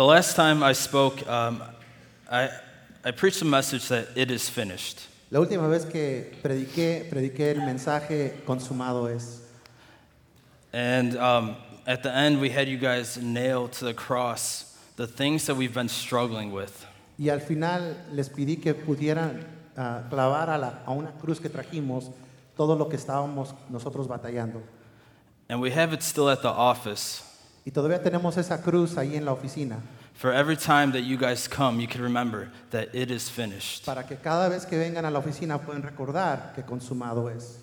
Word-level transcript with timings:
The 0.00 0.06
last 0.06 0.34
time 0.34 0.62
I 0.62 0.72
spoke, 0.72 1.28
um, 1.28 1.62
I, 2.32 2.48
I 3.04 3.10
preached 3.10 3.42
a 3.42 3.44
message 3.44 3.88
that 3.88 4.08
it 4.16 4.30
is 4.30 4.48
finished. 4.48 4.98
La 5.30 5.40
última 5.40 5.68
vez 5.68 5.84
que 5.84 6.32
prediqué, 6.42 7.06
prediqué 7.10 7.50
el 7.50 7.60
mensaje 7.66 8.42
consumado 8.46 9.14
es. 9.14 9.42
And 10.72 11.18
um, 11.18 11.54
at 11.86 12.02
the 12.02 12.10
end, 12.10 12.40
we 12.40 12.48
had 12.48 12.66
you 12.66 12.78
guys 12.78 13.18
nail 13.18 13.68
to 13.68 13.84
the 13.84 13.92
cross 13.92 14.74
the 14.96 15.06
things 15.06 15.44
that 15.44 15.54
we've 15.54 15.74
been 15.74 15.90
struggling 15.90 16.50
with. 16.50 16.86
Y 17.18 17.28
al 17.28 17.40
final 17.40 17.94
les 18.10 18.30
pedí 18.30 18.56
que 18.58 18.72
pudieran 18.72 19.44
ah, 19.76 20.04
clavar 20.08 20.48
a, 20.48 20.56
la- 20.56 20.78
a 20.86 20.92
una 20.92 21.12
cruz 21.20 21.38
que 21.40 21.50
trajimos 21.50 22.10
todo 22.56 22.74
lo 22.74 22.88
que 22.88 22.96
estábamos 22.96 23.52
nosotros 23.68 24.08
batallando. 24.08 24.62
And 25.50 25.60
we 25.60 25.70
have 25.72 25.92
it 25.92 26.02
still 26.02 26.30
at 26.30 26.40
the 26.40 26.48
office. 26.48 27.22
Y 27.64 27.70
todavía 27.70 28.02
tenemos 28.02 28.36
esa 28.36 28.62
cruz 28.62 28.96
ahí 28.96 29.16
en 29.16 29.24
la 29.24 29.32
oficina 29.32 29.78
For 30.14 30.32
every 30.32 30.56
time 30.56 30.92
that 30.92 31.02
you 31.02 31.16
guys 31.16 31.48
come, 31.48 31.80
you 31.80 31.86
can 31.86 32.02
remember 32.02 32.50
that 32.72 32.94
it 32.94 33.10
is 33.10 33.30
finished. 33.30 33.86
para 33.86 34.02
que 34.02 34.16
cada 34.16 34.50
vez 34.50 34.66
que 34.66 34.76
vengan 34.76 35.06
a 35.06 35.10
la 35.10 35.18
oficina 35.18 35.58
puedan 35.58 35.82
recordar 35.82 36.52
que 36.54 36.62
consumado 36.62 37.28
es. 37.34 37.58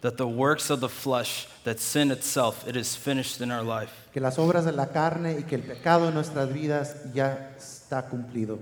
That 0.00 0.16
the 0.16 0.26
works 0.26 0.68
of 0.70 0.80
the 0.80 0.88
flesh, 0.88 1.46
that 1.64 1.78
sin 1.78 2.10
itself, 2.10 2.66
it 2.66 2.76
is 2.76 2.96
finished 2.96 3.40
in 3.40 3.52
our 3.52 3.62
life. 3.62 3.92
Que 4.12 4.20
las 4.20 4.36
obras 4.36 4.64
de 4.64 4.72
la 4.72 4.86
carne 4.86 5.36
y 5.38 5.42
que 5.42 5.54
el 5.56 5.62
pecado 5.62 6.08
en 6.08 6.14
nuestras 6.14 6.52
vidas 6.52 7.12
ya 7.14 7.52
está 7.56 8.08
cumplido. 8.10 8.58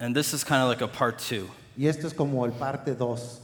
And 0.00 0.14
this 0.14 0.32
is 0.32 0.42
kind 0.42 0.62
of 0.62 0.68
like 0.68 0.82
a 0.82 0.88
part 0.88 1.18
two. 1.18 1.48
Y 1.76 1.86
esto 1.86 2.06
es 2.08 2.12
como 2.12 2.44
el 2.44 2.52
parte 2.52 2.94
2. 2.96 3.40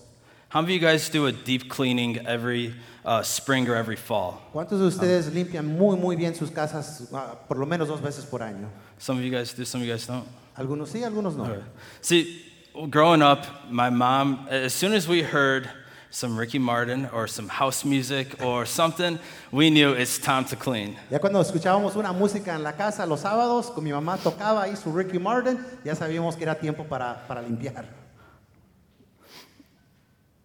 How 0.48 0.60
many 0.60 0.76
of 0.76 0.82
you 0.82 0.88
guys 0.88 1.09
do 1.09 1.26
a 1.26 1.32
deep 1.32 1.68
cleaning 1.68 2.26
every 2.26 2.74
uh, 3.06 3.23
spring 3.23 3.69
or 3.69 3.77
every 3.77 3.96
fall? 3.96 4.42
¿Cuántos 4.52 4.80
de 4.80 4.87
ustedes 4.87 5.33
limpian 5.33 5.65
muy, 5.65 5.96
muy 5.96 6.16
bien 6.16 6.34
sus 6.34 6.51
casas 6.51 7.09
ah, 7.15 7.37
por 7.48 7.56
lo 7.56 7.65
menos 7.65 7.88
dos 7.88 8.01
veces 8.01 8.24
por 8.29 8.41
año? 8.42 8.69
Some 8.98 9.19
of 9.19 9.24
you 9.24 9.30
guys 9.30 9.55
do, 9.55 9.65
some 9.65 9.80
of 9.80 9.87
you 9.87 9.92
guys 9.92 10.06
don't. 10.06 10.27
Algunos 10.59 10.91
sí, 10.91 11.05
algunos 11.05 11.37
no. 11.37 11.45
Okay. 11.45 11.63
See, 12.01 12.43
growing 12.90 13.23
up, 13.23 13.46
my 13.71 13.90
mom, 13.90 14.46
as 14.51 14.74
soon 14.74 14.93
as 14.93 15.07
we 15.07 15.23
heard 15.23 15.68
some 16.10 16.37
Ricky 16.37 16.59
Martin 16.59 17.09
or 17.13 17.26
some 17.26 17.48
house 17.48 17.85
music 17.85 18.43
or 18.43 18.65
something, 18.65 19.18
we 19.52 19.70
knew 19.70 19.93
it's 19.93 20.18
time 20.18 20.45
to 20.46 20.57
clean. 20.57 20.96
Ya 21.10 21.18
cuando 21.18 21.41
escuchábamos 21.41 21.95
una 21.95 22.13
música 22.13 22.54
en 22.54 22.63
la 22.63 22.73
casa 22.73 23.07
los 23.07 23.20
sábados, 23.20 23.70
con 23.74 23.85
mi 23.85 23.91
mamá 23.93 24.16
tocaba 24.16 24.63
ahí 24.65 24.76
su 24.76 24.91
Ricky 24.91 25.18
Martin, 25.18 25.59
ya 25.85 25.95
sabíamos 25.95 26.37
que 26.37 26.45
era 26.45 26.54
tiempo 26.54 26.85
para, 26.85 27.26
para 27.29 27.43
limpiar. 27.43 27.85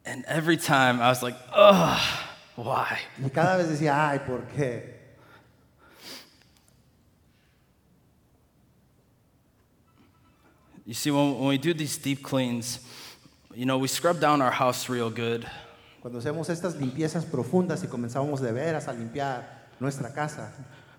And 0.04 0.26
every 0.28 0.58
time 0.58 1.00
I 1.00 1.10
was 1.10 1.24
like, 1.24 1.36
ugh, 1.54 2.00
why? 2.56 2.98
Y 3.24 3.30
cada 3.30 3.58
vez 3.58 3.70
decía, 3.70 4.10
ay, 4.10 4.20
¿por 4.20 4.42
qué? 4.56 5.00
You 10.86 10.94
see, 10.94 11.12
when, 11.12 11.38
when 11.40 11.48
we 11.48 11.58
do 11.58 11.74
these 11.74 11.98
deep 11.98 12.22
cleans, 12.24 12.80
you 13.56 13.66
know, 13.66 13.78
we 13.78 13.88
scrub 13.88 14.20
down 14.20 14.42
our 14.42 14.52
house 14.52 14.90
real 14.90 15.10
good. 15.10 15.46
Cuando 16.02 16.20
hacemos 16.20 16.50
estas 16.50 16.76
limpiezas 16.76 17.26
profundas 17.26 17.84
y 17.84 17.88
comenzamos 17.88 18.42
de 18.42 18.52
veras 18.52 18.88
a 18.88 18.94
limpiar 18.94 19.44
nuestra 19.80 20.14
casa, 20.14 20.52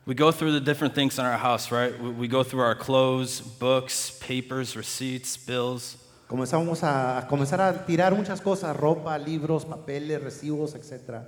We 0.04 0.14
go 0.14 0.32
through 0.32 0.52
the 0.52 0.60
different 0.60 0.96
things 0.96 1.20
in 1.20 1.24
our 1.24 1.38
house, 1.38 1.70
right? 1.70 1.96
We, 2.00 2.10
we 2.10 2.28
go 2.28 2.42
through 2.42 2.62
our 2.62 2.74
clothes, 2.74 3.40
books, 3.40 4.10
papers, 4.20 4.76
receipts, 4.76 5.36
bills. 5.36 5.96
comenzamos 6.26 6.82
a, 6.82 7.18
a 7.18 7.28
comenzar 7.28 7.60
a 7.60 7.84
tirar 7.84 8.16
muchas 8.16 8.40
cosas, 8.40 8.74
ropa, 8.74 9.16
libros, 9.18 9.64
papeles, 9.64 10.20
recibos, 10.20 10.74
etc. 10.74 11.22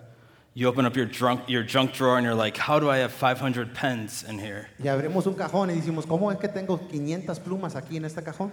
You 0.57 0.69
open 0.69 0.87
up 0.87 0.95
your, 0.95 1.07
drunk, 1.07 1.49
your 1.49 1.65
junk 1.65 1.95
drawer 1.95 2.17
and 2.17 2.25
you're 2.25 2.35
like, 2.37 2.57
how 2.57 2.79
do 2.79 2.89
I 2.89 2.99
have 2.99 3.11
500 3.13 3.75
pens 3.75 4.23
in 4.29 4.39
here? 4.39 4.69
Y 4.79 4.87
abrimos 4.89 5.27
un 5.27 5.35
cajón 5.35 5.71
y 5.71 5.75
decimos, 5.81 6.07
¿cómo 6.07 6.31
es 6.31 6.39
que 6.39 6.49
tengo 6.49 6.79
500 6.79 7.41
plumas 7.41 7.75
aquí 7.75 7.97
en 7.97 8.05
este 8.05 8.23
cajón? 8.23 8.53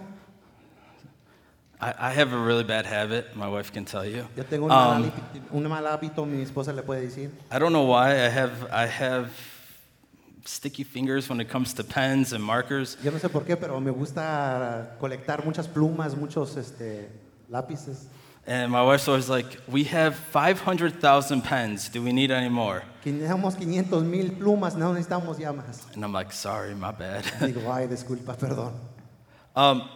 I, 1.80 1.94
I 1.98 2.10
have 2.12 2.32
a 2.32 2.36
really 2.38 2.64
bad 2.64 2.86
habit, 2.86 3.36
my 3.36 3.48
wife 3.48 3.72
can 3.72 3.84
tell 3.84 4.04
you. 4.04 4.26
Yo 4.36 4.42
tengo 4.44 4.64
un 4.64 4.70
mal, 4.70 4.96
Um, 4.96 5.04
hábito, 5.04 5.52
un 5.52 5.68
mal 5.68 5.86
hábito, 5.86 6.26
mi 6.26 6.42
esposa 6.42 6.72
le 6.74 6.82
puede 6.82 7.02
decir. 7.02 7.30
I 7.52 7.58
don't 7.60 7.72
know 7.72 7.84
why 7.84 8.10
I 8.12 8.28
have, 8.28 8.50
I 8.72 8.86
have 8.86 9.30
sticky 10.44 10.82
fingers 10.82 11.28
when 11.28 11.40
it 11.40 11.48
comes 11.48 11.72
to 11.74 11.84
pens 11.84 12.32
and 12.32 12.42
markers. 12.42 12.96
Yo 13.04 13.12
no 13.12 13.18
sé 13.18 13.28
por 13.28 13.44
qué, 13.44 13.56
pero 13.56 13.78
me 13.80 13.92
gusta 13.92 14.96
colectar 15.00 15.44
muchas 15.44 15.68
plumas, 15.68 16.16
muchos 16.16 16.56
este, 16.56 17.08
lápices. 17.48 18.08
And 18.44 18.72
my 18.72 18.82
wife's 18.82 19.06
always 19.06 19.28
like, 19.28 19.46
we 19.68 19.84
have 19.84 20.16
500,000 20.16 21.42
pens. 21.42 21.88
Do 21.88 22.02
we 22.02 22.12
need 22.12 22.32
any 22.32 22.48
more? 22.48 22.82
Que 23.02 23.12
tenemos 23.12 23.56
500 23.56 24.02
mil 24.02 24.30
plumas, 24.30 24.74
no 24.74 24.92
necesitamos 24.92 25.38
ya 25.38 25.52
más. 25.52 25.94
And 25.94 26.04
I'm 26.04 26.12
like, 26.12 26.32
sorry, 26.32 26.74
my 26.74 26.90
bad. 26.90 27.22
Digo, 27.40 27.70
ay, 27.72 27.86
disculpa, 27.86 28.36
perdón. 28.36 28.72
um, 29.54 29.88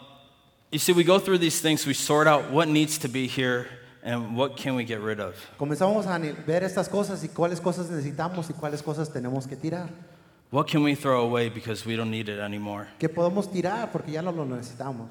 you 0.70 0.78
see, 0.78 0.92
we 0.92 1.02
go 1.02 1.18
through 1.18 1.38
these 1.38 1.60
things, 1.60 1.84
we 1.86 1.94
sort 1.94 2.26
out 2.28 2.50
what 2.52 2.68
needs 2.68 2.98
to 2.98 3.08
be 3.08 3.26
here 3.26 3.66
and 4.04 4.36
what 4.36 4.56
can 4.56 4.76
we 4.76 4.84
get 4.84 5.00
rid 5.00 5.18
of. 5.18 5.34
Comenzamos 5.58 6.06
a 6.06 6.16
ni- 6.16 6.30
ver 6.30 6.60
estas 6.62 6.88
cosas 6.88 7.24
y 7.24 7.28
cuáles 7.28 7.60
cosas 7.60 7.88
necesitamos 7.90 8.48
y 8.48 8.52
cuáles 8.54 8.80
cosas 8.82 9.08
tenemos 9.12 9.48
que 9.48 9.56
tirar. 9.56 9.88
What 10.50 10.68
can 10.68 10.84
we 10.84 10.94
throw 10.94 11.22
away 11.24 11.48
because 11.48 11.84
we 11.84 11.96
don't 11.96 12.10
need 12.12 12.28
it 12.28 12.38
anymore? 12.38 12.86
¿Qué 13.00 13.08
podemos 13.08 13.50
tirar? 13.52 13.90
Porque 13.90 14.12
ya 14.12 14.22
no 14.22 14.30
lo 14.30 14.44
necesitamos. 14.44 15.10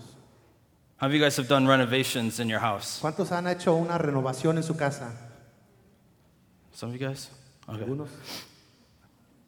How 1.05 1.07
many 1.07 1.17
of 1.17 1.21
you 1.21 1.25
guys 1.27 1.38
have 1.38 1.47
done 1.47 1.67
renovations 1.67 2.39
in 2.39 2.49
your 2.49 2.57
house? 2.57 2.99
¿Cuántos 2.99 3.31
han 3.31 3.45
hecho 3.45 3.75
una 3.75 3.99
renovación 3.99 4.55
en 4.55 4.63
su 4.63 4.73
casa? 4.73 5.11
Some 6.73 6.89
of 6.89 6.99
you 6.99 7.07
guys? 7.07 7.29
Okay. 7.69 7.83
Algunos. 7.83 8.07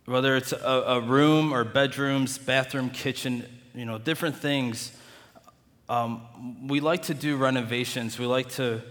Whether 0.05 0.35
it's 0.35 0.51
a, 0.51 0.83
a 0.85 1.01
room 1.01 1.51
or 1.51 1.63
bedrooms, 1.63 2.37
bathroom, 2.37 2.91
kitchen, 2.91 3.43
you 3.73 3.85
know, 3.85 3.97
different 3.97 4.37
things. 4.37 4.91
Um, 5.89 6.67
we 6.67 6.79
like 6.79 7.01
to 7.05 7.15
do 7.15 7.37
renovations. 7.37 8.19
We 8.19 8.27
like 8.27 8.49
to, 8.57 8.83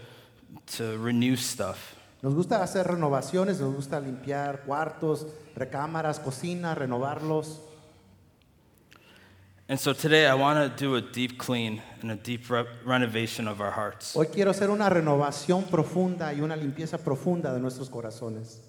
to 0.73 0.99
renew 0.99 1.37
stuff. 1.37 1.95
Nos 2.21 2.35
gusta 2.35 2.57
hacer 2.57 2.83
renovaciones, 2.83 3.61
nos 3.61 3.77
gusta 3.77 4.01
limpiar 4.01 4.67
cuartos, 4.67 5.25
recámaras, 5.55 6.19
cocina, 6.19 6.75
renovarlos. 6.75 7.61
And 9.69 9.81
so 9.81 9.93
today 9.93 10.27
I 10.27 10.35
want 10.35 10.59
to 10.77 10.85
do 10.85 10.95
a 10.95 11.01
deep 11.01 11.39
clean 11.39 11.83
and 12.01 12.13
a 12.13 12.15
deep 12.15 12.49
re- 12.51 12.67
renovation 12.85 13.49
of 13.49 13.61
our 13.61 13.73
hearts. 13.73 14.15
Hoy 14.15 14.27
quiero 14.27 14.53
hacer 14.53 14.71
una 14.71 14.89
renovación 14.89 15.65
profunda 15.65 16.33
y 16.33 16.41
una 16.41 16.55
limpieza 16.55 16.99
profunda 16.99 17.53
de 17.53 17.59
nuestros 17.59 17.89
corazones. 17.91 18.61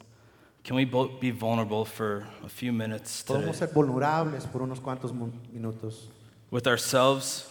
Can 0.64 0.76
we 0.76 0.86
both 0.86 1.22
be 1.22 1.30
vulnerable 1.32 1.86
for 1.86 2.28
a 2.44 2.50
few 2.50 2.74
minutes 2.74 3.24
today 3.24 3.42
Podemos 3.42 3.56
ser 3.58 3.68
vulnerables 3.68 4.46
por 4.48 4.62
unos 4.64 4.80
cuantos 4.82 5.14
mu- 5.14 5.30
minutos 5.54 6.08
with 6.52 6.66
ourselves 6.68 7.46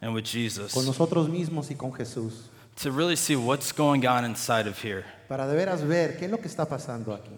and 0.00 0.14
with 0.14 0.24
Jesus 0.24 0.72
con 0.72 0.86
nosotros 0.86 1.28
mismos 1.28 1.70
y 1.70 1.74
con 1.74 1.92
Jesús 1.92 2.48
to 2.76 2.90
really 2.92 3.16
see 3.16 3.34
what's 3.36 3.70
going 3.72 4.06
on 4.06 4.24
inside 4.24 4.66
of 4.68 4.78
here? 4.82 5.04
para 5.28 5.46
de 5.48 5.54
veras 5.56 5.82
ver 5.82 6.16
qué 6.16 6.26
es 6.26 6.30
lo 6.30 6.38
que 6.38 6.46
está 6.48 6.64
pasando 6.64 7.12
aquí. 7.12 7.32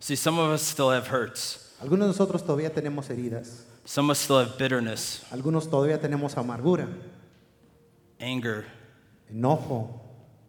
See, 0.00 0.16
some 0.16 0.38
of 0.38 0.50
us 0.50 0.62
still 0.62 0.90
have 0.90 1.06
hurts. 1.06 1.74
Algunos 1.80 2.06
de 2.06 2.12
nosotros 2.12 2.42
todavía 2.42 2.70
tenemos 2.72 3.08
heridas, 3.10 3.64
Some 3.86 4.06
of 4.10 4.16
us 4.16 4.18
still 4.18 4.40
have 4.40 4.58
bitterness, 4.58 5.24
algunos 5.30 5.68
todavía 5.68 6.00
tenemos 6.00 6.34
amargura, 6.34 6.88
anger, 8.18 8.66
enojo, 9.32 10.00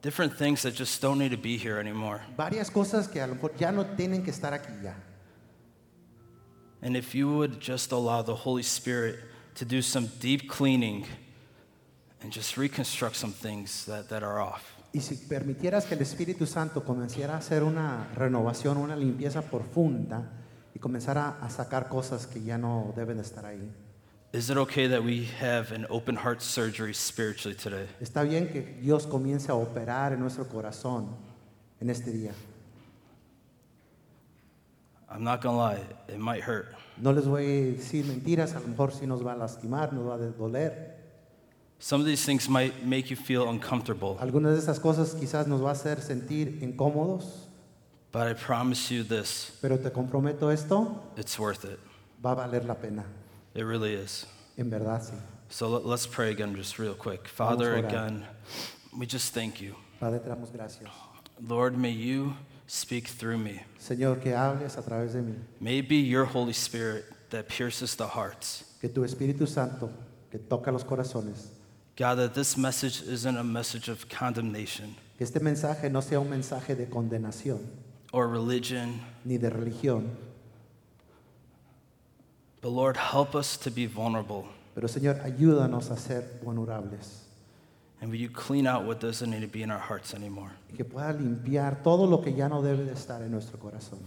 different 0.02 0.36
things 0.36 0.64
that 0.64 0.74
just 0.74 1.00
don't 1.04 1.20
need 1.20 1.30
to 1.30 1.38
be 1.38 1.56
here 1.56 1.80
anymore. 1.80 2.22
varias 2.36 2.72
cosas 2.72 3.08
que 3.08 3.22
a 3.22 3.28
lo 3.28 3.36
mejor 3.36 3.52
ya 3.60 3.72
no 3.72 3.84
tienen 3.96 4.24
que 4.24 4.32
estar 4.32 4.54
aquí 4.54 4.82
ya. 4.84 4.96
And 6.82 6.98
if 6.98 7.14
you 7.14 7.32
would 7.32 7.60
just 7.60 7.92
allow 7.92 8.24
the 8.24 8.34
Holy 8.34 8.64
Spirit 8.64 9.20
to 9.54 9.66
do 9.66 9.84
some 9.84 10.08
deep 10.20 10.50
cleaning 10.50 11.06
and 12.24 12.32
just 12.32 12.58
reconstruct 12.58 13.16
some 13.16 13.32
things 13.32 13.86
that, 13.86 14.10
that 14.10 14.24
are 14.24 14.42
off. 14.42 14.74
Y 14.96 15.02
si 15.02 15.16
permitieras 15.16 15.86
que 15.86 15.96
el 15.96 16.02
Espíritu 16.02 16.48
Santo 16.48 16.82
comenzara 16.84 17.36
a 17.36 17.38
hacer 17.38 17.62
una 17.62 18.08
renovación, 18.16 18.78
una 18.78 18.96
limpieza 18.96 19.44
profunda 19.44 20.28
y 20.78 20.80
comenzara 20.80 21.40
a 21.42 21.50
sacar 21.50 21.90
cosas 21.90 22.28
que 22.28 22.40
ya 22.40 22.56
no 22.56 22.94
deben 22.96 23.18
de 23.18 23.24
estar 23.24 23.44
ahí. 23.48 23.72
Is 24.32 24.52
it 24.52 24.58
okay 24.58 24.88
that 24.88 25.04
we 25.04 25.26
have 25.42 25.72
an 25.72 25.88
open 25.90 26.16
heart 26.16 26.40
surgery 26.40 26.94
spiritually 26.94 27.58
today? 27.58 27.88
Está 28.00 28.22
bien 28.22 28.48
que 28.48 28.62
Dios 28.80 29.08
comience 29.08 29.50
a 29.50 29.56
operar 29.56 30.14
en 30.14 30.20
nuestro 30.20 30.48
corazón 30.48 31.16
en 31.82 31.90
este 31.90 32.12
día. 32.12 32.32
I'm 35.10 35.24
not 35.24 35.42
gonna 35.42 35.58
lie, 35.58 35.82
it 36.10 36.20
might 36.20 36.44
hurt. 36.44 36.76
No 36.98 37.12
les 37.12 37.26
voy 37.26 37.44
a 37.44 37.78
decir 37.78 38.06
mentiras, 38.06 38.54
a 38.54 38.60
lo 38.60 38.68
mejor 38.68 38.92
sí 38.92 39.08
nos 39.08 39.26
va 39.26 39.34
a 39.34 39.36
lastimar, 39.36 39.94
nos 39.94 40.06
va 40.06 40.14
a 40.14 40.18
doler. 40.18 40.96
Some 41.80 42.02
of 42.02 42.06
these 42.06 42.24
things 42.24 42.48
might 42.48 42.84
make 42.86 43.10
you 43.10 43.16
feel 43.16 43.48
uncomfortable, 43.48 44.18
Algunas 44.20 44.54
de 44.54 44.60
esas 44.60 44.80
cosas 44.80 45.16
quizás 45.16 45.48
nos 45.48 45.64
va 45.64 45.70
a 45.70 45.74
hacer 45.74 46.02
sentir 46.02 46.60
incómodos, 46.62 47.47
but 48.12 48.28
I 48.28 48.34
promise 48.34 48.92
you 48.92 49.04
this 49.04 49.52
pero 49.62 49.78
te 49.78 49.90
comprometo 49.90 50.52
esto, 50.52 51.04
it's 51.16 51.38
worth 51.40 51.66
it. 51.66 51.80
va 52.24 52.32
a 52.32 52.36
valer 52.36 52.66
la 52.66 52.76
pena. 52.76 53.04
It 53.54 53.64
really 53.64 53.94
is. 53.94 54.26
En 54.58 54.70
verdad 54.70 55.02
sí. 55.02 55.14
So 55.50 55.70
let, 55.70 55.86
us 55.86 56.06
pray 56.06 56.32
again, 56.32 56.56
just 56.56 56.78
real 56.78 56.94
quick. 56.94 57.28
Father, 57.28 57.78
orar. 57.78 57.88
again, 57.88 58.26
we 58.98 59.06
just 59.06 59.34
thank 59.34 59.62
you. 59.62 59.76
Padre, 60.00 60.20
te 60.20 60.30
damos 60.30 60.52
gracias. 60.52 60.90
Lord, 61.42 61.78
may 61.78 61.92
you 61.92 62.36
speak 62.68 63.08
through 63.08 63.38
me. 63.38 63.64
Señor, 63.80 64.22
que 64.22 64.32
hables 64.32 64.78
a 64.78 64.82
través 64.82 65.14
de 65.14 65.22
mí. 65.22 65.36
May 65.62 65.80
it 65.80 65.88
be 65.88 65.98
your 65.98 66.26
Holy 66.26 66.54
Spirit 66.54 67.06
that 67.30 67.48
pierces 67.48 67.96
the 67.96 68.08
hearts. 68.08 68.66
que 68.82 68.90
tu 68.90 69.02
Espíritu 69.04 69.48
Santo, 69.48 69.90
que 70.30 70.40
toca 70.40 70.72
los 70.72 70.84
corazones, 70.84 71.48
God, 71.96 72.16
that 72.16 72.34
this 72.36 72.58
message 72.58 73.02
isn't 73.02 73.38
a 73.38 73.44
message 73.44 73.88
of 73.88 74.08
condemnation 74.10 74.96
que 75.18 75.26
este 75.26 75.40
mensaje 75.40 75.90
no 75.90 76.02
sea 76.02 76.20
un 76.20 76.30
mensaje 76.30 76.76
de 76.76 76.88
condenación 76.88 77.60
or 78.18 78.28
religion, 78.28 79.00
ni 79.24 79.38
de 79.38 79.50
religión, 79.52 80.10
but 82.62 82.70
Lord, 82.70 82.98
help 82.98 83.36
us 83.36 83.58
to 83.58 83.70
be 83.72 83.86
vulnerable. 83.86 84.48
pero 84.76 84.88
Señor, 84.88 85.20
ayúdanos 85.24 85.92
a 85.92 85.98
ser 85.98 86.24
vulnerables 86.44 87.24
And 88.02 88.12
will 88.12 88.20
you 88.20 88.30
clean 88.30 88.68
out 88.68 88.86
what 88.86 89.00
doesn't 89.00 89.30
need 89.32 89.42
to 89.42 89.48
be 89.48 89.62
in 89.64 89.72
our 89.72 89.80
hearts 89.80 90.14
anymore? 90.14 90.52
y 90.72 90.78
que 90.78 90.84
pueda 90.86 91.14
limpiar 91.14 91.84
todo 91.84 92.06
lo 92.08 92.22
que 92.22 92.34
ya 92.34 92.48
no 92.48 92.62
debe 92.62 92.86
de 92.86 92.94
estar 92.94 93.22
en 93.22 93.32
nuestro 93.32 93.58
corazón. 93.60 94.00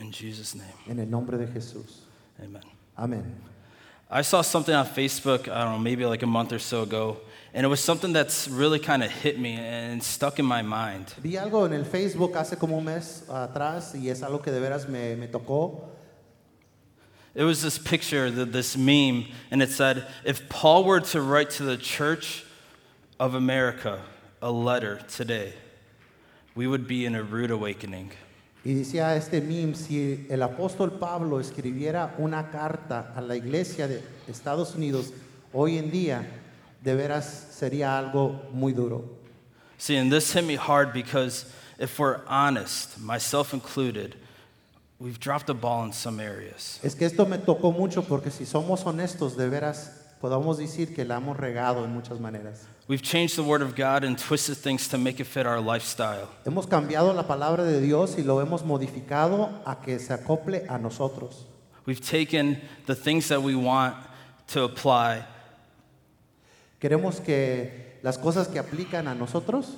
In 0.00 0.10
Jesus' 0.10 0.54
name, 0.54 0.72
En 0.88 0.98
el 0.98 1.06
nombre 1.10 1.36
de 1.38 1.46
Jesús. 1.46 2.06
amen. 2.42 2.62
Amén. 2.96 3.24
I 4.10 4.22
saw 4.22 4.42
something 4.42 4.74
on 4.74 4.84
Facebook, 4.86 5.48
I 5.48 5.62
don't 5.64 5.72
know, 5.72 5.78
maybe 5.78 6.04
like 6.06 6.22
a 6.22 6.26
month 6.26 6.52
or 6.52 6.58
so 6.58 6.82
ago, 6.82 7.18
and 7.54 7.66
it 7.66 7.68
was 7.68 7.80
something 7.80 8.12
that's 8.12 8.48
really 8.48 8.78
kind 8.78 9.02
of 9.02 9.10
hit 9.10 9.38
me 9.38 9.54
and 9.54 10.02
stuck 10.02 10.38
in 10.38 10.46
my 10.46 10.62
mind. 10.62 11.14
Vi 11.22 11.36
algo 11.36 11.66
en 11.66 11.74
el 11.74 11.84
Facebook 11.84 12.34
hace 12.34 12.56
como 12.56 12.78
un 12.78 12.84
mes 12.84 13.24
atrás 13.28 13.94
y 13.94 14.08
es 14.08 14.22
algo 14.22 14.42
que 14.42 14.50
de 14.50 14.60
veras 14.60 14.88
me, 14.88 15.14
me 15.16 15.26
tocó. 15.26 15.88
It 17.34 17.44
was 17.44 17.62
this 17.62 17.78
picture, 17.78 18.30
this 18.30 18.76
meme, 18.76 19.26
and 19.50 19.62
it 19.62 19.70
said, 19.70 20.06
if 20.24 20.48
Paul 20.50 20.84
were 20.84 21.00
to 21.00 21.20
write 21.22 21.48
to 21.50 21.62
the 21.62 21.78
church 21.78 22.44
of 23.18 23.34
America 23.34 24.02
a 24.42 24.50
letter 24.50 25.00
today, 25.08 25.54
we 26.54 26.66
would 26.66 26.86
be 26.86 27.06
in 27.06 27.14
a 27.14 27.22
rude 27.22 27.50
awakening. 27.50 28.10
Y 28.64 28.72
decía 28.74 29.16
este 29.16 29.40
meme, 29.40 29.74
si 29.74 30.26
el 30.30 30.42
apóstol 30.42 30.98
Pablo 30.98 31.38
escribiera 31.40 32.14
una 32.18 32.50
carta 32.50 33.12
a 33.16 33.20
la 33.20 33.34
iglesia 33.34 33.88
de 33.88 34.02
Estados 34.28 34.74
Unidos 34.74 35.12
hoy 35.52 35.78
en 35.78 35.90
día, 35.90 36.24
de 36.82 36.94
veras 36.94 37.48
sería 37.50 37.98
algo 37.98 38.42
muy 38.52 38.72
duro. 38.72 39.04
See, 39.78 39.96
and 39.96 40.12
this 40.12 40.32
hit 40.32 40.44
me 40.44 40.56
hard 40.56 40.92
because 40.92 41.46
if 41.78 41.98
we're 41.98 42.20
honest, 42.28 43.00
myself 43.00 43.52
included, 43.52 44.14
we've 44.98 45.18
dropped 45.18 45.46
the 45.46 45.54
ball 45.54 45.84
in 45.84 45.92
some 45.92 46.20
areas. 46.20 46.78
Es 46.82 46.94
que 46.94 47.06
esto 47.06 47.26
me 47.26 47.38
tocó 47.38 47.76
mucho 47.76 48.02
porque 48.02 48.30
si 48.30 48.44
somos 48.44 48.84
honestos, 48.84 49.36
de 49.36 49.48
veras 49.48 49.90
podamos 50.20 50.58
decir 50.58 50.94
que 50.94 51.04
la 51.04 51.16
hemos 51.16 51.36
regado 51.36 51.84
en 51.84 51.92
muchas 51.92 52.20
maneras. 52.20 52.66
We've 52.86 53.02
changed 53.02 53.36
the 53.36 53.42
Word 53.42 53.62
of 53.62 53.74
God 53.74 54.04
and 54.04 54.18
twisted 54.18 54.56
things 54.56 54.88
to 54.88 54.98
make 54.98 55.18
it 55.18 55.26
fit 55.26 55.46
our 55.46 55.60
lifestyle. 55.60 56.28
Hemos 56.44 56.66
cambiado 56.66 57.14
la 57.14 57.24
palabra 57.24 57.64
de 57.64 57.80
Dios 57.80 58.16
y 58.18 58.22
lo 58.22 58.40
hemos 58.40 58.62
modificado 58.62 59.50
a 59.64 59.76
que 59.76 59.98
se 59.98 60.14
acople 60.14 60.64
a 60.68 60.78
nosotros. 60.78 61.44
We've 61.86 62.00
taken 62.00 62.60
the 62.86 62.94
things 62.94 63.28
that 63.28 63.42
we 63.42 63.56
want 63.56 63.96
to 64.48 64.62
apply 64.62 65.24
Queremos 66.82 67.20
que 67.20 68.00
las 68.02 68.18
cosas 68.18 68.48
que 68.48 68.58
aplican 68.58 69.06
a 69.06 69.14
nosotros 69.14 69.76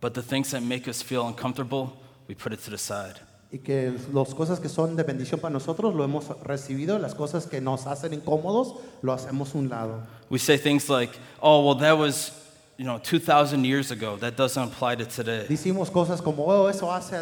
But 0.00 0.14
the 0.14 0.22
things 0.22 0.52
that 0.52 0.60
make 0.62 0.86
us 0.88 1.02
feel 1.02 1.26
uncomfortable, 1.26 1.94
we 2.28 2.36
put 2.36 2.52
it 2.52 2.60
to 2.64 2.70
the 2.70 2.78
side. 2.78 3.16
y 3.50 3.58
que 3.58 3.92
las 4.12 4.32
cosas 4.32 4.60
que 4.60 4.68
son 4.68 4.94
de 4.94 5.02
bendición 5.02 5.40
para 5.40 5.52
nosotros 5.52 5.92
lo 5.92 6.04
hemos 6.04 6.28
recibido, 6.44 7.00
las 7.00 7.14
cosas 7.16 7.46
que 7.46 7.60
nos 7.60 7.86
hacen 7.86 8.12
incómodos 8.12 8.76
lo 9.02 9.12
hacemos 9.12 9.54
un 9.56 9.68
lado. 9.68 10.02
We 10.30 10.38
say 10.38 10.56
things 10.56 10.88
like, 10.88 11.12
oh, 11.40 11.64
well, 11.66 11.76
that 11.80 11.98
was, 11.98 12.32
you 12.76 12.84
know, 12.84 12.98
2,000 12.98 13.64
years 13.64 13.90
ago. 13.90 14.16
That 14.16 14.36
doesn't 14.36 14.62
apply 14.72 14.96
to 14.96 15.06
today. 15.06 15.46
Decimos 15.48 15.90
cosas 15.90 16.22
como, 16.22 16.44
oh, 16.46 16.68
eso 16.68 16.92
hace 16.92 17.16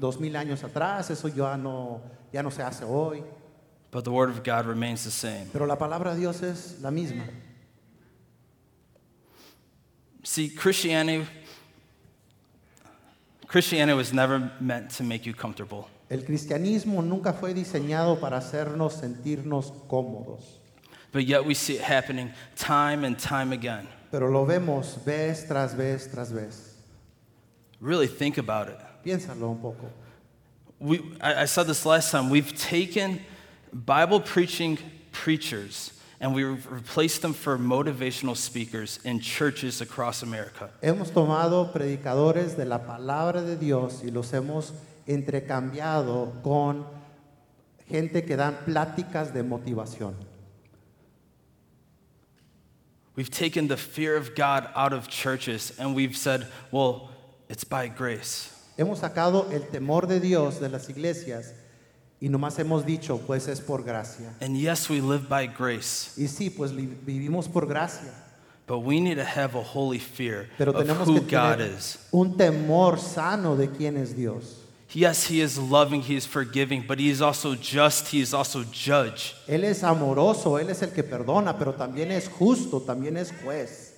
dos 0.00 0.18
mil 0.18 0.34
años 0.34 0.62
atrás, 0.64 1.10
eso 1.10 1.28
ya 1.28 1.56
no, 1.56 2.00
ya 2.32 2.42
no 2.42 2.50
se 2.50 2.62
hace 2.62 2.84
hoy. 2.84 3.22
But 3.90 4.04
the 4.04 4.10
Word 4.12 4.30
of 4.30 4.42
God 4.42 4.66
remains 4.66 5.04
the 5.04 5.10
same. 5.10 5.48
Pero 5.52 5.66
la 5.66 5.76
palabra 5.76 6.14
de 6.14 6.20
Dios 6.20 6.42
es 6.42 6.78
la 6.80 6.90
misma. 6.90 7.24
See, 10.24 10.48
Christianity, 10.48 11.26
Christianity 13.46 13.96
was 13.96 14.12
never 14.12 14.50
meant 14.58 14.90
to 14.92 15.02
make 15.02 15.26
you 15.26 15.34
comfortable. 15.34 15.88
El 16.10 16.18
cristianismo 16.22 17.02
nunca 17.02 17.32
fue 17.32 17.52
diseñado 17.54 18.20
para 18.20 18.38
hacernos 18.38 18.94
sentirnos 19.00 19.70
cómodos, 19.88 20.42
But 21.12 21.26
yet 21.26 21.44
we 21.44 21.54
see 21.54 21.74
it 21.74 21.82
happening 21.82 22.32
time 22.56 23.04
and 23.04 23.18
time 23.18 23.52
again. 23.52 23.86
pero 24.10 24.28
lo 24.30 24.44
vemos 24.46 24.96
vez 25.04 25.46
tras 25.46 25.74
vez 25.74 26.08
tras 26.10 26.32
vez. 26.32 26.74
Really 27.80 28.06
think 28.06 28.38
about 28.38 28.68
it. 28.68 28.78
Piénsalo 29.04 29.50
un 29.50 29.58
poco. 29.60 29.90
We, 30.80 31.00
I, 31.20 31.42
I 31.42 31.44
said 31.44 31.66
this 31.66 31.84
last 31.86 32.10
time. 32.10 32.30
We've 32.30 32.56
taken 32.56 33.20
Bible 33.72 34.20
preaching 34.20 34.78
preachers 35.12 35.92
and 36.24 36.34
we've 36.34 36.66
replaced 36.72 37.20
them 37.20 37.34
for 37.34 37.58
motivational 37.58 38.34
speakers 38.34 38.98
in 39.04 39.20
churches 39.20 39.82
across 39.82 40.22
America. 40.22 40.70
Hemos 40.82 41.10
tomado 41.10 41.70
predicadores 41.70 42.56
de 42.56 42.64
la 42.64 42.78
palabra 42.78 43.42
de 43.44 43.56
Dios 43.56 44.00
y 44.02 44.08
los 44.10 44.32
hemos 44.32 44.72
entrecambiado 45.06 46.42
con 46.42 46.86
gente 47.90 48.22
que 48.24 48.38
dan 48.38 48.56
pláticas 48.64 49.34
de 49.34 49.42
motivación. 49.42 50.14
We've 53.16 53.30
taken 53.30 53.68
the 53.68 53.76
fear 53.76 54.16
of 54.16 54.34
God 54.34 54.70
out 54.74 54.94
of 54.94 55.08
churches 55.08 55.78
and 55.78 55.94
we've 55.94 56.16
said, 56.16 56.46
well, 56.70 57.10
it's 57.50 57.64
by 57.64 57.88
grace. 57.88 58.50
Hemos 58.78 59.00
sacado 59.00 59.52
el 59.52 59.60
temor 59.70 60.08
de 60.08 60.20
Dios 60.20 60.58
de 60.58 60.70
las 60.70 60.88
iglesias 60.88 61.52
y 62.20 62.28
nomás 62.28 62.58
hemos 62.58 62.84
dicho, 62.86 63.18
pues 63.26 63.48
es 63.48 63.60
por 63.60 63.82
gracia. 63.82 64.32
And 64.40 64.56
yes, 64.56 64.88
we 64.88 65.00
live 65.00 65.28
by 65.28 65.46
grace, 65.46 66.12
Y 66.16 66.26
sí, 66.28 66.50
pues 66.50 66.72
li- 66.72 66.86
vivimos 67.04 67.48
por 67.48 67.66
gracia, 67.66 68.12
but 68.66 68.78
we 68.78 68.98
need 69.00 69.16
to 69.16 69.24
have 69.24 69.54
a 69.54 69.62
holy 69.62 69.98
fear 69.98 70.48
pero 70.56 70.72
of 70.72 70.76
tenemos 70.86 71.06
who 71.06 71.14
que 71.20 71.36
God 71.36 71.58
tener 71.58 71.76
is. 71.76 71.98
un 72.12 72.36
temor 72.36 72.98
sano 72.98 73.56
de 73.56 73.68
quién 73.68 73.96
es 73.96 74.14
Dios. 74.14 74.60
Yes, 74.96 75.26
He 75.28 75.40
is 75.40 75.58
loving, 75.58 76.02
He 76.02 76.14
is 76.14 76.24
forgiving, 76.24 76.84
but 76.86 77.00
He 77.00 77.10
is 77.10 77.20
also 77.20 77.56
just, 77.56 78.06
He 78.12 78.20
is 78.20 78.32
also 78.32 78.62
judge. 78.62 79.34
Él 79.48 79.64
es 79.64 79.82
amoroso, 79.82 80.56
Él 80.56 80.70
es 80.70 80.82
el 80.82 80.90
que 80.92 81.02
perdona, 81.02 81.58
pero 81.58 81.72
también 81.74 82.12
es 82.12 82.28
justo, 82.28 82.80
también 82.80 83.16
es 83.16 83.32
juez. 83.42 83.90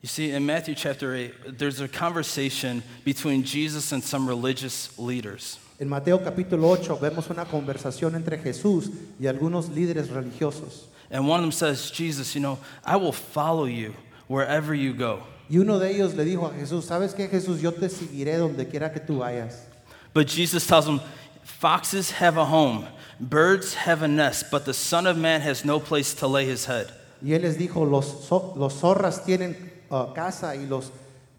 You 0.00 0.06
see, 0.08 0.30
in 0.32 0.44
Matthew 0.46 0.74
chapter 0.76 1.14
8, 1.14 1.58
there's 1.58 1.80
a 1.80 1.88
conversation 1.88 2.82
between 3.04 3.42
Jesus 3.42 3.90
and 3.90 4.02
some 4.04 4.28
religious 4.28 4.96
leaders. 4.98 5.58
En 5.78 5.88
Mateo 5.88 6.22
capítulo 6.22 6.68
8 6.68 6.98
vemos 7.00 7.30
una 7.30 7.44
conversación 7.44 8.14
entre 8.14 8.38
Jesús 8.38 8.90
y 9.18 9.26
algunos 9.26 9.68
líderes 9.70 10.08
religiosos. 10.08 10.88
And 11.10 11.28
one 11.28 11.40
of 11.40 11.42
them 11.42 11.52
says, 11.52 11.90
Jesus, 11.90 12.34
you 12.34 12.40
know, 12.40 12.58
I 12.84 12.96
will 12.96 13.12
follow 13.12 13.66
you 13.66 13.92
wherever 14.28 14.72
you 14.74 14.94
go. 14.94 15.20
Y 15.48 15.58
uno 15.58 15.78
de 15.78 15.90
ellos 15.90 16.14
le 16.14 16.24
dijo 16.24 16.46
a 16.46 16.54
Jesús, 16.54 16.84
¿sabes 16.84 17.12
qué 17.12 17.28
Jesús? 17.28 17.60
Yo 17.60 17.72
te 17.72 17.88
seguiré 17.88 18.38
donde 18.38 18.68
quiera 18.68 18.92
que 18.92 19.00
tú 19.00 19.18
vayas. 19.18 19.66
But 20.12 20.28
Jesus 20.28 20.64
tells 20.66 20.86
him, 20.86 21.00
Foxes 21.42 22.12
have 22.12 22.38
a 22.38 22.44
home, 22.44 22.86
birds 23.20 23.74
have 23.74 24.02
a 24.02 24.08
nest, 24.08 24.50
but 24.50 24.64
the 24.64 24.72
Son 24.72 25.06
of 25.06 25.16
Man 25.16 25.40
has 25.40 25.64
no 25.64 25.80
place 25.80 26.14
to 26.14 26.28
lay 26.28 26.46
his 26.46 26.66
head. 26.66 26.86
Y 27.20 27.32
él 27.32 27.42
les 27.42 27.58
dijo, 27.58 27.84
los, 27.84 28.30
los 28.56 28.74
zorras 28.74 29.24
tienen 29.24 29.56
uh, 29.90 30.12
casa 30.14 30.54
y 30.54 30.66
los 30.66 30.90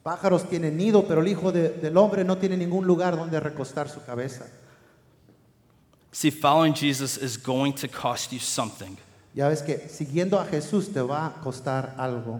pájaros 0.06 0.48
tienen 0.48 0.78
nido, 0.78 1.08
pero 1.08 1.22
el 1.22 1.28
Hijo 1.28 1.52
de- 1.52 1.70
del 1.70 1.98
Hombre 1.98 2.24
no 2.24 2.38
tiene 2.38 2.56
ningún 2.56 2.86
lugar 2.86 3.18
donde 3.18 3.40
recostar 3.40 3.90
su 3.90 4.04
cabeza. 4.06 4.46
See, 6.12 6.30
following 6.30 6.76
Jesus 6.76 7.18
is 7.18 7.38
going 7.42 7.74
to 7.74 7.88
cost 7.88 8.32
you 8.32 8.38
something. 8.40 8.98
Ya 9.34 9.48
ves 9.50 9.64
que 9.64 9.80
siguiendo 9.90 10.40
a 10.40 10.46
Jesús 10.46 10.94
te 10.94 11.02
va 11.02 11.26
a 11.26 11.42
costar 11.42 11.96
algo. 11.98 12.40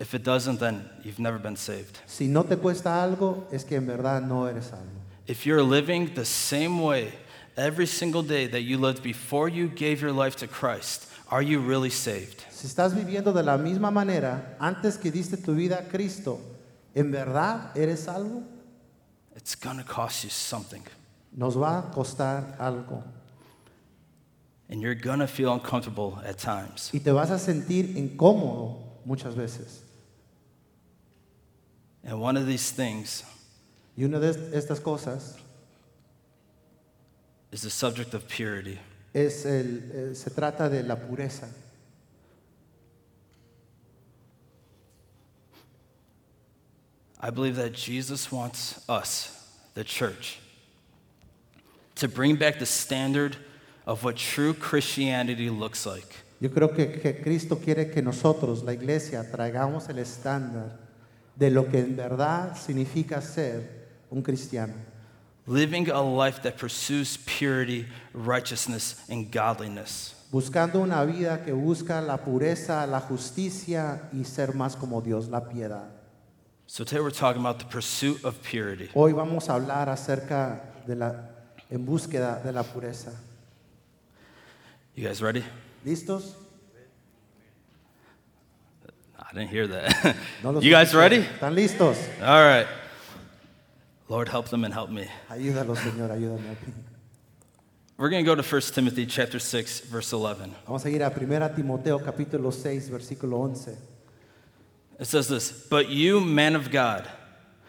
If 0.00 0.14
it 0.14 0.24
doesn't, 0.24 0.58
then 0.58 0.90
you've 1.04 1.20
never 1.20 1.38
been 1.38 1.56
saved. 1.56 1.96
Si 2.06 2.26
no 2.26 2.42
te 2.42 2.56
cuesta 2.56 3.02
algo, 3.04 3.46
es 3.52 3.64
que 3.64 3.76
en 3.76 3.86
verdad 3.86 4.20
no 4.20 4.48
eres 4.48 4.66
salvo. 4.66 4.90
If 5.28 5.46
you're 5.46 5.62
living 5.62 6.12
the 6.14 6.24
same 6.24 6.82
way 6.82 7.12
every 7.56 7.86
single 7.86 8.22
day 8.24 8.48
that 8.48 8.62
you 8.62 8.78
lived 8.78 9.02
before 9.04 9.48
you 9.48 9.68
gave 9.68 10.02
your 10.02 10.12
life 10.12 10.34
to 10.38 10.48
Christ, 10.48 11.06
are 11.30 11.40
you 11.40 11.60
really 11.60 11.88
saved? 11.90 12.42
Si 12.50 12.66
estás 12.66 12.92
viviendo 12.94 13.32
de 13.32 13.44
la 13.44 13.56
misma 13.58 13.92
manera 13.92 14.56
antes 14.58 14.98
que 14.98 15.12
diste 15.12 15.36
tu 15.36 15.54
vida 15.54 15.78
a 15.78 15.88
Cristo, 15.88 16.40
¿en 16.94 17.10
verdad 17.10 17.76
eres 17.76 18.00
salvo? 18.04 18.42
It's 19.36 19.56
to 19.78 19.84
cost 19.84 20.24
you 20.24 20.30
something. 20.30 20.82
Nos 21.36 21.56
va 21.56 21.78
a 21.78 21.90
costar 21.90 22.56
algo. 22.58 23.02
And 24.68 24.80
you're 24.80 24.94
to 25.18 25.26
feel 25.26 25.52
uncomfortable 25.52 26.18
at 26.24 26.38
times. 26.38 26.90
Y 26.94 27.00
te 27.00 27.10
vas 27.12 27.30
a 27.30 27.38
sentir 27.38 27.96
incómodo 27.96 28.78
muchas 29.04 29.34
veces. 29.34 29.82
And 32.04 32.20
one 32.20 32.36
of 32.36 32.46
these 32.46 32.70
things 32.70 33.24
Y 33.96 34.04
una 34.04 34.18
de 34.18 34.30
est- 34.30 34.52
estas 34.54 34.80
cosas 34.80 35.36
is 37.52 37.62
the 37.62 37.70
subject 37.70 38.14
of 38.14 38.26
purity. 38.28 38.78
es 39.12 39.44
el, 39.46 39.90
eh, 39.92 40.14
se 40.14 40.30
trata 40.30 40.68
de 40.68 40.82
la 40.82 40.96
pureza. 40.96 41.48
I 47.24 47.30
believe 47.30 47.56
that 47.56 47.72
Jesus 47.72 48.30
wants 48.30 48.84
us, 48.86 49.48
the 49.72 49.82
church, 49.82 50.38
to 51.94 52.06
bring 52.06 52.36
back 52.36 52.58
the 52.58 52.66
standard 52.66 53.34
of 53.86 54.04
what 54.04 54.16
true 54.16 54.52
Christianity 54.52 55.48
looks 55.48 55.86
like. 55.86 56.16
Yo 56.38 56.50
creo 56.50 56.76
que, 56.76 57.00
que 57.00 57.14
Cristo 57.22 57.56
quiere 57.56 57.86
que 57.86 58.02
nosotros, 58.02 58.62
la 58.62 58.72
iglesia, 58.72 59.24
traigamos 59.24 59.88
el 59.88 60.00
estándar 60.00 60.72
de 61.34 61.48
lo 61.48 61.64
que 61.64 61.78
en 61.78 61.96
verdad 61.96 62.58
significa 62.58 63.22
ser 63.22 63.86
un 64.10 64.20
cristiano. 64.20 64.74
Living 65.46 65.88
a 65.88 66.02
life 66.02 66.42
that 66.42 66.58
pursues 66.58 67.16
purity, 67.24 67.86
righteousness, 68.12 69.02
and 69.08 69.32
godliness. 69.32 70.14
Buscando 70.30 70.82
una 70.82 71.02
vida 71.06 71.42
que 71.42 71.54
busca 71.54 72.02
la 72.02 72.18
pureza, 72.18 72.86
la 72.86 73.00
justicia 73.00 74.10
y 74.12 74.24
ser 74.24 74.52
más 74.52 74.76
como 74.76 75.00
Dios, 75.00 75.28
la 75.28 75.48
piedad. 75.48 76.03
So 76.74 76.82
today 76.82 77.00
we're 77.00 77.12
talking 77.12 77.40
about 77.40 77.60
the 77.60 77.66
pursuit 77.66 78.24
of 78.24 78.42
purity. 78.42 78.90
Hoy 78.94 79.12
vamos 79.12 79.48
a 79.48 79.52
hablar 79.52 79.88
acerca 79.88 80.60
de 80.84 80.96
la 80.96 81.14
en 81.70 81.86
búsqueda 81.86 82.42
de 82.42 82.50
la 82.50 82.64
pureza. 82.64 83.12
You 84.96 85.06
guys 85.06 85.22
ready? 85.22 85.44
¿Listos? 85.86 86.34
I 89.16 89.32
didn't 89.32 89.50
hear 89.50 89.68
that. 89.68 90.16
No 90.42 90.50
los 90.50 90.64
you 90.64 90.72
guys 90.72 90.88
escuché. 90.88 90.98
ready? 90.98 91.18
¿Están 91.18 91.54
listos? 91.54 91.96
All 92.20 92.42
right. 92.42 92.66
Lord, 94.08 94.28
help 94.28 94.48
them 94.48 94.64
and 94.64 94.74
help 94.74 94.90
me. 94.90 95.06
Ayúdalos, 95.30 95.78
Señor, 95.78 96.10
ayúdame 96.10 96.50
a 96.50 96.54
ti. 96.56 96.72
We're 97.96 98.10
going 98.10 98.24
to 98.24 98.28
go 98.28 98.34
to 98.34 98.42
1 98.42 98.60
Timothy 98.74 99.06
chapter 99.06 99.38
6 99.38 99.78
verse 99.82 100.12
11. 100.12 100.52
Vamos 100.66 100.84
a 100.84 100.90
ir 100.90 101.04
a 101.04 101.10
1 101.10 101.54
Timoteo 101.54 102.00
capítulo 102.00 102.52
6, 102.52 102.90
versículo 102.90 103.38
11. 103.38 103.93
It 104.98 105.06
says 105.06 105.28
this, 105.28 105.50
"But 105.68 105.88
you, 105.88 106.20
man 106.20 106.54
of 106.54 106.70
God, 106.70 107.08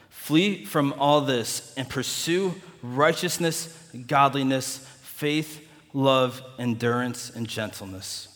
flee 0.09 0.65
from 0.65 0.93
all 0.99 1.21
this 1.21 1.73
and 1.75 1.89
pursue 1.89 2.55
righteousness, 2.81 3.69
godliness, 4.07 4.79
faith, 5.01 5.61
love, 5.93 6.41
endurance, 6.57 7.31
and 7.35 7.47
gentleness." 7.47 8.27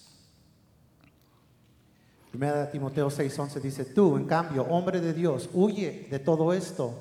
1 2.31 2.72
Timoteo 2.72 3.10
6:11 3.10 3.60
dice, 3.60 3.86
tú, 3.86 4.15
en 4.15 4.25
cambio, 4.25 4.63
hombre 4.69 5.00
de 5.01 5.13
Dios, 5.13 5.50
huye 5.53 6.08
de 6.10 6.19
todo 6.19 6.53
esto 6.53 6.93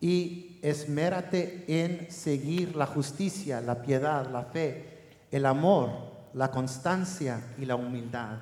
y 0.00 0.58
esmérate 0.62 1.64
en 1.66 2.10
seguir 2.10 2.76
la 2.76 2.86
justicia, 2.86 3.60
la 3.60 3.82
piedad, 3.82 4.30
la 4.30 4.44
fe, 4.44 4.84
el 5.32 5.46
amor, 5.46 5.90
la 6.32 6.50
constancia 6.50 7.42
y 7.58 7.64
la 7.64 7.74
humildad. 7.74 8.38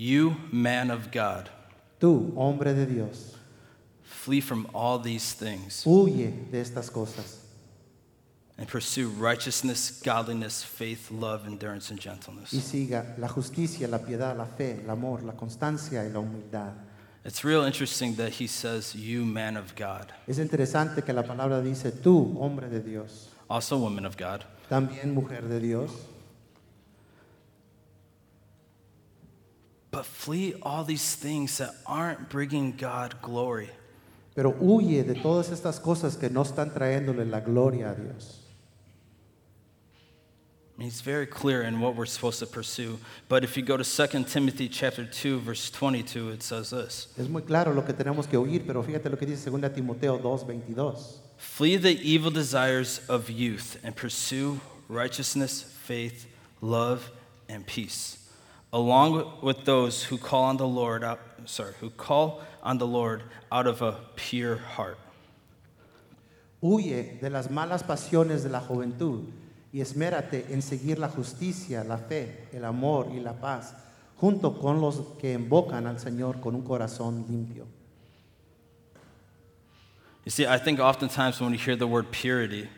You, 0.00 0.36
man 0.52 0.92
of 0.92 1.10
God, 1.10 1.50
Tú, 1.98 2.32
hombre 2.36 2.72
de 2.72 2.86
Dios, 2.86 3.34
flee 4.04 4.40
from 4.40 4.68
all 4.72 5.00
these 5.00 5.32
things 5.32 5.82
huye 5.84 6.30
de 6.52 6.60
estas 6.60 6.88
cosas 6.88 7.38
and 8.56 8.68
pursue 8.68 9.08
righteousness, 9.08 10.00
godliness, 10.04 10.62
faith, 10.62 11.10
love, 11.10 11.48
endurance, 11.48 11.90
and 11.90 11.98
y 11.98 12.02
gentleness. 12.04 12.50
siga 12.52 13.16
la 13.18 13.26
justicia, 13.26 13.88
la 13.88 13.98
piedad, 13.98 14.36
la 14.36 14.44
fe, 14.44 14.80
el 14.84 14.88
amor, 14.88 15.24
la 15.24 15.32
constancia 15.32 16.04
y 16.04 16.10
la 16.12 16.20
humildad. 16.20 16.74
It's 17.24 17.42
real 17.42 17.64
interesting 17.64 18.14
that 18.18 18.34
he 18.34 18.46
says, 18.46 18.94
You, 18.94 19.24
man 19.24 19.56
of 19.56 19.74
God, 19.74 20.12
Es 20.28 20.38
interesante 20.38 21.02
que 21.04 21.12
la 21.12 21.24
palabra 21.24 21.60
dice, 21.60 21.90
tú, 21.90 22.36
hombre 22.40 22.68
de 22.68 22.78
Dios, 22.78 23.30
also 23.50 23.76
woman 23.78 24.06
of 24.06 24.16
God. 24.16 24.44
también 24.70 25.12
mujer 25.12 25.48
de 25.48 25.58
Dios, 25.58 25.90
But 29.90 30.04
flee 30.04 30.54
all 30.62 30.84
these 30.84 31.14
things 31.14 31.58
that 31.58 31.74
aren't 31.86 32.28
bringing 32.28 32.76
God 32.76 33.22
glory. 33.22 33.70
pero 34.38 34.52
huye 34.52 35.02
de 35.02 35.14
todas 35.14 35.50
estas 35.50 35.80
cosas 35.80 36.16
que 36.16 36.30
no 36.30 36.42
están 36.42 36.72
trayéndole 36.72 37.28
la 37.28 37.40
gloria 37.40 37.90
a 37.90 37.94
Dios. 37.96 38.38
He's 40.78 41.00
very 41.00 41.26
clear 41.26 41.62
in 41.62 41.80
what 41.80 41.96
we're 41.96 42.06
supposed 42.06 42.38
to 42.38 42.46
pursue. 42.46 43.00
But 43.28 43.42
if 43.42 43.56
you 43.56 43.64
go 43.64 43.76
to 43.76 43.82
2 43.82 44.22
Timothy 44.26 44.68
chapter 44.68 45.04
2, 45.04 45.40
verse 45.40 45.70
22, 45.70 46.30
it 46.30 46.44
says 46.44 46.70
this 46.70 47.08
Es 47.18 47.28
muy 47.28 47.42
claro 47.42 47.72
lo 47.72 47.82
que 47.82 47.92
tenemos 47.92 48.30
que 48.30 48.38
huir, 48.38 48.64
pero 48.64 48.84
fíjate 48.84 49.10
lo 49.10 49.16
que 49.16 49.26
dice 49.26 49.50
2 49.50 49.74
Timoteo 49.74 50.18
2:22. 50.18 51.18
Flee 51.36 51.76
the 51.76 51.98
evil 52.00 52.30
desires 52.30 53.00
of 53.08 53.28
youth 53.28 53.76
and 53.82 53.96
pursue 53.96 54.60
righteousness, 54.88 55.64
faith, 55.64 56.28
love, 56.60 57.10
and 57.48 57.66
peace, 57.66 58.17
along 58.72 59.40
with 59.42 59.64
those 59.64 60.04
who 60.04 60.18
call 60.18 60.44
on 60.44 60.56
the 60.56 60.66
Lord 60.66 61.02
out, 61.02 61.20
sorry, 61.46 61.72
who 61.80 61.90
call 61.90 62.42
on 62.62 62.78
the 62.78 62.86
Lord 62.86 63.22
out 63.50 63.66
of 63.66 63.82
a 63.82 63.96
pure 64.16 64.56
heart. 64.56 64.98
Huye 66.62 67.20
de 67.20 67.30
las 67.30 67.48
malas 67.48 67.82
pasiones 67.82 68.42
de 68.42 68.48
la 68.48 68.60
juventud 68.60 69.24
y 69.72 69.80
esmérate 69.80 70.50
en 70.50 70.60
seguir 70.60 70.98
la 70.98 71.08
justicia, 71.08 71.84
la 71.84 71.98
fe, 71.98 72.48
el 72.52 72.64
amor 72.64 73.08
y 73.12 73.20
la 73.20 73.34
paz, 73.34 73.74
junto 74.16 74.58
con 74.58 74.80
los 74.80 75.00
que 75.18 75.34
invocan 75.34 75.86
al 75.86 75.98
Señor 76.00 76.40
con 76.40 76.54
un 76.54 76.62
corazón 76.62 77.24
limpio. 77.28 77.66
You 80.24 80.30
see, 80.30 80.46
I 80.46 80.58
think 80.58 80.78
oftentimes 80.78 81.40
when 81.40 81.52
we 81.52 81.56
hear 81.56 81.76
the 81.76 81.86
word 81.86 82.10
purity, 82.10 82.68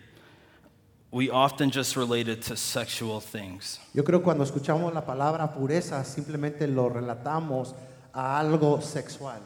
we 1.13 1.29
often 1.31 1.71
just 1.71 1.97
relate 1.97 2.29
it 2.29 2.43
to 2.43 2.57
sexual 2.57 3.21
things. 3.21 3.81
Yo 3.95 4.03
creo 4.05 4.19
que 4.19 4.25
cuando 4.25 4.45
escuchamos 4.45 4.95
la 4.95 5.05
palabra 5.05 5.53
pureza 5.53 6.05
simplemente 6.05 6.67
lo 6.67 6.89
relatamos 6.89 7.75
a 8.15 8.39
algo 8.39 8.81
sexual. 8.83 9.41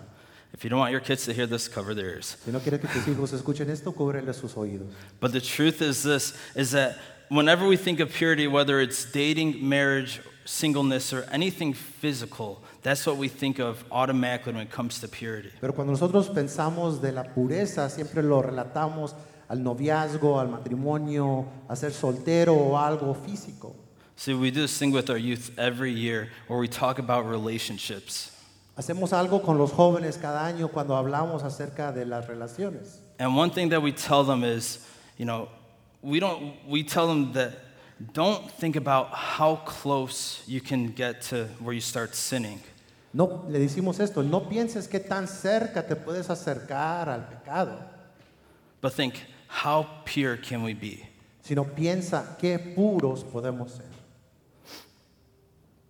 If 0.52 0.62
you 0.62 0.70
don't 0.70 0.78
want 0.78 0.92
your 0.92 1.00
kids 1.00 1.24
to 1.24 1.32
hear 1.32 1.46
this, 1.46 1.66
cover 1.66 1.94
their 1.94 2.10
ears. 2.10 2.36
Si 2.44 2.52
no 2.52 2.60
quieres 2.60 2.80
que 2.80 2.88
tus 2.88 3.04
hijos 3.08 3.32
escuchen 3.32 3.70
esto, 3.70 3.92
cúbrele 3.92 4.32
sus 4.34 4.54
oídos. 4.54 4.86
But 5.18 5.32
the 5.32 5.40
truth 5.40 5.82
is 5.82 6.02
this 6.02 6.34
is 6.54 6.70
that 6.72 6.96
whenever 7.28 7.66
we 7.66 7.76
think 7.76 7.98
of 7.98 8.12
purity, 8.12 8.46
whether 8.46 8.80
it's 8.80 9.04
dating, 9.10 9.66
marriage, 9.66 10.20
singleness, 10.44 11.12
or 11.12 11.26
anything 11.32 11.72
physical, 11.72 12.62
that's 12.82 13.06
what 13.06 13.16
we 13.16 13.28
think 13.28 13.58
of 13.58 13.84
automatically 13.90 14.52
when 14.52 14.62
it 14.62 14.70
comes 14.70 15.00
to 15.00 15.08
purity. 15.08 15.50
Pero 15.60 15.72
cuando 15.72 15.92
nosotros 15.92 16.28
pensamos 16.28 17.00
de 17.00 17.10
la 17.10 17.24
pureza, 17.24 17.90
siempre 17.90 18.22
lo 18.22 18.42
relatamos 18.42 19.14
al 19.48 19.62
noviazgo, 19.62 20.38
al 20.38 20.48
matrimonio, 20.48 21.46
a 21.68 21.76
ser 21.76 21.92
soltero 21.92 22.54
o 22.54 22.76
algo 22.76 23.14
físico. 23.14 23.74
See, 24.16 24.34
we 24.34 24.50
do 24.50 24.62
this 24.62 24.78
thing 24.78 24.92
with 24.92 25.10
our 25.10 25.18
youth 25.18 25.50
every 25.58 25.90
year 25.90 26.28
where 26.46 26.58
we 26.58 26.68
talk 26.68 26.98
about 26.98 27.26
relationships. 27.26 28.30
Hacemos 28.76 29.12
algo 29.12 29.42
con 29.42 29.58
los 29.58 29.72
jóvenes 29.72 30.18
cada 30.20 30.44
año 30.44 30.70
cuando 30.70 30.94
hablamos 30.94 31.42
acerca 31.42 31.92
de 31.92 32.04
las 32.04 32.26
relaciones. 32.26 32.98
And 33.18 33.36
one 33.36 33.50
thing 33.50 33.68
that 33.70 33.82
we 33.82 33.92
tell 33.92 34.24
them 34.24 34.44
is, 34.44 34.86
you 35.16 35.24
know, 35.24 35.48
we 36.02 36.20
don't 36.20 36.54
we 36.68 36.82
tell 36.82 37.06
them 37.06 37.32
that 37.32 37.52
don't 38.12 38.50
think 38.50 38.76
about 38.76 39.10
how 39.12 39.56
close 39.64 40.42
you 40.46 40.60
can 40.60 40.88
get 40.88 41.22
to 41.22 41.46
where 41.60 41.74
you 41.74 41.80
start 41.80 42.14
sinning. 42.14 42.60
No, 43.12 43.44
le 43.48 43.60
decimos 43.60 44.00
esto, 44.00 44.22
no 44.22 44.40
pienses 44.48 44.88
qué 44.88 44.98
tan 44.98 45.28
cerca 45.28 45.86
te 45.86 45.94
puedes 45.94 46.28
acercar 46.30 47.08
al 47.08 47.28
pecado, 47.28 47.78
But 48.80 48.92
think, 48.92 49.14
how 49.62 49.86
pure 50.04 50.36
can 50.36 50.62
we 50.62 50.74
be? 50.74 51.06
sino 51.44 51.64
piensa 51.64 52.36
qué 52.40 52.58
puros 52.58 53.22
podemos 53.22 53.70
ser. 53.72 53.84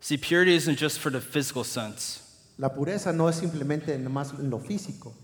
See, 0.00 0.18
purity 0.18 0.54
isn't 0.54 0.76
just 0.76 0.98
for 0.98 1.10
the 1.10 1.20
physical 1.20 1.64
sense. 1.64 2.20
La 2.58 2.68
pureza 2.68 3.12
no 3.14 3.28
es 3.28 3.36
simplemente 3.36 3.96
más 3.98 4.34
en 4.38 4.50
lo 4.50 4.58
físico. 4.58 5.14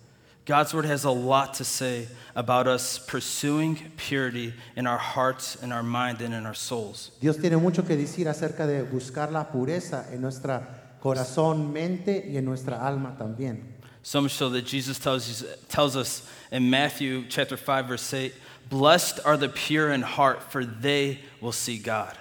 God's 0.46 0.72
word 0.72 0.86
has 0.86 1.04
a 1.04 1.10
lot 1.10 1.54
to 1.54 1.64
say 1.64 2.08
about 2.34 2.66
us 2.66 2.98
pursuing 2.98 3.76
purity 3.96 4.54
in 4.74 4.86
our 4.86 4.98
hearts, 4.98 5.56
in 5.62 5.70
our 5.70 5.82
mind, 5.82 6.22
and 6.22 6.32
in 6.32 6.46
our 6.46 6.54
souls. 6.54 7.12
Dios 7.20 7.36
tiene 7.36 7.56
mucho 7.58 7.84
que 7.84 7.96
decir 7.96 8.26
acerca 8.26 8.66
de 8.66 8.82
buscar 8.82 9.30
la 9.32 9.50
pureza 9.50 10.06
en 10.12 10.22
nuestra 10.22 10.96
corazón, 11.00 11.72
mente 11.72 12.24
y 12.26 12.36
en 12.36 12.46
nuestra 12.46 12.86
alma 12.86 13.16
también. 13.18 13.79
So 14.02 14.20
much 14.20 14.32
so 14.32 14.48
that 14.50 14.66
Jesus 14.66 14.98
tells, 14.98 15.44
tells 15.68 15.96
us 15.96 16.28
in 16.50 16.70
Matthew 16.70 17.24
chapter 17.28 17.56
5, 17.56 17.86
verse 17.86 18.14
8, 18.14 18.34
Blessed 18.68 19.20
are 19.24 19.36
the 19.36 19.48
pure 19.48 19.92
in 19.92 20.02
heart, 20.02 20.42
for 20.50 20.64
they 20.64 21.18
will 21.40 21.52
see 21.52 21.78
God. 21.78 22.16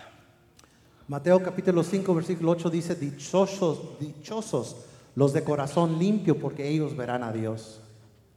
Mateo 1.07 1.39
capítulo 1.39 1.83
5 1.83 2.03
versículo 2.13 2.55
8 2.55 2.69
dice, 2.69 2.95
dichosos, 2.95 3.97
dichosos 3.99 4.75
los 5.15 5.33
de 5.33 5.41
corazón 5.41 5.97
limpio 5.97 6.35
porque 6.35 6.59
ellos 6.59 6.93
verán 6.93 7.23
a 7.23 7.31
Dios. 7.33 7.79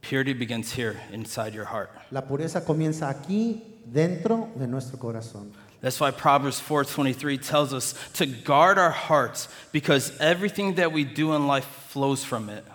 Purity 0.01 0.33
begins 0.33 0.71
here 0.71 0.99
inside 1.11 1.53
your 1.53 1.65
heart. 1.65 1.91
La 2.11 2.21
pureza 2.21 2.65
comienza 2.65 3.09
aquí 3.09 3.61
dentro 3.85 4.49
de 4.57 4.67
nuestro 4.67 4.97
corazón. 4.97 5.51
That's 5.81 5.99
why 5.99 6.11
Proverbs 6.11 6.59
4:23 6.59 7.37
tells 7.41 7.73
us 7.73 7.93
to 8.13 8.25
guard 8.25 8.77
our 8.77 8.91
hearts 8.91 9.49
because 9.71 10.11
everything 10.19 10.75
that 10.75 10.91
we 10.91 11.03
do 11.03 11.33
in 11.33 11.45
life 11.45 11.65
flows 11.89 12.23
from 12.23 12.49
it. 12.49 12.65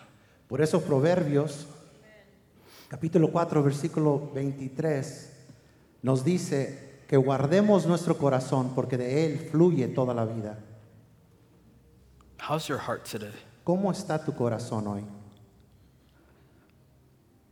Por 0.48 0.62
eso 0.62 0.80
Proverbios 0.82 1.66
capítulo 2.88 3.30
4 3.30 3.62
versículo 3.62 4.30
23 4.34 5.32
nos 6.02 6.24
dice 6.24 7.02
que 7.06 7.16
guardemos 7.18 7.86
nuestro 7.86 8.16
corazón 8.16 8.74
porque 8.74 8.96
de 8.96 9.26
él 9.26 9.48
fluye 9.50 9.88
toda 9.88 10.14
la 10.14 10.24
vida. 10.24 10.58
How's 12.40 12.66
your 12.66 12.78
heart 12.78 13.04
today? 13.04 13.32
¿Cómo 13.64 13.92
está 13.92 14.24
tu 14.24 14.32
corazón 14.32 14.86
hoy? 14.86 15.04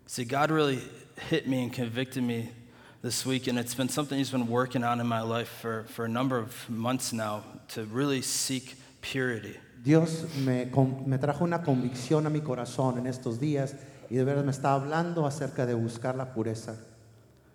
See, 0.06 0.24
God 0.24 0.50
really 0.50 0.80
hit 1.28 1.46
me 1.46 1.64
and 1.64 1.72
convicted 1.72 2.22
me 2.22 2.50
this 3.02 3.26
week, 3.26 3.48
and 3.48 3.58
it's 3.58 3.74
been 3.74 3.88
something 3.88 4.16
he's 4.16 4.30
been 4.30 4.46
working 4.46 4.84
on 4.84 5.00
in 5.00 5.06
my 5.06 5.20
life 5.20 5.48
for, 5.60 5.84
for 5.88 6.06
a 6.06 6.08
number 6.08 6.38
of 6.38 6.70
months 6.70 7.12
now 7.12 7.42
to 7.68 7.84
really 7.84 8.22
seek 8.22 8.76
purity. 9.02 9.56
Dios 9.87 10.25
me, 10.45 10.69
me 11.07 11.16
trajo 11.16 11.45
una 11.45 11.62
convicción 11.62 12.26
a 12.26 12.28
mi 12.28 12.40
corazón 12.40 12.99
en 12.99 13.07
estos 13.07 13.38
días 13.38 13.76
y 14.11 14.16
de 14.16 14.25
verdad 14.25 14.43
me 14.43 14.50
está 14.50 14.73
hablando 14.73 15.25
acerca 15.26 15.64
de 15.64 15.75
buscar 15.75 16.16
la 16.16 16.35
pureza. 16.35 16.75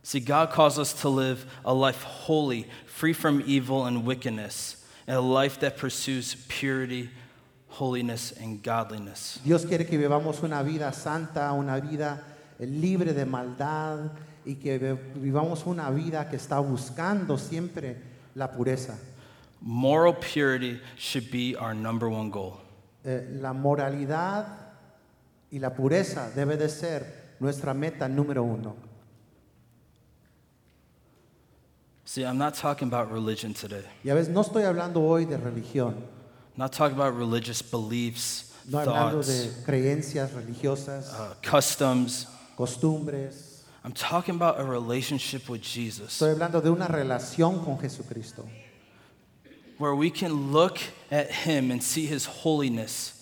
See, 0.02 0.22
God 0.22 0.50
calls 0.50 0.78
us 0.78 0.94
to 1.02 1.10
live 1.10 1.46
a 1.66 1.74
life 1.74 2.06
holy, 2.06 2.68
free 2.86 3.12
from 3.12 3.44
evil 3.46 3.86
and 3.86 4.06
wickedness, 4.06 4.78
and 5.08 5.18
a 5.18 5.22
life 5.22 5.60
that 5.60 5.76
pursues 5.76 6.38
purity, 6.48 7.10
holiness, 7.68 8.34
and 8.42 8.64
godliness. 8.64 9.42
Dios 9.44 9.66
quiere 9.66 9.86
que 9.86 9.98
vivamos 9.98 10.42
una 10.42 10.64
vida 10.64 10.94
santa, 10.94 11.52
una 11.52 11.82
vida 11.82 12.24
eh, 12.58 12.66
libre 12.66 13.14
de 13.14 13.26
maldad 13.26 14.10
y 14.46 14.56
que 14.56 14.98
vivamos 15.16 15.66
una 15.66 15.92
vida 15.92 16.30
que 16.30 16.38
está 16.38 16.60
buscando 16.60 17.38
siempre 17.38 17.98
la 18.36 18.50
pureza. 18.54 18.98
Moral 19.62 20.13
purity 20.13 20.82
should 20.98 21.30
be 21.30 21.56
our 21.56 21.74
number 21.74 22.10
one 22.10 22.32
goal. 22.32 22.60
Eh, 23.06 23.27
la 23.39 23.53
moralidad 23.53 24.46
y 25.51 25.60
la 25.60 25.70
pureza 25.70 26.32
debe 26.36 26.58
de 26.58 26.68
ser 26.70 27.36
nuestra 27.39 27.74
meta 27.74 28.08
número 28.08 28.44
uno. 28.44 28.75
See, 32.06 32.24
I'm 32.24 32.38
not 32.38 32.56
talking 32.56 32.88
about 32.88 33.12
religion 33.12 33.53
today. 33.53 33.86
Y 34.03 34.10
a 34.10 34.15
veces 34.15 34.30
no 34.34 34.41
estoy 34.41 34.63
hablando 34.63 35.01
hoy 35.01 35.25
de 35.25 35.38
religión, 35.38 35.94
I'm 35.94 36.58
not 36.58 36.74
talking 36.74 36.98
about 36.98 37.15
religious 37.15 37.62
beliefs, 37.62 38.51
no 38.68 38.80
hablando 38.80 39.24
thoughts, 39.24 39.27
de 39.27 39.63
creencias 39.63 40.32
religiosas, 40.34 41.13
uh, 41.13 41.36
customs. 41.41 42.27
costumbres. 42.58 43.63
I'm 43.84 43.94
talking 43.94 44.36
about 44.36 44.60
a 44.60 44.63
relationship 44.63 45.50
with 45.50 45.62
Jesus 45.62 46.22
Estoy 46.22 46.32
hablando 46.32 46.62
de 46.62 46.70
una 46.70 46.88
relación 46.88 47.63
con 47.63 47.80
Jesucristo, 47.80 48.46
where 49.82 49.96
we 49.96 50.12
can 50.12 50.52
look 50.54 50.78
at 51.12 51.32
Him 51.32 51.72
and 51.72 51.82
see 51.82 52.06
His 52.06 52.26
holiness, 52.26 53.14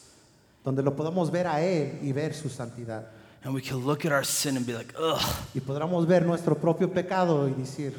donde 0.64 0.84
lo 0.84 0.92
podamos 0.92 1.32
ver 1.32 1.48
a 1.48 1.62
Él 1.62 2.00
y 2.04 2.12
ver 2.12 2.34
su 2.34 2.50
santidad. 2.50 3.06
and 3.42 3.54
we 3.54 3.62
can 3.62 3.78
look 3.78 4.04
at 4.06 4.12
our 4.12 4.24
sin 4.26 4.58
and 4.58 4.66
be 4.68 4.74
like, 4.74 4.94
ugh, 5.00 5.22
Y 5.56 5.62
podamos 5.62 6.06
ver 6.06 6.22
nuestro 6.26 6.56
propio 6.56 6.90
pecado 6.90 7.48
y 7.48 7.54
decir, 7.54 7.94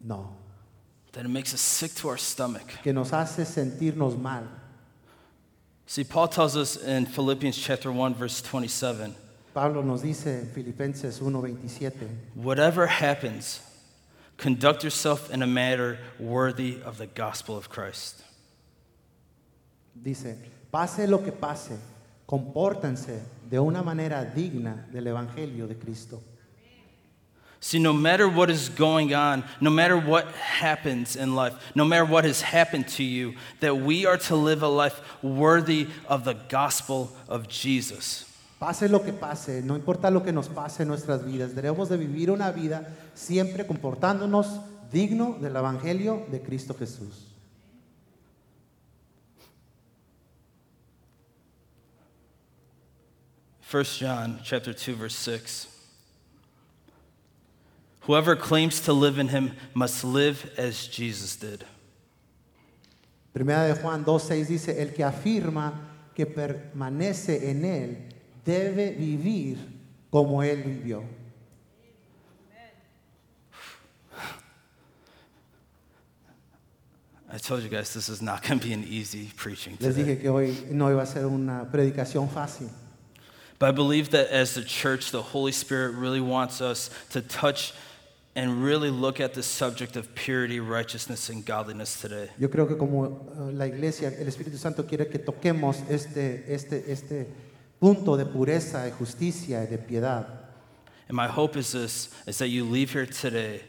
no, 0.00 0.30
that 1.12 1.24
it 1.24 1.28
makes 1.28 1.52
us 1.52 1.60
sick 1.60 1.92
to 1.96 2.08
our 2.08 2.16
stomach. 2.16 2.62
que 2.84 2.92
nos 2.92 3.10
hace 3.10 3.44
sentirnos 3.44 4.16
mal. 4.16 4.44
See, 5.86 6.04
Paul 6.04 6.28
tells 6.28 6.56
us 6.56 6.76
in 6.76 7.06
Philippians 7.06 7.56
chapter 7.58 7.90
1, 7.90 8.14
verse 8.14 8.40
27 8.42 9.14
Pablo 9.54 9.82
nos 9.82 10.02
dice 10.02 10.26
en 10.40 10.46
Filipenses 10.54 11.18
1:27, 11.18 12.06
whatever 12.36 12.86
happens, 12.86 13.60
conduct 14.38 14.82
yourself 14.82 15.30
in 15.30 15.42
a 15.42 15.46
manner 15.46 15.98
worthy 16.18 16.80
of 16.82 16.96
the 16.96 17.06
gospel 17.06 17.56
of 17.56 17.68
Christ. 17.68 18.22
dice, 20.02 20.36
pase 20.70 21.06
lo 21.06 21.18
que 21.18 21.32
pase, 21.32 21.78
compórtense 22.26 23.20
de 23.48 23.58
una 23.58 23.82
manera 23.82 24.24
digna 24.24 24.86
del 24.92 25.04
Evangelio 25.08 25.66
de 25.66 25.74
Cristo. 25.74 26.22
See, 27.60 27.80
no 27.80 27.92
matter 27.92 28.28
what 28.28 28.50
is 28.50 28.68
going 28.68 29.12
on, 29.14 29.42
no 29.60 29.70
matter 29.70 29.98
what 29.98 30.30
happens 30.32 31.16
in 31.16 31.34
life, 31.34 31.54
no 31.74 31.84
matter 31.84 32.04
what 32.04 32.24
has 32.24 32.40
happened 32.40 32.86
to 32.88 33.02
you, 33.02 33.34
that 33.58 33.78
we 33.78 34.06
are 34.06 34.16
to 34.16 34.36
live 34.36 34.62
a 34.62 34.68
life 34.68 35.00
worthy 35.22 35.88
of 36.06 36.24
the 36.24 36.34
gospel 36.34 37.10
of 37.28 37.48
Jesus. 37.48 38.27
Pase 38.58 38.88
lo 38.88 39.04
que 39.04 39.12
pase, 39.12 39.62
no 39.62 39.76
importa 39.76 40.10
lo 40.10 40.24
que 40.24 40.32
nos 40.32 40.48
pase 40.48 40.82
en 40.82 40.88
nuestras 40.88 41.24
vidas, 41.24 41.54
debemos 41.54 41.88
de 41.88 41.96
vivir 41.96 42.30
una 42.30 42.50
vida 42.50 42.88
siempre 43.14 43.64
comportándonos 43.64 44.60
digno 44.90 45.36
del 45.40 45.54
Evangelio 45.54 46.26
de 46.30 46.42
Cristo 46.42 46.74
Jesús. 46.74 47.26
First 53.60 54.00
John 54.00 54.40
chapter 54.42 54.74
2 54.74 54.96
verse 54.96 55.16
6 55.16 55.68
Whoever 58.08 58.34
claims 58.34 58.80
to 58.80 58.94
live 58.94 59.18
in 59.18 59.28
him 59.28 59.52
must 59.74 60.02
live 60.02 60.50
as 60.56 60.88
Jesus 60.88 61.36
did. 61.36 61.64
Primera 63.34 63.66
de 63.66 63.74
Juan 63.74 64.04
2.6 64.04 64.46
dice, 64.46 64.82
el 64.82 64.94
que 64.94 65.04
afirma 65.04 65.74
que 66.14 66.24
permanece 66.24 67.50
en 67.50 67.64
Él 67.64 68.17
debe 68.44 68.90
vivir 68.92 69.58
como 70.10 70.42
Él 70.42 70.62
vivió. 70.62 71.02
I 77.30 77.36
told 77.36 77.62
you 77.62 77.68
guys 77.68 77.92
this 77.92 78.08
is 78.08 78.22
not 78.22 78.42
going 78.42 78.58
to 78.58 78.66
be 78.66 78.72
an 78.72 78.84
easy 78.84 79.30
preaching 79.36 79.76
Les 79.80 79.94
today. 79.94 80.16
dije 80.16 80.20
que 80.22 80.30
hoy 80.30 80.56
no 80.70 80.86
iba 80.86 81.02
a 81.02 81.06
ser 81.06 81.26
una 81.26 81.66
predicación 81.70 82.28
fácil. 82.28 82.70
But 83.58 83.68
I 83.68 83.72
believe 83.72 84.10
that 84.10 84.28
as 84.28 84.54
the 84.54 84.62
church, 84.62 85.10
the 85.10 85.20
Holy 85.20 85.52
Spirit 85.52 85.94
really 85.96 86.20
wants 86.20 86.60
us 86.60 86.90
to 87.10 87.20
touch 87.20 87.74
and 88.34 88.62
really 88.62 88.88
look 88.88 89.20
at 89.20 89.34
the 89.34 89.42
subject 89.42 89.96
of 89.96 90.14
purity, 90.14 90.60
righteousness, 90.60 91.28
and 91.28 91.44
godliness 91.44 92.00
today. 92.00 92.30
Yo 92.38 92.48
creo 92.48 92.66
que 92.68 92.76
como 92.76 93.04
eh, 93.04 93.52
la 93.52 93.66
iglesia, 93.66 94.12
el 94.16 94.26
Espíritu 94.28 94.56
Santo 94.56 94.84
quiere 94.84 95.06
que 95.10 95.18
toquemos 95.18 95.76
este, 95.90 96.44
este, 96.48 96.84
este 96.90 97.26
punto 97.80 98.16
de 98.16 98.24
pureza, 98.26 98.84
de 98.84 98.92
justicia 98.92 99.62
y 99.62 99.66
de 99.66 99.78
piedad. 99.78 100.26
And 101.08 101.16
my 101.16 101.26
hope 101.26 101.56
is 101.56 101.72
this 101.72 102.10
is 102.26 102.38
that 102.38 102.48
you 102.48 102.64
leave 102.64 102.90
here 102.92 103.06
today 103.06 103.62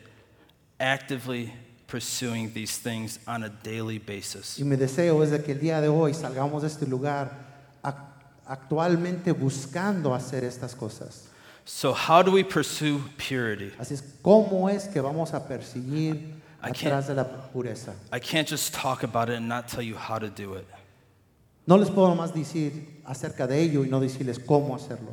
actively 0.79 1.53
pursuing 1.87 2.51
these 2.53 2.77
things 2.77 3.19
on 3.27 3.43
a 3.43 3.49
daily 3.49 3.97
basis. 3.97 4.57
Y 4.59 4.63
mi 4.65 4.75
deseo 4.75 5.21
es 5.23 5.31
de 5.31 5.39
que 5.41 5.53
el 5.53 5.59
día 5.59 5.81
de 5.81 5.87
hoy 5.87 6.13
salgamos 6.13 6.61
de 6.61 6.67
este 6.67 6.85
lugar 6.87 7.31
ac- 7.83 7.95
actualmente 8.45 9.31
buscando 9.31 10.13
hacer 10.13 10.43
estas 10.43 10.75
cosas. 10.75 11.25
So, 11.65 11.93
how 11.93 12.21
do 12.23 12.31
we 12.31 12.43
pursue 12.43 12.99
purity? 13.17 13.71
Así 13.79 13.93
es, 13.93 14.03
¿cómo 14.23 14.69
es 14.69 14.87
que 14.87 15.01
vamos 15.01 15.33
a 15.33 15.47
perseguir 15.47 16.33
I 16.63 16.69
atrás 16.71 17.07
de 17.07 17.15
la 17.15 17.23
pureza? 17.25 17.93
I 18.11 18.19
can't 18.19 18.47
just 18.47 18.73
talk 18.73 19.03
about 19.03 19.29
it 19.29 19.35
and 19.35 19.47
not 19.47 19.67
tell 19.67 19.83
you 19.83 19.95
how 19.95 20.17
to 20.19 20.29
do 20.29 20.55
it. 20.55 20.65
No 21.69 21.77
les 21.77 21.91
puedo 21.91 22.15
más 22.15 22.33
decir 22.33 22.99
acerca 23.05 23.45
de 23.45 23.61
ello 23.61 23.85
y 23.85 23.89
no 23.89 23.99
decirles 23.99 24.39
cómo 24.39 24.75
hacerlo. 24.75 25.11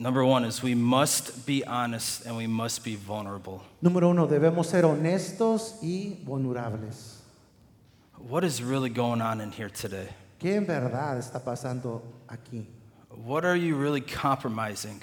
Number 0.00 0.24
one 0.24 0.44
is 0.44 0.60
we 0.60 0.74
must 0.74 1.46
be 1.46 1.62
honest 1.64 2.26
and 2.26 2.36
we 2.36 2.48
must 2.48 2.82
be 2.82 2.96
vulnerable. 2.96 3.60
Número 3.80 4.10
uno, 4.10 4.26
debemos 4.26 4.66
ser 4.66 4.84
honestos 4.84 5.78
y 5.80 6.18
vulnerables. 6.24 7.20
What 8.18 8.42
is 8.42 8.60
really 8.60 8.90
going 8.90 9.22
on 9.22 9.40
in 9.40 9.52
here 9.52 9.70
today? 9.70 10.08
¿Qué 10.40 10.56
en 10.56 10.66
verdad 10.66 11.18
está 11.18 11.38
pasando 11.38 12.02
aquí? 12.26 12.66
What 13.24 13.44
are 13.44 13.54
you 13.54 13.76
really 13.76 14.00
compromising? 14.00 15.00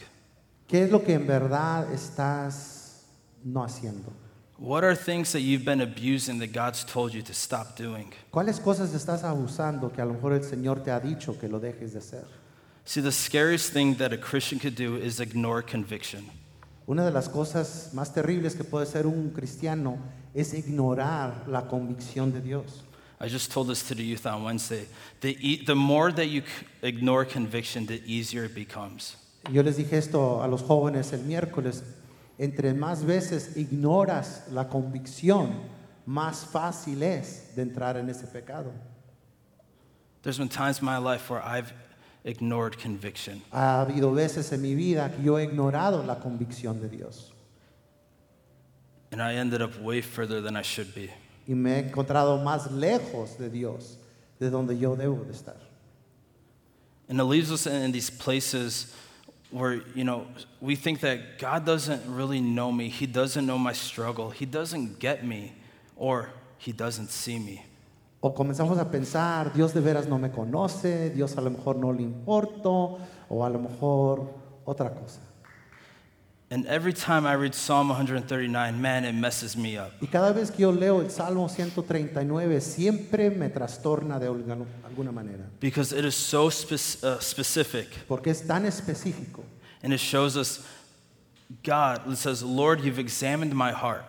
¿Qué 0.67 0.83
es 0.83 0.91
lo 0.91 0.99
que 0.99 1.13
en 1.13 1.25
verdad 1.25 1.93
estás 1.93 3.05
no 3.41 3.63
haciendo? 3.63 4.26
What 4.59 4.83
are 4.83 4.95
things 4.95 5.33
that 5.33 5.41
you've 5.41 5.63
been 5.65 5.81
abusing 5.81 6.39
that 6.39 6.51
God's 6.51 6.83
told 6.83 7.13
you 7.13 7.21
to 7.21 7.33
stop 7.33 7.75
doing? 7.77 8.11
¿Cuáles 8.33 8.59
cosas 8.59 8.91
estás 8.95 9.23
abusando 9.23 9.93
que 9.93 10.01
a 10.01 10.05
lo 10.05 10.13
mejor 10.13 10.33
el 10.33 10.43
Señor 10.43 10.83
te 10.83 10.89
ha 10.89 10.99
dicho 10.99 11.39
que 11.39 11.47
lo 11.47 11.59
dejes 11.59 11.93
de 11.93 11.99
hacer? 11.99 12.25
See, 12.83 13.01
the 13.01 13.11
scariest 13.11 13.71
thing 13.71 13.95
that 13.97 14.13
a 14.13 14.17
Christian 14.17 14.59
could 14.59 14.75
do 14.75 14.95
is 14.95 15.19
ignore 15.19 15.61
conviction. 15.61 16.25
Una 16.87 17.03
de 17.05 17.11
las 17.11 17.27
cosas 17.27 17.91
más 17.93 18.11
terribles 18.13 18.55
que 18.55 18.63
puede 18.63 18.87
ser 18.87 19.05
un 19.05 19.29
cristiano 19.29 19.99
es 20.33 20.53
ignorar 20.53 21.43
la 21.47 21.67
convicción 21.67 22.31
de 22.31 22.39
Dios. 22.41 22.81
I 23.19 23.27
just 23.27 23.51
told 23.51 23.67
this 23.67 23.83
to 23.89 23.93
the 23.95 24.03
youth 24.03 24.25
on 24.25 24.43
Wednesday. 24.43 24.87
The, 25.21 25.37
e- 25.39 25.63
the 25.65 25.75
more 25.75 26.11
that 26.11 26.27
you 26.27 26.41
c- 26.41 26.47
ignore 26.81 27.25
conviction, 27.25 27.85
the 27.85 28.01
easier 28.05 28.45
it 28.45 28.55
becomes. 28.55 29.17
Yo 29.51 29.61
les 29.61 29.77
dije 29.77 29.93
esto 29.97 30.41
a 30.41 30.47
los 30.47 30.61
jóvenes 30.63 31.13
el 31.13 31.19
miércoles. 31.19 31.83
Entre 32.39 32.73
más 32.73 33.03
veces 33.03 33.57
ignoras 33.57 34.43
la 34.51 34.69
convicción, 34.69 35.51
más 36.05 36.45
fácil 36.45 37.01
es 37.01 37.55
de 37.55 37.63
entrar 37.63 37.97
en 37.97 38.09
ese 38.09 38.27
pecado. 38.27 38.71
There's 40.21 40.37
been 40.37 40.49
times 40.49 40.79
in 40.79 40.85
my 40.85 40.97
life 40.97 41.29
where 41.29 41.41
I've 41.41 41.73
ignored 42.23 42.77
conviction. 42.77 43.41
Ha 43.51 43.81
habido 43.81 44.13
veces 44.13 44.51
en 44.51 44.61
mi 44.61 44.75
vida 44.75 45.09
que 45.09 45.23
yo 45.23 45.37
he 45.37 45.45
ignorado 45.45 46.03
la 46.05 46.15
convicción 46.15 46.81
de 46.81 46.89
Dios 46.89 47.31
And 49.11 49.21
I 49.21 49.35
ended 49.35 49.61
up 49.61 49.79
way 49.79 50.01
further 50.01 50.41
than 50.41 50.57
I 50.57 50.61
should 50.61 50.93
be. 50.93 51.09
y 51.47 51.53
me 51.53 51.71
he 51.71 51.79
encontrado 51.89 52.43
más 52.43 52.69
lejos 52.71 53.37
de 53.37 53.49
Dios 53.49 53.97
de 54.39 54.49
donde 54.49 54.77
yo 54.77 54.95
debo 54.95 55.23
de 55.25 55.31
estar. 55.31 55.55
And 57.07 57.19
it 57.19 57.23
leaves 57.23 57.51
us 57.51 57.65
in, 57.65 57.83
in 57.83 57.91
these 57.93 58.09
places 58.09 58.93
where, 59.51 59.81
you 59.95 60.03
know, 60.03 60.27
we 60.61 60.75
think 60.75 60.99
that 61.01 61.39
God 61.39 61.65
doesn't 61.65 62.01
really 62.07 62.41
know 62.41 62.71
me. 62.71 62.89
He 62.89 63.05
doesn't 63.05 63.45
know 63.45 63.57
my 63.57 63.73
struggle. 63.73 64.29
He 64.29 64.45
doesn't 64.45 64.99
get 64.99 65.25
me, 65.25 65.53
or 65.95 66.29
He 66.57 66.71
doesn't 66.71 67.09
see 67.09 67.39
me. 67.39 67.63
O 68.19 68.33
comenzamos 68.33 68.79
a 68.79 68.89
pensar, 68.89 69.53
Dios 69.53 69.73
de 69.73 69.79
veras 69.79 70.07
no 70.07 70.17
me 70.17 70.29
conoce, 70.29 71.11
Dios 71.11 71.37
a 71.37 71.41
lo 71.41 71.51
mejor 71.51 71.75
no 71.75 71.91
le 71.93 72.01
importo, 72.01 72.97
o 73.29 73.45
a 73.45 73.49
lo 73.49 73.59
mejor 73.59 74.27
otra 74.65 74.89
cosa. 74.89 75.21
And 76.49 76.65
every 76.67 76.93
time 76.93 77.25
I 77.25 77.33
read 77.33 77.53
Psalm 77.53 77.89
139, 77.89 78.79
man, 78.81 79.03
it 79.03 79.13
messes 79.13 79.57
me 79.57 79.77
up. 79.77 79.91
Y 80.01 80.07
cada 80.07 80.31
vez 80.31 80.49
que 80.49 80.61
yo 80.61 80.71
leo 80.71 81.01
el 81.01 81.09
Salmo 81.09 81.49
139, 81.49 82.61
siempre 82.61 83.29
me 83.29 83.49
trastorna 83.49 84.17
de 84.17 84.27
alguna 84.27 85.11
manera, 85.11 85.43
Because 85.59 85.91
it 85.91 86.05
is 86.05 86.15
so 86.15 86.47
spec- 86.49 87.03
uh, 87.03 87.19
specific. 87.19 87.87
porque 88.07 88.27
es 88.27 88.47
tan 88.47 88.65
específico. 88.65 89.43
And 89.83 89.91
it 89.93 89.99
shows 89.99 90.37
us 90.37 90.65
God, 91.63 92.09
it 92.11 92.17
says, 92.17 92.41
Lord, 92.43 92.79
you've 92.81 92.99
examined 92.99 93.53
my 93.53 93.71
heart, 93.73 94.05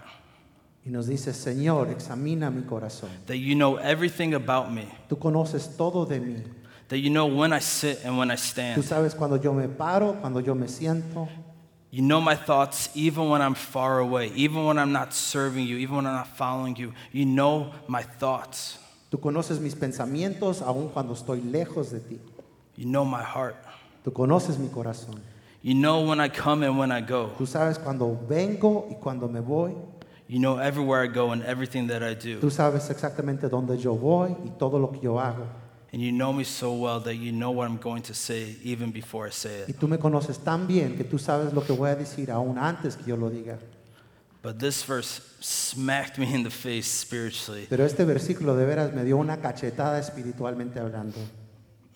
Y 0.86 0.90
nos 0.92 1.06
dice, 1.08 1.32
Señor, 1.34 1.88
examina 1.90 2.52
mi 2.54 2.62
corazón. 2.62 3.10
that 3.26 3.38
you 3.38 3.56
know 3.56 3.76
everything 3.78 4.34
about 4.34 4.72
me, 4.72 4.86
Tú 5.10 5.18
conoces 5.18 5.76
todo 5.76 6.04
de 6.06 6.20
mí. 6.20 6.42
that 6.86 6.98
you 6.98 7.10
know 7.10 7.26
when 7.26 7.52
I 7.52 7.58
sit 7.58 8.04
and 8.04 8.16
when 8.16 8.30
I 8.30 8.36
stand. 8.36 8.80
Tú 8.80 8.84
sabes 8.84 9.16
cuando 9.16 9.36
yo 9.42 9.52
me 9.52 9.66
paro, 9.66 10.20
cuando 10.20 10.38
yo 10.38 10.54
me 10.54 10.66
siento. 10.68 11.28
You 11.90 12.02
know 12.02 12.20
my 12.20 12.34
thoughts 12.34 12.90
even 12.94 13.30
when 13.30 13.40
I'm 13.40 13.54
far 13.54 14.00
away, 14.00 14.30
even 14.34 14.64
when 14.64 14.78
I'm 14.78 14.92
not 14.92 15.14
serving 15.14 15.66
you, 15.66 15.78
even 15.78 15.96
when 15.96 16.06
I'm 16.06 16.16
not 16.16 16.36
following 16.36 16.76
you. 16.76 16.92
You 17.12 17.24
know 17.24 17.72
my 17.86 18.02
thoughts. 18.02 18.78
Tú 19.10 19.18
conoces 19.18 19.58
mis 19.58 19.74
pensamientos 19.74 20.60
aun 20.60 20.90
cuando 20.90 21.14
estoy 21.14 21.40
lejos 21.40 21.90
de 21.90 22.00
ti. 22.00 22.20
You 22.76 22.84
know 22.84 23.06
my 23.06 23.22
heart. 23.22 23.56
Tú 24.04 24.12
conoces 24.12 24.58
mi 24.58 24.68
corazón. 24.68 25.18
You 25.62 25.74
know 25.74 26.02
when 26.02 26.20
I 26.20 26.28
come 26.28 26.62
and 26.62 26.78
when 26.78 26.92
I 26.92 27.00
go. 27.00 27.30
Tú 27.38 27.46
sabes 27.46 27.78
cuando 27.78 28.18
vengo 28.28 28.86
y 28.90 28.96
cuando 29.00 29.26
me 29.26 29.40
voy. 29.40 29.74
You 30.28 30.40
know 30.40 30.58
everywhere 30.58 31.02
I 31.02 31.06
go 31.06 31.30
and 31.30 31.42
everything 31.42 31.86
that 31.86 32.02
I 32.02 32.12
do. 32.12 32.38
Tú 32.38 32.50
sabes 32.50 32.90
exactamente 32.90 33.48
dónde 33.48 33.78
yo 33.78 33.94
voy 33.94 34.36
y 34.44 34.50
todo 34.58 34.78
lo 34.78 34.92
que 34.92 35.00
yo 35.00 35.18
hago. 35.18 35.46
And 35.92 36.02
you 36.02 36.12
know 36.12 36.32
me 36.32 36.44
so 36.44 36.74
well 36.74 37.00
that 37.00 37.16
you 37.16 37.32
know 37.32 37.50
what 37.50 37.66
I'm 37.66 37.78
going 37.78 38.02
to 38.02 38.14
say 38.14 38.56
even 38.62 38.90
before 38.90 39.26
I 39.26 39.30
say 39.30 39.64
Y 39.66 39.70
it. 39.70 39.78
tú 39.78 39.88
me 39.88 39.96
conoces 39.96 40.38
tan 40.38 40.66
bien 40.66 40.96
que 40.96 41.04
tú 41.04 41.18
sabes 41.18 41.52
lo 41.54 41.62
que 41.62 41.74
voy 41.74 41.88
a 41.88 41.96
decir 41.96 42.30
aún 42.30 42.58
antes 42.58 42.96
que 42.96 43.06
yo 43.06 43.16
lo 43.16 43.30
diga. 43.30 43.58
But 44.42 44.58
this 44.58 44.82
verse 44.82 45.20
smacked 45.40 46.18
me 46.18 46.32
in 46.32 46.42
the 46.42 46.50
face 46.50 46.86
spiritually. 46.86 47.66
Pero 47.68 47.84
este 47.84 48.04
versículo 48.04 48.56
de 48.56 48.66
veras 48.66 48.92
me 48.92 49.04
dio 49.04 49.16
una 49.16 49.38
cachetada 49.38 49.98
espiritualmente 49.98 50.78
hablando. 50.78 51.18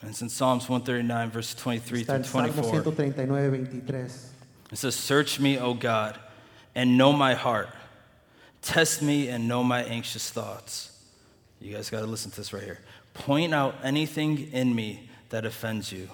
And 0.01 0.11
it's 0.11 0.23
in 0.23 0.29
Psalms 0.29 0.69
139, 0.69 1.31
verse 1.31 1.55
23 1.55 2.01
Está 2.05 2.15
en 2.17 2.23
through 2.25 2.33
Salmo 2.33 2.53
24. 2.53 2.83
139, 2.83 3.51
23. 3.51 4.01
It 4.73 4.79
says, 4.79 4.97
Search 4.97 5.39
me, 5.39 5.59
O 5.59 5.75
God, 5.75 6.19
and 6.75 6.99
know 6.99 7.13
my 7.13 7.35
heart. 7.35 7.69
Test 8.63 9.03
me 9.03 9.29
and 9.29 9.47
know 9.47 9.63
my 9.63 9.85
anxious 9.85 10.31
thoughts. 10.31 10.91
You 11.61 11.75
guys 11.75 11.91
got 11.91 12.01
to 12.01 12.07
listen 12.07 12.31
to 12.33 12.39
this 12.39 12.53
right 12.53 12.63
here. 12.63 12.81
Point 13.15 13.55
out 13.55 13.75
anything 13.83 14.49
in 14.53 14.75
me 14.75 15.09
that 15.29 15.45
offends 15.45 15.93
you, 15.93 16.09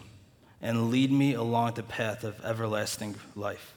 and 0.61 0.90
lead 0.90 1.11
me 1.11 1.34
along 1.34 1.74
the 1.74 1.82
path 1.82 2.24
of 2.24 2.44
everlasting 2.44 3.14
life. 3.34 3.74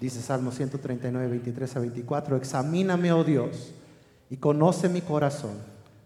Dice 0.00 0.20
Salmo 0.22 0.50
139, 0.50 1.28
23 1.28 1.64
a 1.64 1.80
24, 1.80 2.36
examíname, 2.36 3.12
oh 3.12 3.22
Dios, 3.22 3.72
y 4.30 4.36
conoce 4.36 4.88
mi 4.88 5.02
corazón. 5.02 5.58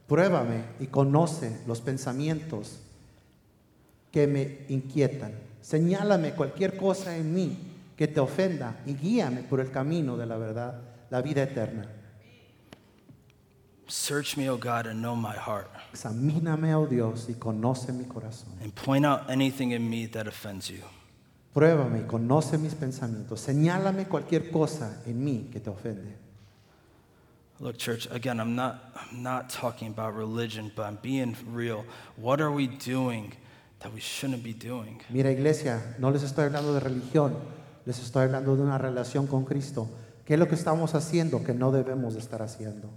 Pruébame 0.08 0.64
y 0.80 0.86
conoce 0.86 1.60
los 1.66 1.80
pensamientos 1.80 2.80
que 4.10 4.26
me 4.26 4.66
inquietan. 4.68 5.32
Señálame 5.62 6.32
cualquier 6.34 6.76
cosa 6.76 7.16
en 7.16 7.32
mí 7.32 7.56
que 7.96 8.08
te 8.08 8.20
ofenda 8.20 8.80
y 8.84 8.94
guíame 8.94 9.42
por 9.42 9.60
el 9.60 9.70
camino 9.70 10.16
de 10.16 10.26
la 10.26 10.36
verdad, 10.36 10.80
la 11.10 11.22
vida 11.22 11.44
eterna. 11.44 11.88
Search 13.86 14.36
me, 14.36 14.48
O 14.48 14.56
God, 14.56 14.86
and 14.86 15.02
know 15.02 15.14
my 15.14 15.34
heart, 15.36 15.70
Examíname, 15.92 16.72
oh 16.74 16.86
Dios, 16.86 17.26
y 17.28 17.34
conoce 17.34 17.92
mi 17.92 18.04
corazón. 18.04 18.48
and 18.62 18.74
point 18.74 19.04
out 19.04 19.28
anything 19.30 19.72
in 19.72 19.88
me 19.88 20.06
that 20.06 20.26
offends 20.26 20.70
you. 20.70 20.80
Pruébame 21.54 22.00
y 22.00 22.06
conoce 22.06 22.58
mis 22.58 22.74
pensamientos. 22.74 23.40
Señálame 23.40 24.06
cualquier 24.08 24.50
cosa 24.50 25.02
en 25.06 25.22
mí 25.24 25.48
que 25.52 25.60
te 25.60 25.70
ofende. 25.70 26.16
Look, 27.60 27.76
church, 27.78 28.08
again, 28.10 28.40
I'm 28.40 28.56
not, 28.56 28.90
I'm 28.96 29.22
not 29.22 29.48
talking 29.50 29.88
about 29.88 30.16
religion, 30.16 30.72
but 30.74 30.84
I'm 30.86 30.98
being 31.00 31.36
real. 31.52 31.84
What 32.16 32.40
are 32.40 32.50
we 32.50 32.66
doing 32.66 33.32
that 33.80 33.92
we 33.92 34.00
shouldn't 34.00 34.42
be 34.42 34.52
doing? 34.52 35.00
Mira, 35.10 35.30
iglesia, 35.30 35.94
no 35.98 36.10
les 36.10 36.22
estoy 36.24 36.46
hablando 36.46 36.74
de 36.74 36.80
religión, 36.80 37.34
les 37.86 38.00
estoy 38.00 38.24
hablando 38.24 38.56
de 38.56 38.62
una 38.62 38.78
relación 38.78 39.28
con 39.28 39.44
Cristo. 39.44 39.88
¿Qué 40.24 40.34
es 40.34 40.40
lo 40.40 40.48
que 40.48 40.56
estamos 40.56 40.94
haciendo 40.94 41.44
que 41.44 41.52
no 41.54 41.70
debemos 41.70 42.14
de 42.14 42.20
estar 42.20 42.42
haciendo? 42.42 42.88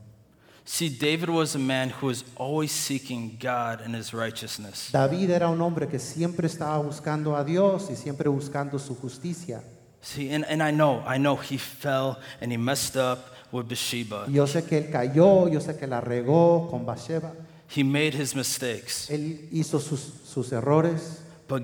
See, 0.69 0.89
David 0.89 1.29
was 1.29 1.55
a 1.55 1.59
man 1.59 1.91
who 1.91 2.07
was 2.07 2.25
always 2.35 2.73
seeking 2.73 3.37
God 3.39 3.79
and 3.79 3.95
his 3.95 4.13
righteousness. 4.13 4.91
David 4.91 5.29
era 5.29 5.47
un 5.49 5.61
hombre 5.61 5.87
que 5.87 5.97
siempre 5.97 6.45
estaba 6.45 6.77
buscando 6.83 7.37
a 7.37 7.45
Dios 7.45 7.87
y 7.89 7.95
siempre 7.95 8.27
buscando 8.29 8.77
su 8.77 8.93
justicia. 8.95 9.63
See, 10.01 10.29
and, 10.29 10.43
and 10.45 10.61
I 10.61 10.71
know, 10.71 11.01
I 11.07 11.19
know 11.19 11.37
he 11.37 11.57
fell 11.57 12.19
and 12.41 12.51
he 12.51 12.57
messed 12.57 12.97
up 12.97 13.33
with 13.53 13.69
Bathsheba. 13.69 14.27
Yo 14.29 14.45
sé 14.45 14.65
que 14.67 14.77
él 14.77 14.91
cayó, 14.91 15.47
yo 15.49 15.61
sé 15.61 15.77
que 15.79 15.87
la 15.87 16.01
regó 16.01 16.69
con 16.69 16.85
Bathsheba. 16.85 17.31
He 17.69 17.83
made 17.83 18.13
his 18.13 18.35
mistakes. 18.35 19.09
Él 19.09 19.47
hizo 19.53 19.79
sus, 19.79 20.01
sus 20.25 20.51
errores, 20.51 21.21
But 21.47 21.63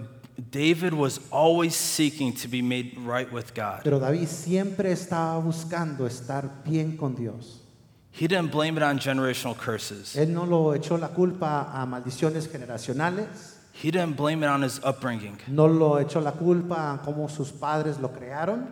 David 0.49 0.93
was 0.93 1.19
always 1.29 1.75
seeking 1.75 2.31
to 2.35 2.47
be 2.47 2.61
made 2.61 2.93
right 3.05 3.29
with 3.31 3.53
God. 3.53 3.81
pero 3.83 3.99
David 3.99 4.29
siempre 4.29 4.93
estaba 4.93 5.37
buscando 5.39 6.07
estar 6.07 6.63
bien 6.63 6.95
con 6.95 7.15
Dios. 7.15 7.62
He 8.15 8.27
didn't 8.27 8.51
blame 8.51 8.77
it 8.77 8.83
on 8.83 8.99
generational 8.99 9.57
curses. 9.57 10.15
Él 10.15 10.29
no 10.33 10.45
lo 10.45 10.73
echó 10.75 10.99
la 10.99 11.07
culpa 11.09 11.71
a 11.73 11.85
maldiciones 11.85 12.47
generacionales, 12.47 13.55
He 13.73 13.89
didn't 13.89 14.15
blame 14.15 14.43
it 14.43 14.49
on 14.49 14.61
his 14.61 14.79
upbringing. 14.83 15.39
no 15.47 15.65
lo 15.67 15.99
echó 15.99 16.21
la 16.21 16.31
culpa 16.33 16.93
a 16.93 17.01
cómo 17.01 17.27
sus 17.27 17.51
padres 17.51 17.97
lo 17.99 18.09
crearon, 18.09 18.67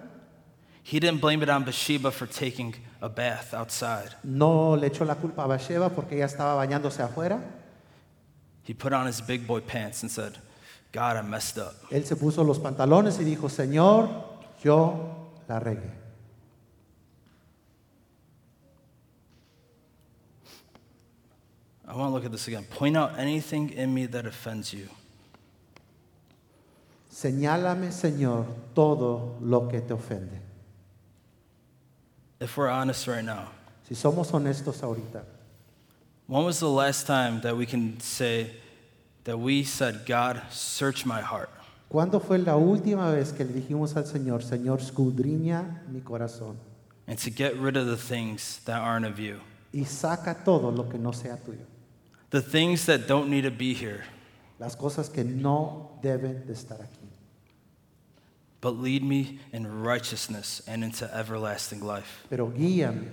He 0.83 0.99
didn't 0.99 1.21
blame 1.21 1.41
it 1.43 1.49
on 1.49 1.63
Bathsheba 1.63 2.11
for 2.11 2.27
taking 2.27 2.75
a 3.01 3.09
bath 3.09 3.53
outside. 3.53 4.15
no 4.23 4.75
le 4.75 4.87
echó 4.89 5.05
la 5.05 5.15
culpa 5.15 5.43
a 5.43 5.47
Bathsheba 5.47 5.89
porque 5.89 6.15
ella 6.17 6.25
estaba 6.25 6.53
bañándose 6.55 7.01
afuera. 7.01 7.39
He 8.63 8.73
put 8.75 8.93
on 8.93 9.07
his 9.07 9.21
big 9.21 9.47
boy 9.47 9.61
pants 9.61 10.03
and 10.03 10.11
said, 10.11 10.37
God, 10.91 11.17
I 11.17 11.23
messed 11.23 11.57
up. 11.57 11.73
Él 11.89 12.05
se 12.05 12.15
puso 12.15 12.43
los 12.43 12.59
pantalones 12.59 13.19
y 13.19 13.23
dijo, 13.23 13.49
Señor, 13.49 14.07
yo 14.63 15.31
la 15.47 15.59
regué. 15.59 15.89
I 21.91 21.95
want 21.95 22.11
to 22.11 22.13
look 22.13 22.23
at 22.23 22.31
this 22.31 22.47
again. 22.47 22.63
Point 22.69 22.95
out 22.95 23.19
anything 23.19 23.69
in 23.71 23.93
me 23.93 24.05
that 24.05 24.25
offends 24.25 24.73
you. 24.73 24.87
Señálame, 27.11 27.91
Señor, 27.91 28.45
todo 28.73 29.35
lo 29.41 29.67
que 29.67 29.81
te 29.81 29.93
ofende. 29.93 30.39
If 32.39 32.55
we're 32.55 32.69
honest 32.69 33.07
right 33.07 33.25
now, 33.25 33.49
Si 33.89 33.93
somos 33.93 34.31
honestos 34.31 34.81
ahorita, 34.81 35.21
when 36.27 36.45
was 36.45 36.61
the 36.61 36.69
last 36.69 37.07
time 37.07 37.41
that 37.41 37.57
we 37.57 37.65
can 37.65 37.99
say 37.99 38.49
that 39.25 39.37
we 39.37 39.65
said, 39.65 40.05
God, 40.05 40.41
search 40.49 41.05
my 41.05 41.19
heart? 41.19 41.49
¿cuándo 41.89 42.21
fue 42.21 42.37
la 42.37 42.55
última 42.55 43.11
vez 43.11 43.33
que 43.33 43.43
le 43.43 43.51
dijimos 43.51 43.97
al 43.97 44.05
Señor, 44.05 44.43
Señor, 44.43 44.79
escudriña 44.79 45.81
mi 45.89 45.99
corazón 45.99 46.55
And 47.05 47.19
to 47.19 47.29
get 47.29 47.57
rid 47.57 47.75
of 47.75 47.87
the 47.87 47.97
things 47.97 48.61
that 48.63 48.79
aren't 48.79 49.05
of 49.05 49.19
you, 49.19 49.41
y 49.73 49.83
saca 49.83 50.45
todo 50.45 50.71
lo 50.71 50.87
que 50.87 50.97
no 50.97 51.11
sea 51.11 51.35
tuyo? 51.35 51.65
The 52.31 52.41
things 52.41 52.85
that 52.87 53.07
don't 53.07 53.29
need 53.29 53.41
to 53.43 53.51
be 53.51 53.73
here, 53.73 54.03
Las 54.59 54.75
cosas 54.75 55.09
que 55.09 55.23
no 55.23 55.99
deben 56.03 56.45
de 56.45 56.53
estar 56.53 56.79
aquí. 56.81 57.07
but 58.61 58.71
lead 58.71 59.03
me 59.03 59.39
in 59.53 59.81
righteousness 59.81 60.61
and 60.67 60.83
into 60.83 61.05
everlasting 61.15 61.81
life. 61.81 62.25
Pero 62.29 62.47
guíame 62.51 63.07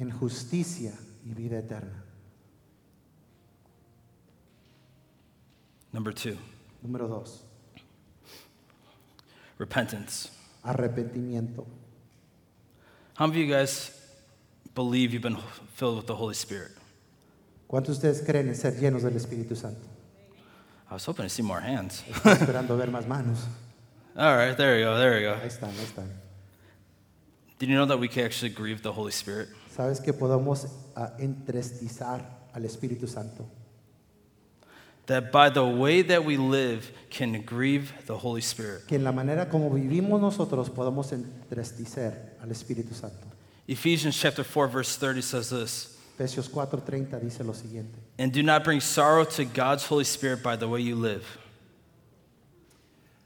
en 0.00 0.10
justicia 0.10 0.92
y 1.26 1.32
vida 1.34 1.58
eterna. 1.58 2.02
Number 5.92 6.12
two, 6.12 6.36
Número 6.86 7.08
dos, 7.08 7.42
repentance. 9.58 10.30
arrepentimiento. 10.64 11.64
How 13.14 13.26
many 13.26 13.42
of 13.42 13.48
you 13.48 13.52
guys 13.54 13.90
believe 14.74 15.12
you've 15.12 15.22
been 15.22 15.38
filled 15.74 15.96
with 15.96 16.06
the 16.06 16.14
Holy 16.14 16.34
Spirit? 16.34 16.72
¿Cuántos 17.68 18.00
de 18.00 18.08
ustedes 18.08 18.26
creen 18.26 18.48
en 18.48 18.56
ser 18.56 18.74
llenos 18.80 19.02
del 19.02 19.14
Espíritu 19.14 19.54
Santo? 19.54 19.86
I 20.90 20.94
was 20.94 21.04
hoping 21.04 21.24
to 21.24 21.28
see 21.28 21.42
more 21.42 21.60
hands. 21.60 22.02
Estoy 22.08 22.32
esperando 22.32 22.78
ver 22.78 22.90
más 22.90 23.06
manos. 23.06 23.40
All 24.16 24.34
right, 24.34 24.56
there 24.56 24.76
we 24.76 24.82
go, 24.82 24.96
there 24.96 25.14
we 25.16 25.20
go. 25.20 25.34
Ahí 25.34 25.48
están, 25.48 25.70
ahí 25.78 25.84
están. 25.84 26.08
Did 27.58 27.68
you 27.68 27.74
know 27.74 27.84
that 27.84 27.98
we 27.98 28.08
can 28.08 28.24
actually 28.24 28.48
grieve 28.48 28.82
the 28.82 28.92
Holy 28.92 29.12
Spirit? 29.12 29.48
¿Sabes 29.70 30.00
que 30.02 30.14
podemos 30.14 30.66
ah, 30.96 31.10
entristizar 31.18 32.24
al 32.54 32.62
Espíritu 32.62 33.06
Santo? 33.06 33.46
That 35.06 35.30
by 35.30 35.50
the 35.50 35.64
way 35.64 36.00
that 36.02 36.24
we 36.24 36.38
live 36.38 36.90
can 37.10 37.42
grieve 37.42 37.92
the 38.06 38.16
Holy 38.16 38.40
Spirit. 38.40 38.86
Que 38.86 38.96
en 38.96 39.04
la 39.04 39.12
manera 39.12 39.50
como 39.50 39.68
vivimos 39.68 40.20
nosotros 40.20 40.70
podemos 40.70 41.12
entristecer 41.12 42.36
al 42.40 42.50
Espíritu 42.50 42.94
Santo. 42.94 43.26
Ephesians 43.66 44.16
chapter 44.16 44.42
4 44.42 44.68
verse 44.68 44.96
30 44.96 45.20
says 45.20 45.50
this, 45.50 45.97
Efesios 46.18 46.48
4:30 46.50 47.20
dice 47.20 47.44
lo 47.44 47.54
siguiente. 47.54 47.96
and 48.18 48.32
do 48.32 48.42
not 48.42 48.64
bring 48.64 48.80
sorrow 48.80 49.24
to 49.24 49.44
God's 49.44 49.84
Holy 49.86 50.02
Spirit 50.04 50.42
by 50.42 50.56
the 50.56 50.66
way 50.66 50.80
you 50.80 50.96
live. 50.96 51.24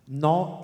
No, 0.07 0.61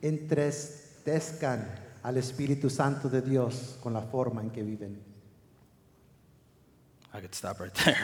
entristezcan 0.00 1.66
al 2.04 2.16
Espíritu 2.16 2.70
Santo 2.70 3.08
de 3.08 3.20
Dios 3.20 3.76
con 3.82 3.92
la 3.92 4.02
forma 4.02 4.42
en 4.42 4.50
que 4.50 4.62
viven. 4.62 5.02
I 7.12 7.18
could 7.20 7.34
stop 7.34 7.58
right 7.58 7.74
there. 7.74 7.98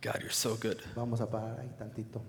God, 0.00 0.18
you're 0.22 0.30
so 0.32 0.56
good. 0.56 0.82
Vamos 0.96 1.20
a 1.20 1.26
parar 1.26 1.60
ahí 1.60 1.68
tantito. 1.78 2.20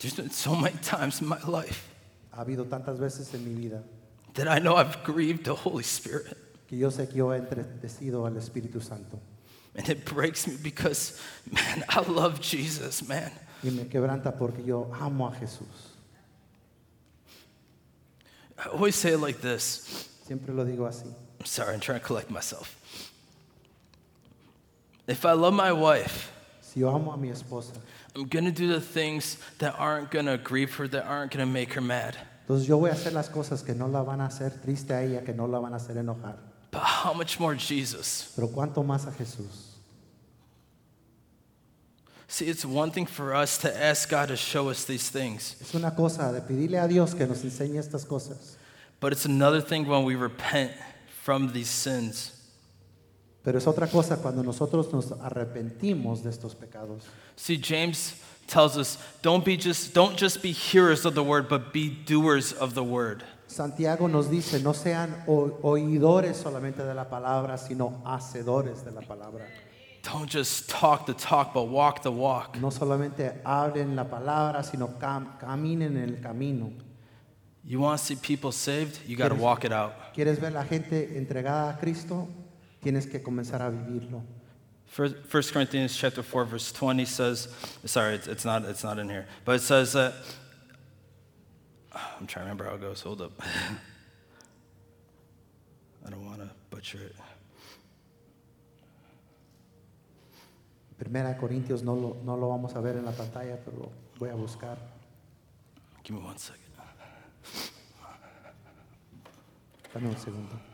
There's 0.00 0.14
been 0.16 0.30
so 0.30 0.56
many 0.56 0.76
times 0.82 1.20
in 1.20 1.28
my 1.28 1.38
life 1.46 1.86
Ha 2.32 2.42
habido 2.42 2.64
tantas 2.64 2.98
veces 2.98 3.32
en 3.34 3.44
mi 3.44 3.54
vida 3.54 3.84
that 4.34 4.48
I 4.48 4.58
know 4.58 4.76
I've 4.76 5.02
grieved 5.04 5.44
the 5.44 5.54
Holy 5.54 5.82
Spirit. 5.82 6.36
que 6.68 6.78
yo 6.78 6.88
sé 6.88 7.06
que 7.06 7.18
yo 7.18 7.30
he 7.32 7.38
entristecido 7.38 8.26
al 8.26 8.32
Espíritu 8.32 8.82
Santo. 8.82 9.20
And 9.74 9.88
it 9.88 10.04
breaks 10.04 10.46
me 10.46 10.56
because, 10.62 11.20
man, 11.50 11.84
I 11.88 12.00
love 12.00 12.40
Jesus, 12.40 13.06
man. 13.06 13.30
Y 13.62 13.70
me 13.70 13.84
quebranta 13.84 14.36
porque 14.36 14.64
yo 14.64 14.90
amo 15.00 15.26
a 15.28 15.32
Jesús. 15.32 15.90
I 18.58 18.68
always 18.70 18.96
say 18.96 19.12
it 19.12 19.18
like 19.18 19.40
this. 19.40 20.08
Siempre 20.26 20.54
lo 20.54 20.64
digo 20.64 20.88
así. 20.88 21.06
I'm 21.40 21.46
sorry, 21.46 21.74
I'm 21.74 21.80
trying 21.80 22.00
to 22.00 22.06
collect 22.06 22.30
myself. 22.30 22.78
If 25.06 25.24
I 25.26 25.32
love 25.32 25.52
my 25.54 25.72
wife, 25.72 26.30
Si 26.60 26.80
yo 26.80 26.94
amo 26.94 27.12
a 27.12 27.16
mi 27.18 27.28
esposa, 27.28 27.76
I'm 28.14 28.28
going 28.28 28.44
to 28.46 28.52
do 28.52 28.68
the 28.68 28.80
things 28.80 29.36
that 29.58 29.74
aren't 29.78 30.10
going 30.10 30.26
to 30.26 30.38
grieve 30.38 30.74
her, 30.76 30.88
that 30.88 31.04
aren't 31.04 31.32
going 31.32 31.46
to 31.46 31.52
make 31.52 31.74
her 31.74 31.80
mad. 31.80 32.16
Entonces 32.52 32.68
yo 32.68 32.76
voy 32.76 32.90
a 32.90 32.92
hacer 32.92 33.14
las 33.14 33.30
cosas 33.30 33.62
que 33.62 33.74
no 33.74 33.88
la 33.88 34.02
van 34.02 34.20
a 34.20 34.26
hacer 34.26 34.60
triste 34.60 34.92
a 34.92 35.02
ella, 35.02 35.24
que 35.24 35.32
no 35.32 35.48
la 35.48 35.58
van 35.58 35.72
a 35.72 35.76
hacer 35.76 35.96
enojar. 35.96 36.36
But 36.70 36.82
how 36.82 37.14
much 37.14 37.40
more 37.40 37.56
Jesus? 37.56 38.30
Pero 38.36 38.48
cuánto 38.48 38.82
más 38.82 39.06
a 39.06 39.12
Jesús. 39.12 39.78
See, 42.28 42.50
it's 42.50 42.64
one 42.66 42.90
thing 42.90 43.06
for 43.06 43.34
us 43.34 43.56
to 43.58 43.68
ask 43.74 44.10
God 44.10 44.28
to 44.28 44.36
show 44.36 44.68
us 44.68 44.84
these 44.84 45.08
things, 45.10 45.56
Es 45.62 45.74
una 45.74 45.94
cosa 45.94 46.30
de 46.30 46.42
pedirle 46.42 46.78
a 46.78 46.86
Dios 46.86 47.14
que 47.14 47.26
nos 47.26 47.42
enseñe 47.42 47.78
estas 47.78 48.04
cosas. 48.04 48.58
but 49.00 49.12
it's 49.12 49.24
another 49.24 49.62
thing 49.62 49.86
when 49.86 50.04
we 50.04 50.14
repent 50.14 50.72
from 51.22 51.54
these 51.54 51.70
sins. 51.70 52.32
Pero 53.42 53.56
es 53.56 53.66
otra 53.66 53.86
cosa 53.86 54.18
cuando 54.18 54.42
nosotros 54.42 54.92
nos 54.92 55.10
arrepentimos 55.12 56.22
de 56.22 56.28
estos 56.28 56.54
pecados. 56.54 57.04
See, 57.34 57.58
James 57.58 58.14
tells 58.46 58.76
us, 58.76 58.98
don't 59.22 59.44
be 59.44 59.56
just 59.56 59.94
don't 59.94 60.16
just 60.16 60.42
be 60.42 60.52
hearers 60.52 61.04
of 61.04 61.14
the 61.14 61.22
word, 61.22 61.48
but 61.48 61.72
be 61.72 61.88
doers 61.90 62.52
of 62.52 62.74
the 62.74 62.82
word. 62.84 63.22
Santiago 63.46 64.06
nos 64.06 64.28
dice, 64.28 64.62
no 64.62 64.72
sean 64.72 65.14
o- 65.28 65.58
oidores 65.62 66.36
solamente 66.42 66.78
de 66.78 66.94
la 66.94 67.04
palabra, 67.04 67.58
sino 67.58 68.00
hacedores 68.06 68.82
de 68.84 68.90
la 68.92 69.02
palabra. 69.02 69.46
Don't 70.02 70.28
just 70.28 70.68
talk 70.68 71.06
the 71.06 71.14
talk, 71.14 71.52
but 71.54 71.64
walk 71.68 72.02
the 72.02 72.10
walk. 72.10 72.56
No 72.60 72.70
solamente 72.70 73.40
hablen 73.44 73.94
la 73.94 74.04
palabra, 74.04 74.64
sino 74.64 74.98
cam- 74.98 75.36
caminen 75.38 75.96
en 75.96 76.14
el 76.16 76.20
camino. 76.22 76.72
You 77.64 77.78
want 77.80 78.00
to 78.00 78.04
see 78.04 78.16
people 78.16 78.50
saved? 78.50 78.98
You 79.06 79.16
got 79.16 79.28
to 79.28 79.36
walk 79.36 79.64
it 79.64 79.70
out. 79.72 79.92
¿Quieres 80.14 80.40
ver 80.40 80.50
la 80.52 80.64
gente 80.64 81.16
entregada 81.16 81.70
a 81.74 81.78
Cristo? 81.78 82.26
Tienes 82.82 83.06
que 83.06 83.22
comenzar 83.22 83.62
a 83.62 83.70
vivirlo. 83.70 84.22
First, 84.92 85.14
1 85.32 85.42
Corinthians 85.54 85.96
chapter 85.96 86.22
4 86.22 86.44
verse 86.44 86.70
20 86.70 87.06
says, 87.06 87.48
sorry, 87.86 88.16
it's, 88.16 88.28
it's, 88.28 88.44
not, 88.44 88.66
it's 88.66 88.84
not 88.84 88.98
in 88.98 89.08
here, 89.08 89.26
but 89.46 89.52
it 89.52 89.62
says 89.62 89.94
that, 89.94 90.12
I'm 91.94 92.26
trying 92.26 92.44
to 92.44 92.50
remember 92.50 92.66
how 92.66 92.74
it 92.74 92.82
goes, 92.82 93.00
hold 93.00 93.22
up. 93.22 93.32
I 96.06 96.10
don't 96.10 96.26
want 96.26 96.40
to 96.40 96.50
butcher 96.68 96.98
it. 96.98 97.16
Primera 100.98 101.38
Corintios 101.40 101.82
no 101.82 101.94
lo, 101.94 102.18
no 102.22 102.36
lo 102.36 102.50
vamos 102.50 102.76
a 102.76 102.82
ver 102.82 102.98
en 102.98 103.06
la 103.06 103.12
pantalla, 103.12 103.56
pero 103.64 103.90
voy 104.18 104.28
a 104.28 104.34
buscar. 104.34 104.76
Give 106.04 106.18
me 106.18 106.22
one 106.22 106.36
second. 106.36 106.60
Dame 109.94 110.08
un 110.08 110.16
segundo. 110.18 110.71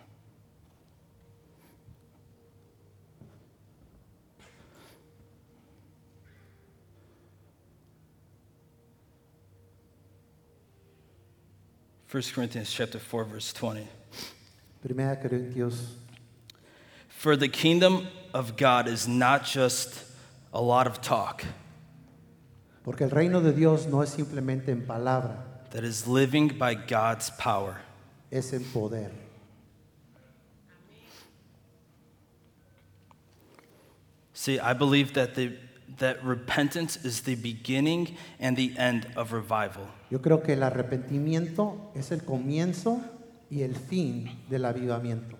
First 12.08 12.32
Corinthians 12.32 12.72
chapter 12.72 12.98
4 12.98 13.24
verse 13.24 13.52
20. 13.52 13.86
Primera 14.82 15.14
de 15.14 15.28
Corintios, 15.28 15.88
For 17.10 17.36
the 17.36 17.48
kingdom 17.48 18.08
of 18.32 18.56
God 18.56 18.88
is 18.88 19.06
not 19.06 19.44
just 19.44 20.04
a 20.54 20.62
lot 20.62 20.86
of 20.86 21.02
talk, 21.02 21.44
porque 22.82 23.02
el 23.02 23.10
reino 23.10 23.42
de 23.42 23.52
Dios 23.52 23.84
no 23.84 24.00
es 24.00 24.14
simplemente 24.16 24.68
en 24.68 24.86
palabra, 24.86 25.36
that 25.72 25.84
is 25.84 26.06
living 26.06 26.48
by 26.48 26.72
God's 26.72 27.28
power. 27.28 27.82
es 28.32 28.54
en 28.54 28.64
poder. 28.64 29.10
See, 34.32 34.58
I 34.58 34.72
believe 34.72 35.12
that, 35.12 35.34
the, 35.34 35.52
that 35.98 36.24
repentance 36.24 36.96
is 37.04 37.20
the 37.20 37.34
beginning 37.34 38.16
and 38.40 38.56
the 38.56 38.72
end 38.78 39.08
of 39.14 39.32
revival. 39.34 39.88
Yo 40.10 40.22
creo 40.22 40.42
que 40.42 40.54
el 40.54 40.62
arrepentimiento 40.62 41.90
es 41.94 42.10
el 42.12 42.24
comienzo 42.24 43.00
y 43.50 43.62
el 43.62 43.76
fin 43.76 44.40
del 44.48 44.64
avivamiento. 44.64 45.36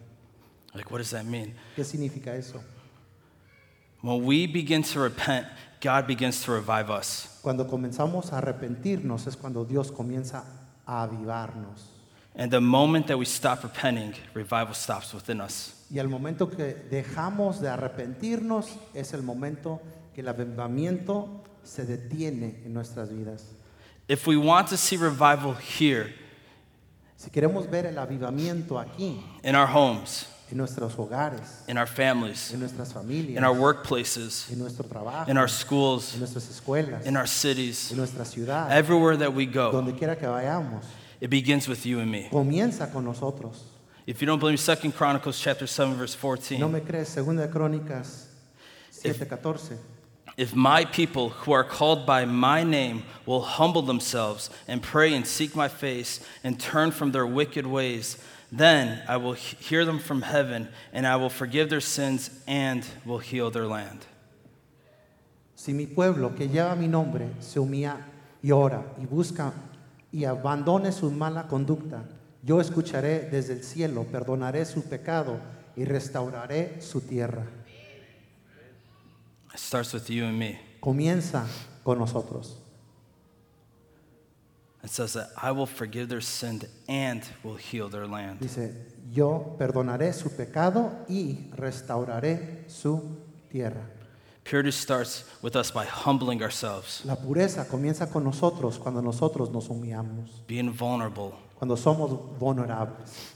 Like, 0.75 0.91
what 0.93 0.99
does 0.99 1.11
that 1.11 1.25
mean? 1.25 1.55
¿Qué 1.75 1.85
significa 1.85 2.35
eso? 2.35 2.63
When 4.03 4.25
we 4.25 4.47
begin 4.47 4.83
to 4.83 5.03
repent, 5.03 5.47
God 5.81 6.07
begins 6.07 6.43
to 6.45 6.53
revive 6.53 6.91
us. 6.91 7.39
Cuando 7.43 7.67
comenzamos 7.67 8.33
a 8.33 8.39
arrepentirnos 8.39 9.27
es 9.27 9.37
cuando 9.37 9.65
Dios 9.65 9.91
comienza 9.91 10.45
a 10.87 11.03
avivarnos. 11.03 11.91
And 12.37 12.53
the 12.53 12.61
moment 12.61 13.07
that 13.09 13.19
we 13.19 13.25
stop 13.25 13.65
repenting, 13.65 14.15
revival 14.35 14.75
stops 14.75 15.13
within 15.15 15.41
us. 15.41 15.75
Y 15.91 15.99
al 15.99 16.09
momento 16.09 16.49
que 16.49 16.75
dejamos 16.91 17.61
de 17.61 17.69
arrepentirnos 17.69 18.69
es 18.95 19.15
el 19.15 19.23
momento 19.23 19.81
que 20.15 20.21
el 20.21 20.29
avivamiento 20.29 21.43
se 21.65 21.85
detiene 21.85 22.63
en 22.65 22.75
nuestras 22.75 23.11
vidas. 23.13 23.47
If 24.09 24.27
we 24.27 24.37
want 24.39 24.69
to 24.69 24.77
see 24.77 24.97
revival 24.97 25.53
here, 25.55 26.15
Si 27.17 27.31
queremos 27.31 27.69
ver 27.69 27.87
el 27.87 27.97
avivamiento 27.99 28.79
aquí, 28.79 29.21
in 29.43 29.55
our 29.55 29.67
homes, 29.67 30.27
en 30.51 30.57
nuestros 30.57 30.95
hogares, 30.95 31.65
in 31.69 31.77
our 31.77 31.87
families, 31.87 32.53
en 32.53 32.61
nuestras 32.61 32.93
familias, 32.93 33.37
in 33.37 33.45
our 33.45 33.55
workplaces, 33.55 34.51
en 34.51 34.61
nuestro 34.61 34.85
trabajo, 34.87 35.29
in 35.29 35.37
our 35.37 35.45
en 35.45 35.51
schools, 35.51 36.17
nuestras 36.17 36.49
escuelas, 36.49 37.05
in 37.05 37.17
our 37.17 37.27
cities, 37.27 37.91
en 37.91 37.99
nuestra 37.99 38.25
ciudad, 38.25 38.71
everywhere 38.71 39.17
that 39.17 39.35
we 39.35 39.45
go, 39.45 39.73
donde 39.73 39.93
quiera 39.99 40.17
que 40.17 40.29
vayamos, 40.29 40.85
it 41.21 41.29
begins 41.29 41.69
with 41.69 41.85
you 41.85 41.99
and 41.99 42.11
me. 42.11 42.29
comienza 42.31 42.91
con 42.91 43.05
nosotros. 43.05 43.65
If 44.07 44.23
you 44.23 44.27
don't 44.27 44.39
believe 44.39 44.59
me, 44.67 44.77
2 44.77 44.93
Chronicles 44.93 45.39
chapter 45.39 45.67
7 45.67 45.97
verse 45.97 46.15
14. 46.15 46.57
No 46.59 46.69
me 46.69 46.81
crees, 46.81 47.09
segunda 47.09 47.47
de 47.47 47.53
Crónicas 47.53 48.29
7:14. 48.91 49.77
If 50.39 50.55
my 50.55 50.85
people 50.85 51.31
who 51.31 51.51
are 51.51 51.65
called 51.65 52.07
by 52.07 52.25
my 52.25 52.63
name 52.63 53.03
will 53.27 53.43
humble 53.43 53.83
themselves 53.83 54.51
and 54.69 54.81
pray 54.81 55.13
and 55.13 55.27
seek 55.27 55.57
my 55.57 55.67
face 55.67 56.25
and 56.45 56.61
turn 56.61 56.93
from 56.93 57.11
their 57.11 57.27
wicked 57.27 57.67
ways, 57.67 58.17
then 58.53 59.03
I 59.09 59.17
will 59.17 59.33
hear 59.33 59.85
them 59.85 59.99
from 59.99 60.23
heaven 60.23 60.69
and 60.93 61.09
I 61.09 61.17
will 61.17 61.29
forgive 61.29 61.71
their 61.71 61.81
sins 61.81 62.31
and 62.47 62.87
will 63.05 63.19
heal 63.19 63.51
their 63.51 63.67
land. 63.67 64.07
Si 65.57 65.73
mi 65.73 65.87
pueblo 65.87 66.31
que 66.37 66.47
lleva 66.47 66.77
mi 66.77 66.87
nombre 66.87 67.31
se 67.41 67.59
humilla 67.59 67.97
y 68.41 68.53
ora 68.53 68.85
y 68.97 69.07
busca 69.07 69.53
y 70.13 70.25
abandone 70.25 70.93
su 70.93 71.11
mala 71.11 71.49
conducta, 71.49 72.05
yo 72.45 72.61
escucharé 72.61 73.29
desde 73.29 73.55
el 73.55 73.65
cielo, 73.65 74.05
perdonaré 74.05 74.65
su 74.65 74.83
pecado 74.89 75.41
y 75.75 75.85
restauraré 75.85 76.81
su 76.81 77.01
tierra. 77.01 77.43
It 79.59 79.63
starts 79.63 79.93
with 79.93 80.09
you 80.09 80.25
and 80.25 80.39
me. 80.39 80.57
Comienza 80.81 81.45
con 81.85 81.99
nosotros. 81.99 82.55
It 84.85 84.91
says 84.91 85.15
that 85.15 85.31
I 85.37 85.51
will 85.51 85.67
forgive 85.67 86.09
their 86.09 86.21
sin 86.21 86.63
and 86.89 87.25
will 87.43 87.57
heal 87.57 87.89
their 87.89 88.07
land. 88.07 88.39
Dice, 88.39 88.73
yo 89.11 89.57
perdonaré 89.59 90.15
su 90.15 90.31
pecado 90.31 91.05
y 91.09 91.51
restauraré 91.57 92.71
su 92.71 93.03
tierra. 93.51 93.83
Purity 94.45 94.71
starts 94.71 95.25
with 95.43 95.57
us 95.57 95.73
by 95.73 95.85
humbling 95.85 96.41
ourselves, 96.41 97.05
La 97.05 97.17
pureza 97.17 97.67
comienza 97.67 98.09
con 98.09 98.23
nosotros 98.23 98.79
cuando 98.79 99.03
nosotros 99.03 99.51
nos 99.51 99.69
humillamos, 99.69 100.47
being 100.47 100.71
vulnerable, 100.71 101.35
cuando 101.59 101.77
somos 101.77 102.13
vulnerables, 102.39 103.35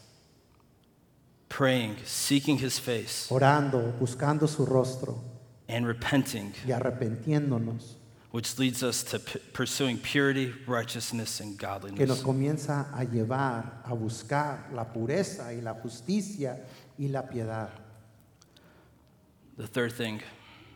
praying, 1.48 1.96
seeking 2.04 2.56
his 2.56 2.78
face, 2.78 3.26
orando, 3.28 3.92
buscando 3.98 4.46
su 4.46 4.64
rostro 4.64 5.31
and 5.72 5.86
repenting. 5.86 6.52
y 6.66 6.72
arrepentiéndonos. 6.72 7.96
which 8.30 8.58
leads 8.58 8.82
us 8.82 9.02
to 9.04 9.18
p- 9.18 9.38
pursuing 9.52 9.98
purity, 9.98 10.54
righteousness, 10.66 11.40
and 11.40 11.58
que 11.58 11.66
nos 11.66 12.22
godliness. 12.22 12.22
comienza 12.22 12.88
a 12.94 13.04
llevar 13.04 13.82
a 13.84 13.94
buscar 13.94 14.70
la 14.72 14.84
pureza 14.84 15.52
y 15.52 15.60
la 15.60 15.74
justicia 15.74 16.58
y 16.98 17.08
la 17.08 17.22
piedad. 17.28 17.68
The 19.58 19.66
third 19.66 19.92
thing, 19.92 20.20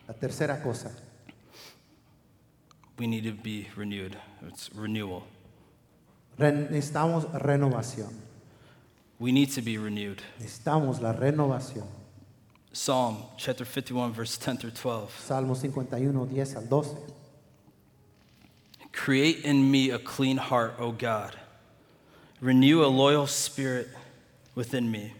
La 0.06 0.14
tercera 0.14 0.62
cosa, 0.62 0.90
we 2.98 3.06
need 3.06 3.24
to 3.24 3.32
be 3.32 3.68
renewed. 3.74 4.16
It's 4.46 4.70
renewal. 4.74 5.24
Re- 6.38 6.52
necesitamos 6.70 7.24
renovación. 7.42 8.10
We 9.18 9.32
need 9.32 9.50
to 9.54 9.62
be 9.62 9.78
renewed. 9.78 10.20
Necesitamos 10.38 11.00
la 11.00 11.12
renovación. 11.14 11.86
Psalm 12.76 13.22
chapter 13.38 13.64
51, 13.64 14.12
verse 14.12 14.36
10 14.36 14.58
through 14.58 14.70
12. 14.70 15.20
Salmo 15.24 15.54
51, 15.54 15.86
10 15.86 16.14
al 16.56 16.62
12. 16.62 17.12
Create 18.92 19.44
in 19.46 19.70
me 19.70 19.88
a 19.88 19.98
clean 19.98 20.36
heart, 20.36 20.74
O 20.78 20.92
God. 20.92 21.34
Renew 22.38 22.84
a 22.84 22.86
loyal 22.86 23.26
spirit 23.26 23.88
within 24.54 24.90
me. 24.90 25.14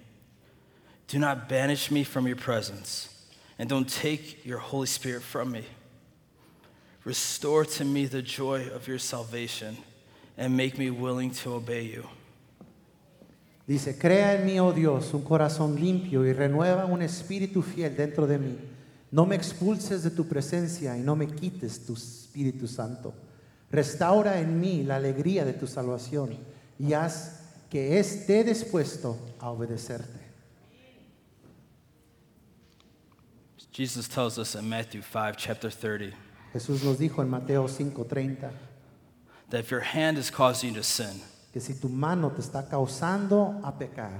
Do 1.08 1.18
not 1.18 1.48
banish 1.48 1.90
me 1.90 2.04
from 2.04 2.26
your 2.26 2.36
presence, 2.36 3.24
and 3.58 3.70
don't 3.70 3.88
take 3.88 4.44
your 4.44 4.58
Holy 4.58 4.86
Spirit 4.86 5.22
from 5.22 5.50
me. 5.50 5.64
Restore 7.04 7.64
to 7.64 7.86
me 7.86 8.04
the 8.04 8.20
joy 8.20 8.68
of 8.68 8.86
your 8.86 8.98
salvation, 8.98 9.78
and 10.36 10.58
make 10.58 10.76
me 10.76 10.90
willing 10.90 11.30
to 11.30 11.54
obey 11.54 11.84
you. 11.84 12.06
Dice, 13.66 13.98
crea 13.98 14.34
en 14.34 14.46
mí, 14.46 14.60
oh 14.60 14.72
Dios, 14.72 15.12
un 15.12 15.22
corazón 15.22 15.74
limpio 15.74 16.24
y 16.24 16.32
renueva 16.32 16.86
un 16.86 17.02
espíritu 17.02 17.62
fiel 17.62 17.96
dentro 17.96 18.26
de 18.26 18.38
mí. 18.38 18.56
No 19.10 19.26
me 19.26 19.34
expulses 19.34 20.02
de 20.02 20.10
tu 20.10 20.28
presencia 20.28 20.96
y 20.96 21.00
no 21.00 21.16
me 21.16 21.26
quites 21.26 21.84
tu 21.84 21.94
Espíritu 21.94 22.68
Santo. 22.68 23.14
Restaura 23.70 24.40
en 24.40 24.60
mí 24.60 24.84
la 24.84 24.96
alegría 24.96 25.44
de 25.44 25.52
tu 25.52 25.66
salvación 25.66 26.36
y 26.78 26.92
haz 26.92 27.40
que 27.70 27.98
esté 27.98 28.44
dispuesto 28.44 29.18
a 29.40 29.50
obedecerte. 29.50 30.26
Jesus 33.72 34.08
tells 34.08 34.38
us 34.38 34.54
in 34.54 34.66
Matthew 34.68 35.02
5, 35.02 35.36
chapter 35.36 35.70
30, 35.70 36.16
Jesús 36.54 36.82
nos 36.82 36.98
dijo 36.98 37.20
en 37.20 37.28
Mateo 37.28 37.68
5:30 37.68 38.50
that 39.50 39.60
if 39.60 39.70
your 39.70 39.82
hand 39.82 40.16
is 40.16 40.30
causing 40.30 40.70
you 40.70 40.76
to 40.76 40.82
sin, 40.82 41.20
que 41.56 41.60
si 41.62 41.72
tu 41.80 41.88
mano 41.88 42.32
te 42.32 42.42
está 42.42 42.68
causando 42.68 43.58
a 43.64 43.72
pecar, 43.72 44.10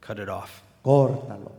cut 0.00 0.20
it 0.20 0.28
off. 0.28 0.62
córtalo. 0.84 1.50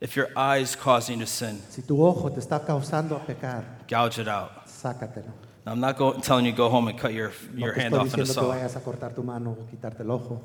If 0.00 0.14
your 0.14 0.28
eye 0.36 0.58
is 0.58 0.76
causing 0.76 1.18
you 1.18 1.24
to 1.26 1.30
sin, 1.30 1.60
Si 1.68 1.82
tu 1.82 2.00
ojo 2.04 2.30
te 2.30 2.38
está 2.38 2.60
causando 2.64 3.16
a 3.16 3.26
pecar, 3.26 3.64
gouge 3.88 4.20
it 4.20 4.28
out. 4.28 4.64
sácatelo. 4.68 5.32
Now, 5.66 5.72
I'm 5.72 5.80
not 5.80 5.96
go- 5.98 6.12
telling 6.20 6.46
you 6.46 6.52
go 6.52 6.68
home 6.68 6.86
and 6.86 6.96
cut 6.96 7.14
your, 7.14 7.32
your 7.56 7.72
hand 7.72 7.94
off 7.94 8.14
in 8.14 8.20
a 8.20 8.26
saw. 8.26 8.42
vayas 8.48 8.76
a 8.76 8.80
cortar 8.80 9.12
tu 9.12 9.24
mano 9.24 9.56
o 9.60 9.66
quitarte 9.68 10.02
el 10.04 10.10
ojo, 10.12 10.40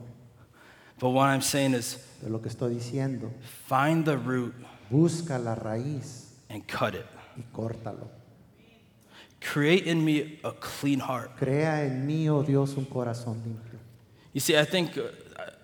But 0.99 1.09
what 1.11 1.27
I'm 1.27 1.41
saying 1.43 1.75
is 1.75 1.99
pero 2.19 2.31
lo 2.31 2.39
que 2.41 2.49
estoy 2.49 2.73
diciendo, 2.73 3.29
find 3.67 4.05
the 4.05 4.17
root 4.17 4.55
busca 4.89 5.37
la 5.37 5.53
raíz 5.53 6.31
and 6.49 6.65
cut 6.65 6.95
it. 6.95 7.05
y 7.37 7.43
córtalo. 7.53 8.07
Create 9.41 9.85
in 9.85 10.03
me 10.03 10.39
a 10.43 10.51
clean 10.51 10.99
heart. 10.99 11.37
Crea 11.37 11.83
en 11.85 12.05
mí, 12.07 12.27
oh 12.29 12.41
Dios, 12.43 12.75
un 12.75 12.85
corazón 12.85 13.41
limpio. 13.43 13.79
You 14.33 14.39
see, 14.41 14.57
I 14.57 14.65
think, 14.65 14.97
uh, 14.97 15.03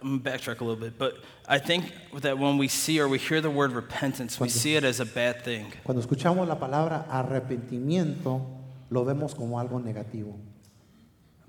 I'm 0.01 0.19
gonna 0.19 0.37
backtrack 0.37 0.61
a 0.61 0.63
little 0.63 0.75
bit, 0.79 0.97
but 0.97 1.15
I 1.47 1.59
think 1.59 1.91
that 2.21 2.37
when 2.37 2.57
we 2.57 2.67
see 2.67 2.99
or 2.99 3.07
we 3.07 3.17
hear 3.17 3.41
the 3.41 3.49
word 3.49 3.71
repentance, 3.73 4.39
we 4.39 4.49
see 4.49 4.75
it 4.75 4.83
as 4.83 4.99
a 4.99 5.05
bad 5.05 5.43
thing. 5.43 5.71
Cuando 5.83 6.01
escuchamos 6.01 6.47
la 6.47 6.55
palabra 6.55 7.05
arrepentimiento, 7.09 8.41
lo 8.89 9.03
vemos 9.05 9.35
como 9.35 9.59
algo 9.59 9.79
negativo. 9.83 10.35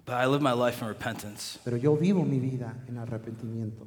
But 0.06 0.14
I 0.16 0.26
live 0.26 0.42
my 0.42 0.52
life 0.52 0.82
in 0.82 0.88
repentance. 0.88 1.58
Pero 1.64 1.76
yo 1.78 1.96
vivo 1.96 2.24
mi 2.24 2.38
vida 2.38 2.74
en 2.88 2.96
arrepentimiento. 2.98 3.86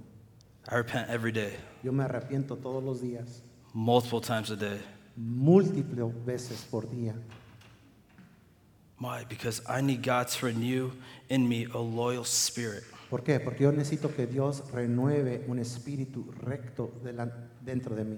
I 0.69 0.75
repent 0.75 1.09
every 1.09 1.31
day, 1.31 1.53
Yo 1.83 1.91
me 1.91 2.03
arrepiento 2.03 2.57
todos 2.61 2.83
los 2.83 3.01
días, 3.01 3.41
multiple 3.73 4.19
times 4.21 4.49
a 4.51 4.55
day. 4.55 4.79
múltiples 5.17 6.13
veces 6.25 6.65
por 6.69 6.83
día. 6.89 7.13
Why? 8.99 9.25
Because 9.29 9.61
I 9.69 9.81
need 9.81 10.01
God 10.01 10.27
to 10.27 10.45
renew 10.47 10.91
in 11.29 11.47
me 11.47 11.67
a 11.73 11.77
loyal 11.77 12.25
spirit. 12.25 12.83
¿Por 13.09 13.23
qué? 13.23 13.39
Porque 13.39 13.63
yo 13.63 13.71
necesito 13.71 14.13
que 14.13 14.25
Dios 14.25 14.63
renueve 14.71 15.45
un 15.47 15.59
espíritu 15.59 16.25
recto 16.41 16.91
dentro 17.63 17.95
de 17.95 18.03
mí. 18.03 18.17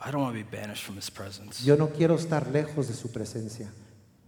I 0.00 0.10
don't 0.10 0.22
want 0.22 0.36
to 0.36 0.44
be 0.44 0.56
banished 0.56 0.84
from 0.84 0.96
His 0.96 1.10
presence. 1.10 1.64
Yo 1.64 1.76
no 1.76 1.88
quiero 1.88 2.16
estar 2.16 2.46
lejos 2.52 2.88
de 2.88 2.94
su 2.94 3.08
presencia. 3.08 3.68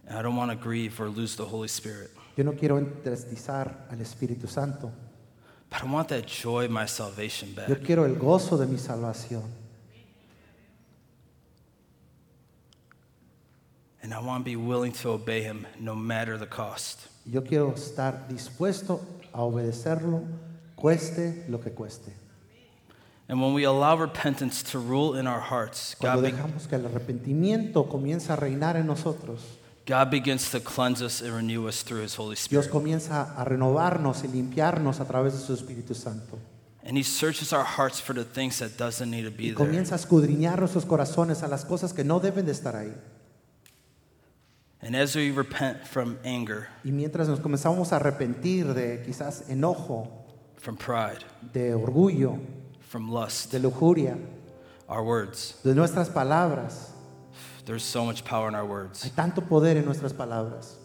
And 0.07 0.17
I 0.17 0.21
don't 0.21 0.35
want 0.35 0.51
to 0.51 0.57
grieve 0.57 0.99
or 0.99 1.09
lose 1.09 1.35
the 1.35 1.45
Holy 1.45 1.67
Spirit. 1.67 2.11
Yo 2.35 2.43
no 2.43 2.53
quiero 2.53 2.77
entristizar 2.77 3.87
al 3.89 3.99
Espíritu 3.99 4.47
Santo. 4.47 4.91
But 5.69 5.83
I 5.83 5.85
want 5.85 6.09
that 6.09 6.25
joy 6.25 6.65
of 6.65 6.71
my 6.71 6.85
salvation 6.85 7.53
back. 7.53 7.69
Yo 7.69 7.75
quiero 7.75 8.05
el 8.05 8.15
gozo 8.15 8.57
de 8.57 8.65
mi 8.65 8.77
salvación. 8.77 9.43
And 14.03 14.13
I 14.13 14.19
want 14.19 14.43
to 14.43 14.49
be 14.49 14.55
willing 14.55 14.91
to 15.03 15.09
obey 15.11 15.43
Him 15.43 15.67
no 15.79 15.95
matter 15.95 16.37
the 16.37 16.47
cost. 16.47 17.07
Yo 17.25 17.41
quiero 17.43 17.71
estar 17.73 18.27
dispuesto 18.27 18.99
a 19.31 19.41
obedecerlo, 19.41 20.23
cueste 20.75 21.45
lo 21.47 21.59
que 21.59 21.71
cueste. 21.71 22.11
And 23.29 23.39
when 23.41 23.53
we 23.53 23.63
allow 23.63 23.95
repentance 23.95 24.61
to 24.71 24.79
rule 24.79 25.15
in 25.15 25.25
our 25.27 25.39
hearts, 25.39 25.95
Cuando 25.99 26.21
God, 26.21 26.31
dejamos 26.33 26.67
que 26.67 26.77
el 26.77 26.85
arrepentimiento 26.85 27.87
comienza 27.87 28.33
a 28.33 28.35
reinar 28.37 28.75
en 28.75 28.87
nosotros, 28.87 29.41
God 29.85 30.09
begins 30.11 30.49
to 30.51 30.59
cleanse 30.59 31.01
us 31.01 31.21
and 31.21 31.33
renew 31.33 31.67
us 31.67 31.81
through 31.83 32.01
His 32.01 32.15
Holy 32.15 32.35
Dios 32.35 32.65
Spirit. 32.65 32.69
comienza 32.71 33.33
a 33.37 33.45
renovarnos 33.45 34.23
y 34.23 34.27
limpiarnos 34.27 34.99
a 34.99 35.05
través 35.05 35.33
de 35.33 35.39
su 35.39 35.53
Espíritu 35.53 35.95
Santo. 35.95 36.39
And 36.83 36.97
He 36.97 37.03
searches 37.03 37.53
our 37.53 37.63
hearts 37.63 37.99
for 38.01 38.13
the 38.13 38.25
things 38.25 38.57
that 38.59 38.77
doesn't 38.77 39.09
need 39.09 39.23
to 39.25 39.31
be 39.31 39.49
Y 39.49 39.53
there. 39.53 39.55
comienza 39.55 39.93
a 39.93 39.97
escudriñar 39.97 40.59
nuestros 40.59 40.85
corazones 40.85 41.43
a 41.43 41.47
las 41.47 41.63
cosas 41.63 41.93
que 41.93 42.03
no 42.03 42.19
deben 42.19 42.45
de 42.47 42.51
estar 42.51 42.75
ahí. 42.75 42.93
And 44.83 44.95
as 44.95 45.15
we 45.15 45.29
repent 45.31 45.85
from 45.87 46.17
anger, 46.23 46.67
Y 46.83 46.89
mientras 46.91 47.27
nos 47.27 47.39
comenzamos 47.39 47.91
a 47.91 47.97
arrepentir 47.99 48.73
de 48.73 49.03
quizás 49.05 49.47
enojo, 49.49 50.07
from 50.57 50.75
pride, 50.75 51.19
de 51.53 51.73
orgullo, 51.73 52.39
from 52.79 53.11
lust, 53.11 53.51
de 53.51 53.59
lujuria, 53.59 54.17
our 54.89 55.03
words, 55.03 55.59
de 55.63 55.75
nuestras 55.75 56.09
palabras, 56.09 56.89
there's 57.65 57.83
so 57.83 58.03
much 58.03 58.25
power 58.25 58.47
in 58.49 58.55
our 58.55 58.65
words. 58.65 59.03
hay 59.03 59.11
tanto 59.15 59.41
poder 59.41 59.77
en 59.77 59.85
nuestras 59.85 60.13
palabras. 60.13 60.77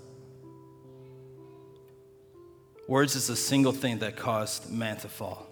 Words 2.88 3.16
is 3.16 3.26
the 3.26 3.36
single 3.36 3.72
thing 3.72 3.98
that 3.98 4.16
caused 4.16 4.70
man 4.70 4.96
to 4.98 5.08
fall. 5.08 5.46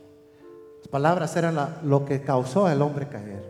Las 0.80 0.86
palabras 0.88 1.34
eran 1.36 1.56
la- 1.56 1.80
lo 1.82 2.04
que 2.04 2.18
causó 2.20 2.66
al 2.70 2.80
hombre 2.82 3.06
caer. 3.08 3.42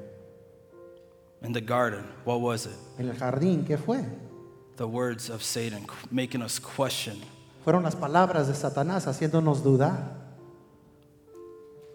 In 1.42 1.52
the 1.52 1.60
garden, 1.60 2.04
what 2.24 2.40
was 2.40 2.64
it? 2.66 2.72
En 2.98 3.08
el 3.08 3.16
jardín, 3.16 3.66
¿qué 3.66 3.76
fue? 3.76 4.02
The 4.76 4.88
words 4.88 5.30
of 5.30 5.42
Satan 5.42 5.86
making 6.10 6.42
us 6.42 6.58
question. 6.58 7.20
Fueron 7.64 7.84
las 7.84 7.94
palabras 7.94 8.48
de 8.48 8.54
Satanás 8.54 9.06
haciéndonos 9.06 9.62
dudar. 9.62 10.02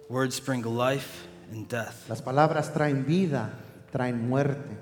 Words 0.08 0.40
bring 0.40 0.64
life 0.64 1.28
and 1.52 1.68
death. 1.68 2.10
Las 2.10 2.22
palabras 2.22 2.74
traen 2.74 3.06
vida, 3.06 3.52
traen 3.92 4.28
muerte. 4.28 4.78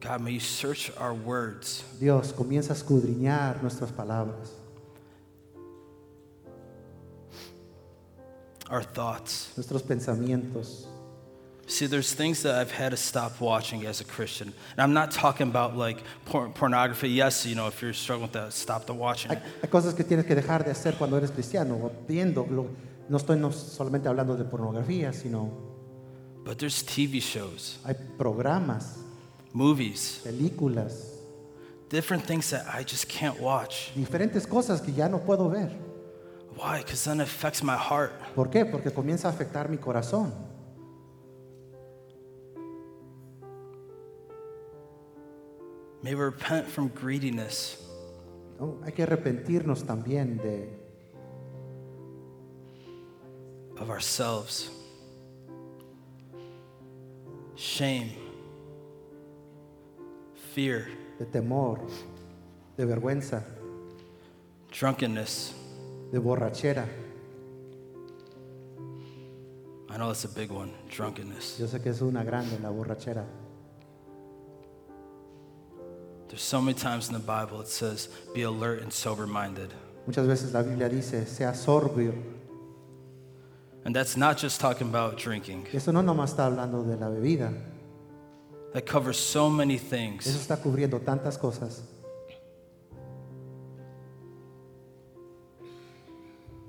God, 0.00 0.22
may 0.22 0.32
you 0.32 0.40
search 0.40 0.90
our 0.98 1.12
words. 1.12 1.84
Dios 2.00 2.32
comienza 2.32 2.72
a 2.72 2.76
escudriñar 2.76 3.60
nuestras 3.60 3.92
palabras, 3.92 4.50
our 8.70 8.82
thoughts. 8.82 9.52
nuestros 9.56 9.82
pensamientos. 9.82 10.89
See, 11.70 11.86
there's 11.86 12.12
things 12.12 12.42
that 12.42 12.56
I've 12.56 12.72
had 12.72 12.90
to 12.90 12.96
stop 12.96 13.40
watching 13.40 13.86
as 13.86 14.00
a 14.00 14.04
Christian. 14.04 14.52
And 14.72 14.80
I'm 14.80 14.92
not 14.92 15.12
talking 15.12 15.48
about 15.48 15.76
like 15.76 16.02
por- 16.26 16.48
pornography. 16.48 17.08
Yes, 17.08 17.46
you 17.46 17.54
know, 17.54 17.68
if 17.68 17.80
you're 17.80 17.92
struggling 17.92 18.24
with 18.28 18.32
that, 18.32 18.52
stop 18.52 18.86
the 18.86 18.92
watching. 18.94 19.30
Hay, 19.30 19.38
hay 19.62 19.68
cosas 19.68 19.94
que 19.94 20.02
tienes 20.04 20.26
que 20.26 20.34
dejar 20.34 20.64
de 20.64 20.72
hacer 20.72 20.96
cuando 20.98 21.16
eres 21.16 21.30
cristiano, 21.30 21.74
o 21.76 21.92
viendo. 22.08 22.44
lo- 22.50 22.68
no 23.08 23.16
estoy 23.16 23.38
no 23.38 23.50
solamente 23.52 24.08
hablando 24.08 24.36
de 24.36 24.44
pornografía, 24.44 25.12
sino 25.12 25.50
But 26.44 26.58
there's 26.58 26.82
TV 26.82 27.20
shows, 27.20 27.78
hay 27.84 27.94
programas, 28.18 28.96
movies, 29.52 30.20
películas, 30.24 31.18
different 31.88 32.24
things 32.24 32.50
that 32.50 32.66
I 32.66 32.82
just 32.82 33.08
can't 33.08 33.38
watch. 33.40 33.92
diferentes 33.94 34.46
cosas 34.46 34.80
que 34.80 34.92
ya 34.92 35.08
no 35.08 35.18
puedo 35.18 35.48
ver. 35.50 35.70
Why? 36.56 36.78
Because 36.78 37.04
then 37.04 37.20
it 37.20 37.24
affects 37.24 37.62
my 37.62 37.76
heart. 37.76 38.12
¿Por 38.34 38.48
qué? 38.48 38.64
Porque 38.64 38.90
comienza 38.92 39.28
a 39.28 39.32
afectar 39.32 39.68
mi 39.68 39.76
corazón. 39.76 40.32
May 46.02 46.14
we 46.14 46.22
repent 46.22 46.66
from 46.66 46.88
greediness. 46.88 47.76
¿no? 48.58 48.78
Hay 48.84 48.92
que 48.92 49.02
arrepentirnos 49.02 49.84
también 49.84 50.38
de, 50.38 50.68
of 53.78 53.90
ourselves. 53.90 54.70
Shame, 57.56 58.16
fear, 60.54 60.86
de 61.18 61.26
temor, 61.26 61.80
de 62.76 62.86
vergüenza, 62.86 63.44
drunkenness. 64.70 65.54
de 66.10 66.18
borrachera. 66.18 66.86
I 69.88 69.96
know 69.96 70.08
that's 70.08 70.24
a 70.24 70.28
big 70.28 70.50
one 70.50 70.72
drunkenness. 70.88 71.58
Yo 71.58 71.66
sé 71.66 71.80
que 71.82 71.90
es 71.90 72.00
una 72.00 72.24
grande 72.24 72.58
la 72.60 72.70
borrachera. 72.70 73.24
There's 76.30 76.42
so 76.42 76.60
many 76.62 76.78
times 76.78 77.08
in 77.08 77.14
the 77.14 77.18
Bible 77.18 77.60
it 77.60 77.66
says, 77.66 78.08
be 78.32 78.42
alert 78.42 78.82
and 78.82 78.92
sober 78.92 79.26
minded. 79.26 79.74
Muchas 80.06 80.26
veces 80.28 80.54
la 80.54 80.62
Biblia 80.62 80.88
dice, 80.88 81.26
sea 81.26 81.52
sorbio. 81.52 82.14
And 83.84 83.96
that's 83.96 84.16
not 84.16 84.38
just 84.38 84.60
talking 84.60 84.88
about 84.88 85.18
drinking, 85.18 85.66
eso 85.72 85.90
no 85.90 86.02
nomás 86.02 86.30
está 86.30 86.46
hablando 86.46 86.84
de 86.86 86.96
la 86.96 87.08
bebida, 87.08 87.52
that 88.72 88.86
covers 88.86 89.18
so 89.18 89.50
many 89.50 89.76
things. 89.76 90.24
eso 90.28 90.38
está 90.38 90.56
cubriendo 90.56 91.00
tantas 91.00 91.36
cosas. 91.36 91.82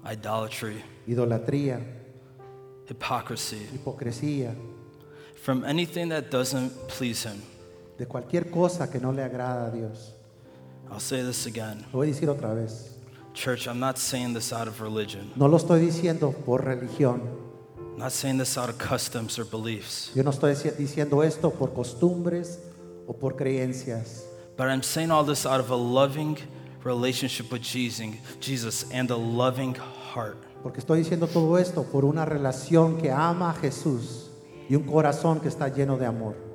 Idolatry, 0.04 0.84
Idolatría, 1.08 1.84
hypocrisy, 2.88 3.68
hipocresía, 3.72 4.56
from 5.36 5.64
anything 5.64 6.10
that 6.10 6.32
doesn't 6.32 6.72
please 6.88 7.22
Him. 7.24 7.44
De 8.02 8.08
cualquier 8.08 8.50
cosa 8.50 8.90
que 8.90 9.00
no 9.00 9.12
le 9.12 9.22
agrada 9.22 9.68
a 9.68 9.70
Dios. 9.70 10.16
I'll 10.90 11.00
say 11.00 11.22
this 11.22 11.46
again. 11.46 11.86
Lo 11.94 12.00
voy 12.00 12.08
a 12.08 12.12
decir 12.12 12.30
otra 12.30 12.52
vez. 12.56 12.98
Church, 13.36 13.68
I'm 13.68 13.80
not 13.80 13.98
saying 14.00 14.34
this 14.34 14.52
out 14.52 14.68
of 14.68 14.82
religion. 14.82 15.32
No 15.36 15.48
lo 15.48 15.56
estoy 15.58 15.82
diciendo 15.82 16.34
por 16.44 16.64
religión. 16.66 17.22
I'm 17.78 18.00
not 18.00 18.12
saying 18.12 18.40
this 18.40 18.58
out 18.58 18.70
of 18.70 18.80
customs 18.80 19.38
or 19.38 19.46
beliefs. 19.46 20.12
Yo 20.16 20.24
no 20.24 20.32
estoy 20.32 20.54
dici- 20.56 20.76
diciendo 20.76 21.24
esto 21.24 21.52
por 21.52 21.74
costumbres 21.76 22.58
o 23.06 23.14
por 23.14 23.36
creencias. 23.36 24.24
But 24.58 24.70
I'm 24.70 24.82
saying 24.82 25.12
all 25.12 25.24
this 25.24 25.46
out 25.46 25.60
of 25.60 25.70
a 25.70 25.76
loving 25.76 26.38
relationship 26.84 27.52
with 27.52 27.62
Jesus, 27.62 28.16
Jesus 28.40 28.86
and 28.92 29.12
a 29.12 29.16
loving 29.16 29.76
heart. 29.76 30.38
Porque 30.64 30.80
estoy 30.80 31.04
diciendo 31.04 31.28
todo 31.28 31.60
esto 31.60 31.84
por 31.84 32.04
una 32.04 32.26
relación 32.26 32.98
que 32.98 33.12
ama 33.12 33.52
a 33.52 33.54
Jesús 33.54 34.32
y 34.68 34.76
un 34.76 34.86
corazón 34.86 35.40
que 35.40 35.50
está 35.50 35.68
lleno 35.70 35.98
de 36.00 36.08
amor. 36.08 36.50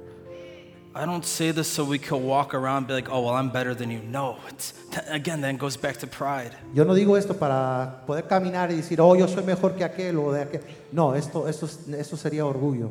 I 0.97 1.05
don't 1.05 1.24
say 1.26 1.51
this 1.51 1.68
so 1.68 1.84
we 1.84 1.99
could 1.99 2.22
walk 2.22 2.55
around 2.55 2.78
and 2.78 2.86
be 2.86 2.94
like, 2.94 3.11
oh, 3.11 3.20
well, 3.20 3.34
I'm 3.34 3.51
better 3.51 3.74
than 3.74 3.90
you. 3.90 4.01
No, 4.01 4.38
it's, 4.49 4.72
again, 5.09 5.42
then 5.42 5.59
goes 5.59 5.76
back 5.76 5.99
to 5.99 6.07
pride. 6.07 6.57
Yo 6.72 6.84
no 6.84 6.94
digo 6.94 7.18
esto 7.18 7.34
para 7.34 8.03
poder 8.07 8.22
caminar 8.22 8.70
y 8.70 8.76
decir, 8.76 8.99
oh, 9.01 9.14
yo 9.14 9.26
soy 9.26 9.44
mejor 9.44 9.76
que 9.76 9.84
aquel 9.84 10.18
o 10.18 10.32
de 10.32 10.40
aquel. 10.40 10.62
No, 10.92 11.14
esto, 11.14 11.47
esto, 11.47 11.66
esto 11.66 12.16
sería 12.16 12.47
orgullo. 12.47 12.90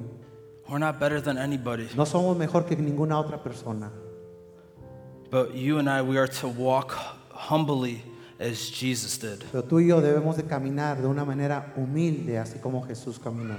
We're 0.69 0.77
not 0.77 0.99
better 0.99 1.19
than 1.19 1.39
anybody. 1.39 1.89
No 1.95 2.05
somos 2.05 2.37
mejor 2.37 2.65
que 2.65 2.75
ninguna 2.75 3.19
otra 3.19 3.41
persona. 3.41 3.91
But 5.31 5.55
you 5.55 5.79
and 5.79 5.89
I, 5.89 6.03
we 6.03 6.17
are 6.17 6.27
to 6.27 6.47
walk 6.47 6.91
humbly 7.31 8.03
as 8.39 8.69
Jesus 8.69 9.17
did, 9.17 9.43
Pero 9.51 9.63
tú 9.63 9.79
y 9.79 9.87
yo 9.87 10.01
debemos 10.01 10.37
de 10.37 10.43
caminar 10.43 11.01
de 11.01 11.07
una 11.07 11.25
manera 11.25 11.73
humilde, 11.75 12.37
así 12.37 12.59
como 12.59 12.83
Jesús 12.83 13.17
caminó. 13.17 13.55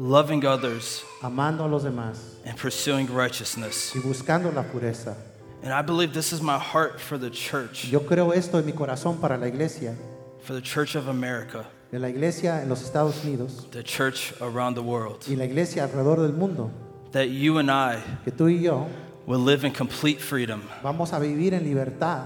Loving 0.00 0.44
others 0.46 1.04
Amando 1.22 1.64
a 1.64 1.68
los 1.68 1.84
demás 1.84 2.16
and 2.46 2.56
pursuing 2.56 3.06
righteousness. 3.06 3.92
y 3.94 4.00
buscando 4.00 4.50
la 4.52 4.62
pureza. 4.62 5.14
And 5.62 5.74
I 5.74 5.82
believe 5.82 6.14
this 6.14 6.32
is 6.32 6.40
my 6.40 6.56
heart 6.58 6.98
for 6.98 7.18
the 7.18 7.28
church, 7.30 7.84
Yo 7.90 8.00
creo 8.00 8.32
esto 8.34 8.58
en 8.58 8.64
mi 8.64 8.72
corazón 8.72 9.20
para 9.20 9.36
la 9.36 9.46
iglesia, 9.46 9.94
for 10.42 10.54
the 10.54 10.62
church 10.62 10.94
of 10.94 11.06
America, 11.08 11.66
de 11.92 11.98
la 11.98 12.08
iglesia 12.08 12.62
en 12.62 12.68
los 12.70 12.82
Estados 12.82 13.22
Unidos 13.24 13.66
the 13.72 13.82
church 13.82 14.32
around 14.40 14.74
the 14.74 14.82
world, 14.82 15.22
y 15.28 15.34
la 15.36 15.44
iglesia 15.44 15.84
alrededor 15.86 16.22
del 16.22 16.32
mundo. 16.32 16.70
that 17.12 17.28
you 17.28 17.58
and 17.58 17.70
I 17.70 18.00
Que 18.24 18.32
tú 18.32 18.46
y 18.48 18.62
yo 18.64 18.86
will 19.26 19.40
live 19.40 19.64
in 19.66 19.72
complete 19.72 20.18
freedom, 20.22 20.62
vamos 20.82 21.12
a 21.12 21.18
vivir 21.18 21.52
en 21.52 21.62
libertad 21.64 22.24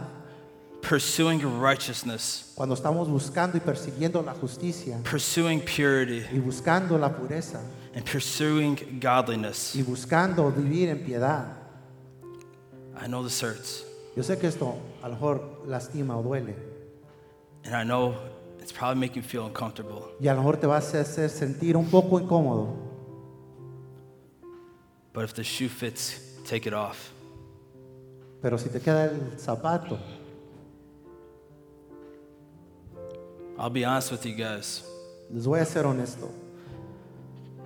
pursuing 0.89 1.41
righteousness, 1.61 2.53
cuando 2.55 2.75
estamos 2.75 3.09
buscando 3.09 3.57
y 3.57 3.61
persiguiendo 3.61 4.23
la 4.23 4.35
justicia 4.35 4.99
pursuing 5.11 5.61
purity, 5.61 6.25
y 6.33 6.39
buscando 6.39 6.99
la 6.99 7.09
pureza 7.09 7.61
and 7.95 8.05
pursuing 8.05 8.77
godliness. 9.01 9.75
y 9.75 9.83
buscando 9.83 10.51
vivir 10.51 10.89
en 10.91 10.99
piedad. 11.05 11.57
I 13.01 13.07
know 13.09 13.23
this 13.25 13.43
hurts, 13.43 13.85
Yo 14.17 14.23
sé 14.23 14.39
que 14.39 14.47
esto 14.47 14.77
a 15.03 15.09
lo 15.09 15.15
mejor 15.15 15.63
lastima 15.67 16.17
o 16.17 16.23
duele 16.23 16.55
and 17.65 17.75
I 17.75 17.83
know 17.85 18.15
it's 18.61 18.73
probably 18.73 19.01
making 19.01 19.23
you 19.23 19.29
feel 19.29 19.45
uncomfortable. 19.47 20.03
y 20.21 20.29
a 20.29 20.35
lo 20.35 20.41
mejor 20.43 20.59
te 20.59 20.67
va 20.67 20.77
a 20.77 20.79
hacer 20.79 21.29
sentir 21.31 21.77
un 21.77 21.87
poco 21.91 22.21
incómodo, 22.21 22.77
But 25.13 25.25
if 25.25 25.35
the 25.35 25.45
shoe 25.45 25.69
fits, 25.69 26.19
take 26.45 26.67
it 26.67 26.75
off. 26.75 27.11
pero 28.43 28.59
si 28.59 28.69
te 28.69 28.81
queda 28.81 29.05
el 29.07 29.39
zapato, 29.39 29.99
I'll 33.59 33.71
be 33.71 33.85
honest 33.85 34.11
with 34.11 34.27
you 34.27 34.35
guys. 34.35 34.83
les 35.31 35.47
voy 35.47 35.61
a 35.61 35.65
ser 35.65 35.85
honesto, 35.85 36.31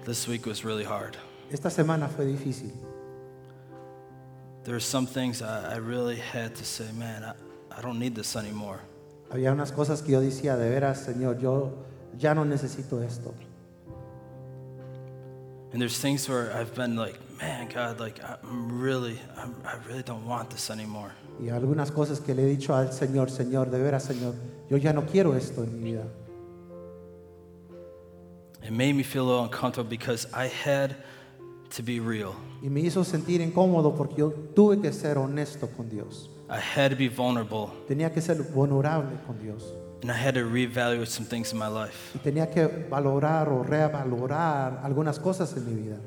This 0.05 0.27
week 0.29 0.47
was 0.47 0.65
really 0.65 0.85
hard. 0.85 1.17
esta 1.51 1.69
semana 1.71 2.09
fue 2.09 2.25
difícil. 2.27 2.73
There 4.65 4.75
were 4.75 4.81
some 4.81 5.07
things 5.07 5.41
I, 5.43 5.75
I 5.75 5.77
really 5.77 6.17
had 6.17 6.55
to 6.57 6.65
say, 6.65 6.85
man, 6.93 7.25
I, 7.25 7.33
I 7.77 7.81
don't 7.81 7.99
need 7.99 8.15
this 8.15 8.37
anymore. 8.37 8.81
Había 9.31 9.53
unas 9.53 9.73
cosas 9.73 10.03
que 10.03 10.13
yo 10.13 10.21
decía, 10.21 10.57
de 10.57 10.69
veras, 10.69 11.05
Señor, 11.07 11.41
yo 11.41 11.73
ya 12.19 12.35
no 12.35 12.45
necesito 12.45 13.03
esto. 13.03 13.35
And 15.73 15.81
there's 15.81 15.99
things 15.99 16.27
where 16.29 16.51
I've 16.55 16.75
been 16.75 16.97
like, 16.97 17.19
man, 17.39 17.69
God, 17.69 18.01
like 18.01 18.21
I'm 18.25 18.81
really, 18.81 19.19
I'm, 19.37 19.55
I 19.65 19.77
really 19.87 20.03
don't 20.03 20.27
want 20.27 20.51
this 20.51 20.71
anymore. 20.71 21.13
Y 21.41 21.51
algunas 21.51 21.91
cosas 21.91 22.21
que 22.21 22.35
le 22.35 22.43
he 22.43 22.47
dicho 22.57 22.75
al 22.75 22.93
Señor, 22.93 23.31
Señor, 23.31 23.71
de 23.71 23.79
veras, 23.79 24.05
Señor, 24.05 24.35
yo 24.71 24.77
ya 24.77 24.93
no 24.93 25.03
quiero 25.07 25.35
esto 25.35 25.63
en 25.65 25.83
mi 25.83 25.93
vida. 25.93 26.05
It 28.63 28.73
made 28.73 28.95
me 28.95 29.03
feel 29.03 29.23
a 29.25 29.29
little 29.29 29.45
uncomfortable 29.45 29.89
because 29.89 30.27
I 30.35 30.47
had 30.49 30.97
to 31.77 31.83
be 31.83 32.01
real. 32.01 32.35
Y 32.63 32.69
me 32.69 32.81
hizo 32.83 33.05
sentir 33.05 33.41
incómodo 33.41 33.97
porque 33.97 34.17
yo 34.19 34.31
tuve 34.55 34.81
que 34.83 34.93
ser 34.93 35.17
honesto 35.17 35.69
con 35.77 35.89
Dios. 35.89 36.29
I 36.51 36.59
had 36.59 36.91
to 36.91 36.97
be 36.97 37.09
vulnerable, 37.09 37.71
Tenía 37.89 38.13
que 38.13 38.21
ser 38.23 38.37
vulnerable 38.43 39.17
con 39.27 39.39
Dios. 39.39 39.63
and 40.03 40.11
I 40.13 40.15
had 40.17 40.35
to 40.35 40.45
reevaluate 40.45 41.09
some 41.09 41.27
things 41.27 41.53
in 41.53 41.59
my 41.59 41.67
life. 41.69 42.13
Y 42.15 42.19
tenía 42.21 42.51
que 42.53 42.67
valorar 42.89 43.49
o 43.49 43.63
revalorar 43.65 44.81
algunas 44.85 45.19
cosas 45.19 45.57
en 45.57 45.65
mi 45.67 45.83
vida. 45.83 45.99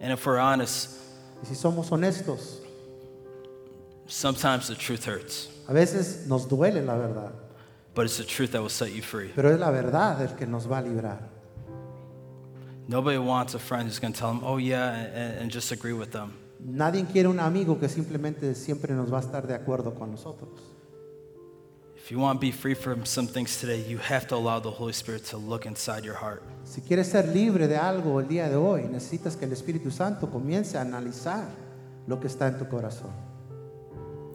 And 0.00 0.12
if 0.12 0.24
we're 0.26 0.38
honest, 0.38 0.90
Y 1.42 1.46
si 1.48 1.54
somos 1.54 1.90
honestos, 1.90 2.60
sometimes 4.06 4.68
the 4.68 4.74
truth 4.74 5.04
hurts, 5.06 5.48
a 5.68 5.72
veces 5.72 6.26
nos 6.26 6.46
duele 6.46 6.84
la 6.84 6.96
verdad, 6.96 7.32
but 7.96 8.04
it's 8.04 8.18
the 8.18 8.24
truth 8.24 8.52
that 8.52 8.60
will 8.60 8.68
set 8.68 8.92
you 8.92 9.02
free. 9.02 9.32
pero 9.34 9.50
es 9.50 9.58
la 9.58 9.70
verdad 9.70 10.20
el 10.20 10.36
que 10.36 10.46
nos 10.46 10.66
va 10.70 10.78
a 10.78 10.82
librar. 10.82 11.18
Nobody 12.88 13.18
wants 13.18 13.54
a 13.54 13.58
friend 13.58 13.88
who's 13.88 13.98
going 13.98 14.12
to 14.12 14.18
tell 14.18 14.28
them, 14.28 14.42
oh, 14.44 14.58
yeah, 14.58 14.92
and, 14.92 15.38
and 15.40 15.50
just 15.50 15.72
agree 15.72 15.94
with 15.94 16.12
them. 16.12 16.34
Nadie 16.60 17.04
quiere 17.04 17.28
un 17.28 17.40
amigo 17.40 17.80
que 17.80 17.88
simplemente 17.88 18.54
siempre 18.54 18.94
nos 18.94 19.10
va 19.12 19.18
a 19.18 19.22
estar 19.22 19.46
de 19.46 19.54
acuerdo 19.54 19.94
con 19.98 20.12
nosotros. 20.12 20.50
If 21.96 22.12
you 22.12 22.20
want 22.20 22.38
to 22.38 22.40
be 22.40 22.52
free 22.52 22.74
from 22.74 23.04
some 23.04 23.26
things 23.26 23.60
today, 23.60 23.82
you 23.88 23.98
have 23.98 24.28
to 24.28 24.36
allow 24.36 24.60
the 24.60 24.70
Holy 24.70 24.92
Spirit 24.92 25.24
to 25.30 25.38
look 25.38 25.66
inside 25.66 26.04
your 26.04 26.14
heart. 26.14 26.42
Si 26.64 26.80
quieres 26.80 27.08
ser 27.08 27.26
libre 27.34 27.66
de 27.66 27.76
algo 27.76 28.20
el 28.20 28.28
día 28.28 28.48
de 28.48 28.54
hoy, 28.54 28.82
necesitas 28.82 29.36
que 29.36 29.46
el 29.46 29.52
Espíritu 29.52 29.90
Santo 29.90 30.30
comience 30.30 30.78
a 30.78 30.82
analizar 30.82 31.48
lo 32.06 32.20
que 32.20 32.28
está 32.28 32.46
en 32.46 32.58
tu 32.58 32.68
corazón. 32.68 33.10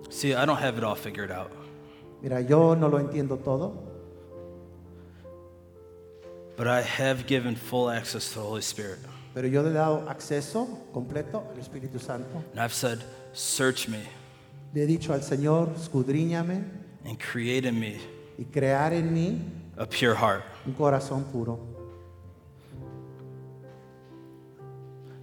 See, 0.10 0.34
I 0.34 0.46
don't 0.46 0.60
have 0.60 0.78
it 0.78 0.84
all 0.84 0.96
figured 0.96 1.32
out, 1.32 1.52
Mira, 2.22 2.42
yo 2.42 2.76
no 2.76 2.88
lo 2.88 3.00
entiendo 3.00 3.38
todo, 3.44 3.74
but 6.56 6.68
I 6.68 6.82
have 6.82 7.26
given 7.26 7.56
full 7.56 7.90
access 7.90 8.30
to 8.34 8.36
the 8.36 8.46
Holy 8.46 8.62
Spirit. 8.62 9.00
pero 9.34 9.48
yo 9.48 9.62
le 9.64 9.70
he 9.70 9.74
dado 9.74 10.08
acceso 10.10 10.68
completo 10.94 11.44
al 11.52 11.58
Espíritu 11.60 12.00
Santo. 12.00 12.44
And 12.52 12.60
I've 12.60 12.74
said, 12.74 13.00
search 13.34 13.88
me 13.88 14.00
Le 14.74 14.84
he 14.84 14.86
dicho 14.86 15.14
al 15.14 15.22
Señor, 15.22 15.70
escudriñame 15.76 16.64
and 17.06 17.18
create 17.20 17.66
in 17.66 17.80
me 17.80 17.98
y 18.38 18.44
crear 18.46 18.94
en 18.94 19.14
mí 19.14 19.40
a 19.78 19.86
pure 19.86 20.16
heart. 20.16 20.44
un 20.66 20.74
corazón 20.74 21.24
puro. 21.32 21.60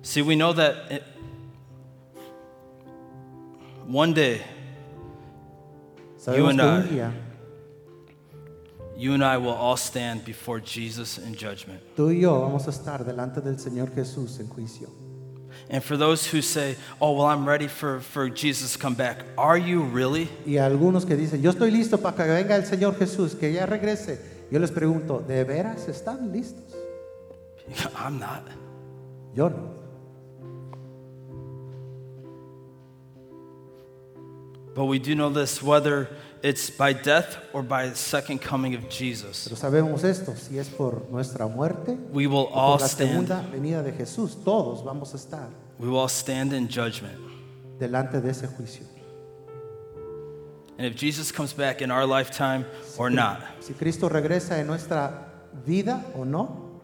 See, 0.03 0.23
we 0.23 0.37
know 0.37 0.53
that 0.55 0.91
it, 0.91 1.03
one 3.87 4.13
day 4.15 4.41
Sabemos 6.29 6.51
and 6.51 6.61
I. 6.61 7.13
you 8.97 9.15
and 9.15 9.25
I 9.25 9.37
will 9.39 9.55
all 9.55 9.77
stand 9.77 10.25
before 10.25 10.61
Jesus 10.61 11.19
in 11.19 11.35
judgment. 11.35 11.81
tú 11.97 12.11
y 12.11 12.21
yo 12.21 12.41
vamos 12.41 12.67
a 12.67 12.71
estar 12.71 13.05
delante 13.05 13.41
del 13.41 13.59
Señor 13.59 13.95
Jesús 13.95 14.39
en 14.41 14.49
juicio. 14.49 14.89
And 15.71 15.83
for 15.83 15.97
those 15.97 16.27
who 16.27 16.41
say, 16.41 16.77
oh, 17.01 17.13
well, 17.13 17.27
I'm 17.27 17.47
ready 17.47 17.69
for, 17.69 18.01
for 18.01 18.31
Jesus 18.31 18.73
to 18.73 18.79
come 18.79 18.95
back, 18.95 19.25
are 19.37 19.59
you 19.59 19.83
really? 19.83 20.29
Y 20.47 20.57
algunos 20.57 21.05
que 21.05 21.15
dicen, 21.15 21.43
yo 21.43 21.51
estoy 21.51 21.71
listo 21.71 21.99
para 21.99 22.17
que 22.17 22.25
venga 22.25 22.57
el 22.57 22.65
Señor 22.65 22.97
Jesús, 22.97 23.35
que 23.35 23.53
ya 23.53 23.67
regrese. 23.67 24.19
Yo 24.51 24.59
les 24.59 24.71
pregunto, 24.71 25.23
¿de 25.27 25.45
veras 25.45 25.87
están 25.89 26.33
listos? 26.33 26.75
I'm 27.97 28.19
not. 28.19 28.45
Yo 29.35 29.51
no. 29.51 29.78
But 34.79 34.85
we 34.87 35.01
do 35.01 35.17
know 35.17 35.29
this 35.29 35.61
whether 35.61 36.09
it's 36.41 36.71
by 36.71 36.93
death 36.93 37.37
or 37.53 37.65
by 37.65 37.89
the 37.89 37.97
second 37.97 38.39
coming 38.41 38.77
of 38.77 38.89
Jesus, 38.89 39.49
Pero 39.49 39.57
sabemos 39.57 40.05
esto, 40.05 40.37
si 40.37 40.57
es 40.57 40.69
por 40.69 41.03
nuestra 41.11 41.49
muerte 41.49 41.99
we 42.13 42.29
will 42.29 42.47
o 42.53 42.55
all 42.55 42.77
por 42.77 42.83
la 42.83 42.87
stand. 42.87 43.11
segunda 43.11 43.45
venida 43.51 43.83
de 43.83 43.91
Jesús, 43.91 44.37
todos 44.45 44.85
vamos 44.85 45.13
a 45.15 45.17
estar 45.17 45.49
We 45.81 45.89
will 45.89 45.99
all 45.99 46.09
stand 46.09 46.53
in 46.53 46.69
judgment. 46.69 47.19
delante 47.81 48.21
de 48.23 48.31
ese 48.31 48.47
juicio. 48.47 48.85
and 50.79 50.87
if 50.87 50.95
Jesus 50.95 51.33
comes 51.33 51.53
back 51.53 51.83
in 51.83 51.91
our 51.91 52.07
lifetime 52.07 52.65
or 52.97 53.11
not. 53.11 53.43
Si 53.59 53.75
Cristo 53.75 54.09
regresa 54.09 54.61
en 54.61 54.69
nuestra 54.69 55.11
vida 55.67 56.05
o 56.15 56.23
no, 56.23 56.81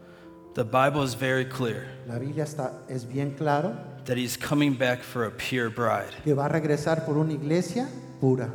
The 0.54 0.64
Bible 0.64 1.04
is 1.04 1.14
very 1.14 1.44
clear 1.44 1.86
la 2.08 2.18
Biblia 2.18 2.42
está, 2.42 2.72
es 2.88 3.04
bien 3.04 3.36
claro 3.36 3.76
that 4.04 4.16
he's 4.16 4.36
coming 4.36 4.74
back 4.74 5.02
for 5.02 5.24
a 5.24 5.30
pure 5.30 5.70
bride, 5.70 6.14
que 6.24 6.34
va 6.34 6.46
a 6.46 6.48
regresar 6.48 7.04
por 7.04 7.16
una 7.16 7.32
iglesia 7.32 7.88
pura, 8.20 8.50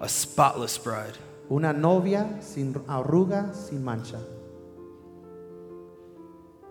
a 0.00 0.08
spotless 0.08 0.78
bride. 0.78 1.16
una 1.50 1.72
novia 1.72 2.38
sin 2.40 2.74
arruga, 2.88 3.54
sin 3.54 3.82
mancha. 3.84 4.18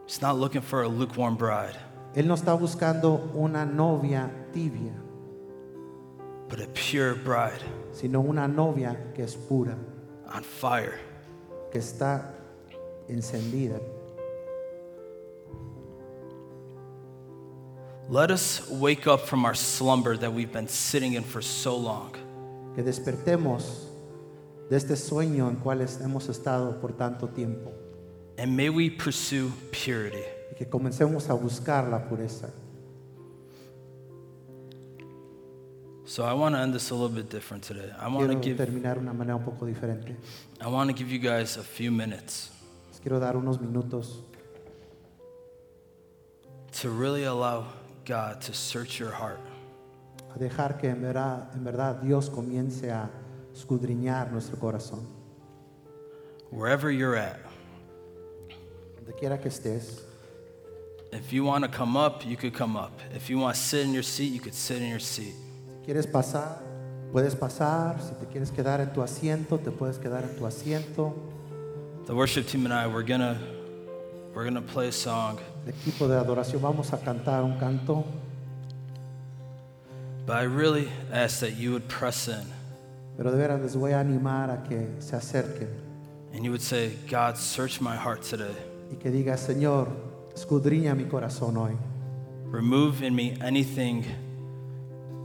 He's 0.06 0.22
not 0.22 0.38
looking 0.38 0.62
for 0.62 0.84
a 0.84 0.88
lukewarm 0.88 1.36
bride, 1.36 1.78
Él 2.16 2.26
no 2.26 2.34
está 2.36 2.58
buscando 2.60 3.32
una 3.36 3.66
novia 3.66 4.30
tibia, 4.54 4.94
but 6.48 6.60
a 6.60 6.68
pure 6.68 7.14
bride 7.16 7.64
sino 7.92 8.20
una 8.22 8.48
novia 8.48 8.98
que 9.16 9.24
es 9.24 9.36
pura, 9.36 9.78
on 10.34 10.44
fire. 10.44 11.00
que 11.72 11.80
está 11.80 12.34
encendida. 13.08 13.80
Let 18.10 18.32
us 18.32 18.68
wake 18.72 19.06
up 19.06 19.28
from 19.28 19.46
our 19.46 19.54
slumber 19.54 20.18
that 20.18 20.34
we've 20.34 20.52
been 20.52 20.68
sitting 20.68 21.14
in 21.14 21.22
for 21.24 21.44
so 21.44 21.78
long. 21.78 22.16
Que 22.74 22.84
despertemos 22.84 23.86
de 24.68 24.78
este 24.78 24.96
sueño 24.96 25.48
en 25.48 25.58
cual 25.58 25.82
hemos 26.02 26.28
estado 26.28 26.82
por 26.82 26.94
tanto 26.94 27.28
tiempo 27.28 27.72
And 28.40 28.58
may 28.58 28.70
we 28.70 28.90
pursue 28.90 29.52
purity. 29.72 30.24
y 30.52 30.56
que 30.58 30.66
comencemos 30.66 31.30
a 31.30 31.34
buscar 31.34 31.88
la 31.88 32.00
pureza. 32.10 32.50
So 36.06 36.24
I 36.26 36.34
want 36.34 36.56
to 36.56 36.62
end 36.62 36.74
this 36.74 36.90
a 36.90 36.96
little 36.96 37.10
bit 37.10 37.30
different 37.30 37.64
today. 37.64 37.92
I 38.00 38.08
want 38.08 38.32
to 38.32 38.40
give 38.40 38.58
terminar 38.58 38.98
una 38.98 39.14
manera 39.14 39.36
un 39.36 39.44
poco 39.44 39.68
diferente. 39.68 40.16
I 40.60 40.68
want 40.68 40.90
to 40.90 40.96
give 40.96 41.12
you 41.12 41.20
guys 41.20 41.58
a 41.58 41.64
few 41.64 41.92
minutes 41.92 42.50
Les 42.90 43.00
quiero 43.00 43.20
dar 43.20 43.38
unos 43.38 43.60
minutos 43.62 44.24
to 46.82 46.90
really 46.90 47.26
allow 47.26 47.66
God 48.10 48.42
to 48.42 48.54
search 48.54 49.00
your 49.00 49.12
heart. 49.12 49.40
a 50.36 50.40
dejar 50.40 50.80
que 50.80 50.90
en 50.90 51.00
verdad, 51.00 51.48
en 51.54 51.64
verdad 51.64 52.02
Dios 52.02 52.28
comience 52.28 52.90
a 52.92 53.08
escudriñar 53.54 54.32
nuestro 54.32 54.58
corazón. 54.58 55.06
Wherever 56.50 56.90
you're 56.90 57.16
at, 57.16 57.40
Donde 58.96 59.14
quiera 59.20 59.38
que 59.38 59.50
estés, 59.50 60.02
if 61.12 61.32
you 61.32 61.44
want 61.44 61.64
to 61.64 61.70
come 61.70 61.96
up, 61.96 62.26
you 62.26 62.36
could 62.36 62.56
come 62.56 62.76
up. 62.76 63.00
If 63.14 63.30
you 63.30 63.38
want 63.38 63.56
to 63.56 63.62
sit 63.62 63.86
in 63.86 63.94
your 63.94 64.04
seat, 64.04 64.34
you 64.34 64.40
could 64.40 64.56
sit 64.56 64.82
in 64.82 64.90
your 64.90 65.00
seat. 65.00 65.36
si 65.68 65.86
quieres 65.86 66.08
pasar, 66.08 66.58
puedes 67.12 67.36
pasar. 67.36 68.02
Si 68.02 68.16
te 68.16 68.26
quieres 68.26 68.50
quedar 68.52 68.80
en 68.80 68.92
tu 68.92 69.02
asiento, 69.02 69.64
te 69.64 69.70
puedes 69.70 70.00
quedar 70.00 70.24
en 70.24 70.36
tu 70.36 70.46
asiento. 70.46 71.14
The 72.08 72.16
worship 72.16 72.48
team 72.48 72.66
and 72.66 72.74
I, 72.74 72.88
we're 72.88 73.04
going 73.04 73.22
to 73.22 73.38
we're 74.34 74.44
going 74.44 74.56
to 74.56 74.62
play 74.62 74.88
a 74.88 74.92
song, 74.92 75.40
equipo 75.68 76.08
de 76.08 76.16
adoración 76.18 76.62
vamos 76.62 76.92
a 76.94 76.98
cantar 77.00 77.44
un 77.44 77.58
canto, 77.58 78.06
but 80.26 80.36
I 80.38 80.44
really 80.44 80.88
ask 81.12 81.40
that 81.42 81.58
you 81.58 81.72
would 81.72 81.88
press 81.88 82.28
in 82.28 82.46
pero 83.18 83.32
de 83.32 83.38
veras 83.38 83.60
les 83.62 83.76
voy 83.76 83.92
a 83.92 84.00
animar 84.00 84.50
a 84.50 84.64
que 84.64 84.88
se 85.00 85.16
acerquen 85.16 85.68
and 86.34 86.44
you 86.46 86.52
would 86.52 86.62
say, 86.62 86.96
"God, 87.10 87.36
search 87.36 87.82
my 87.82 87.96
heart 87.96 88.22
today. 88.22 88.56
y 88.92 88.96
que 88.98 89.10
diga, 89.12 89.36
Señor, 89.38 89.88
escudriña 90.36 90.96
mi 90.96 91.06
corazón 91.06 91.58
hoy. 91.58 91.76
Remove 92.52 93.04
in 93.06 93.14
me 93.16 93.36
anything 93.42 94.04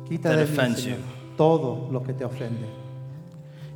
Quita 0.09 0.29
That 0.31 0.37
de 0.37 0.45
mí, 0.45 0.53
offends 0.53 0.81
Señor, 0.83 0.99
you. 0.99 1.37
todo 1.39 1.89
lo 1.91 2.03
que 2.03 2.13
te 2.13 2.25
ofende. 2.25 2.67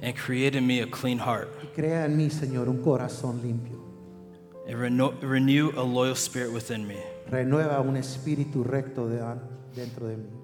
and 0.02 0.14
create 0.14 0.54
in 0.54 0.66
me 0.66 0.80
a 0.80 0.86
clean 0.86 1.18
heart 1.18 1.48
Y 1.62 1.66
crea 1.74 2.04
en 2.04 2.16
mí, 2.16 2.28
Señor, 2.30 2.68
un 2.68 2.82
corazón 2.82 3.40
limpio. 3.42 3.77
Renew 4.76 5.70
a 5.76 5.82
loyal 5.82 6.14
spirit 6.16 6.52
within 6.52 6.86
me." 6.86 6.96
Renueva 7.30 7.80
un 7.80 7.96
espíritu 7.96 8.64
recto 8.64 9.08
de- 9.08 9.20
dentro 9.74 10.06
de 10.06 10.16
mí. 10.16 10.37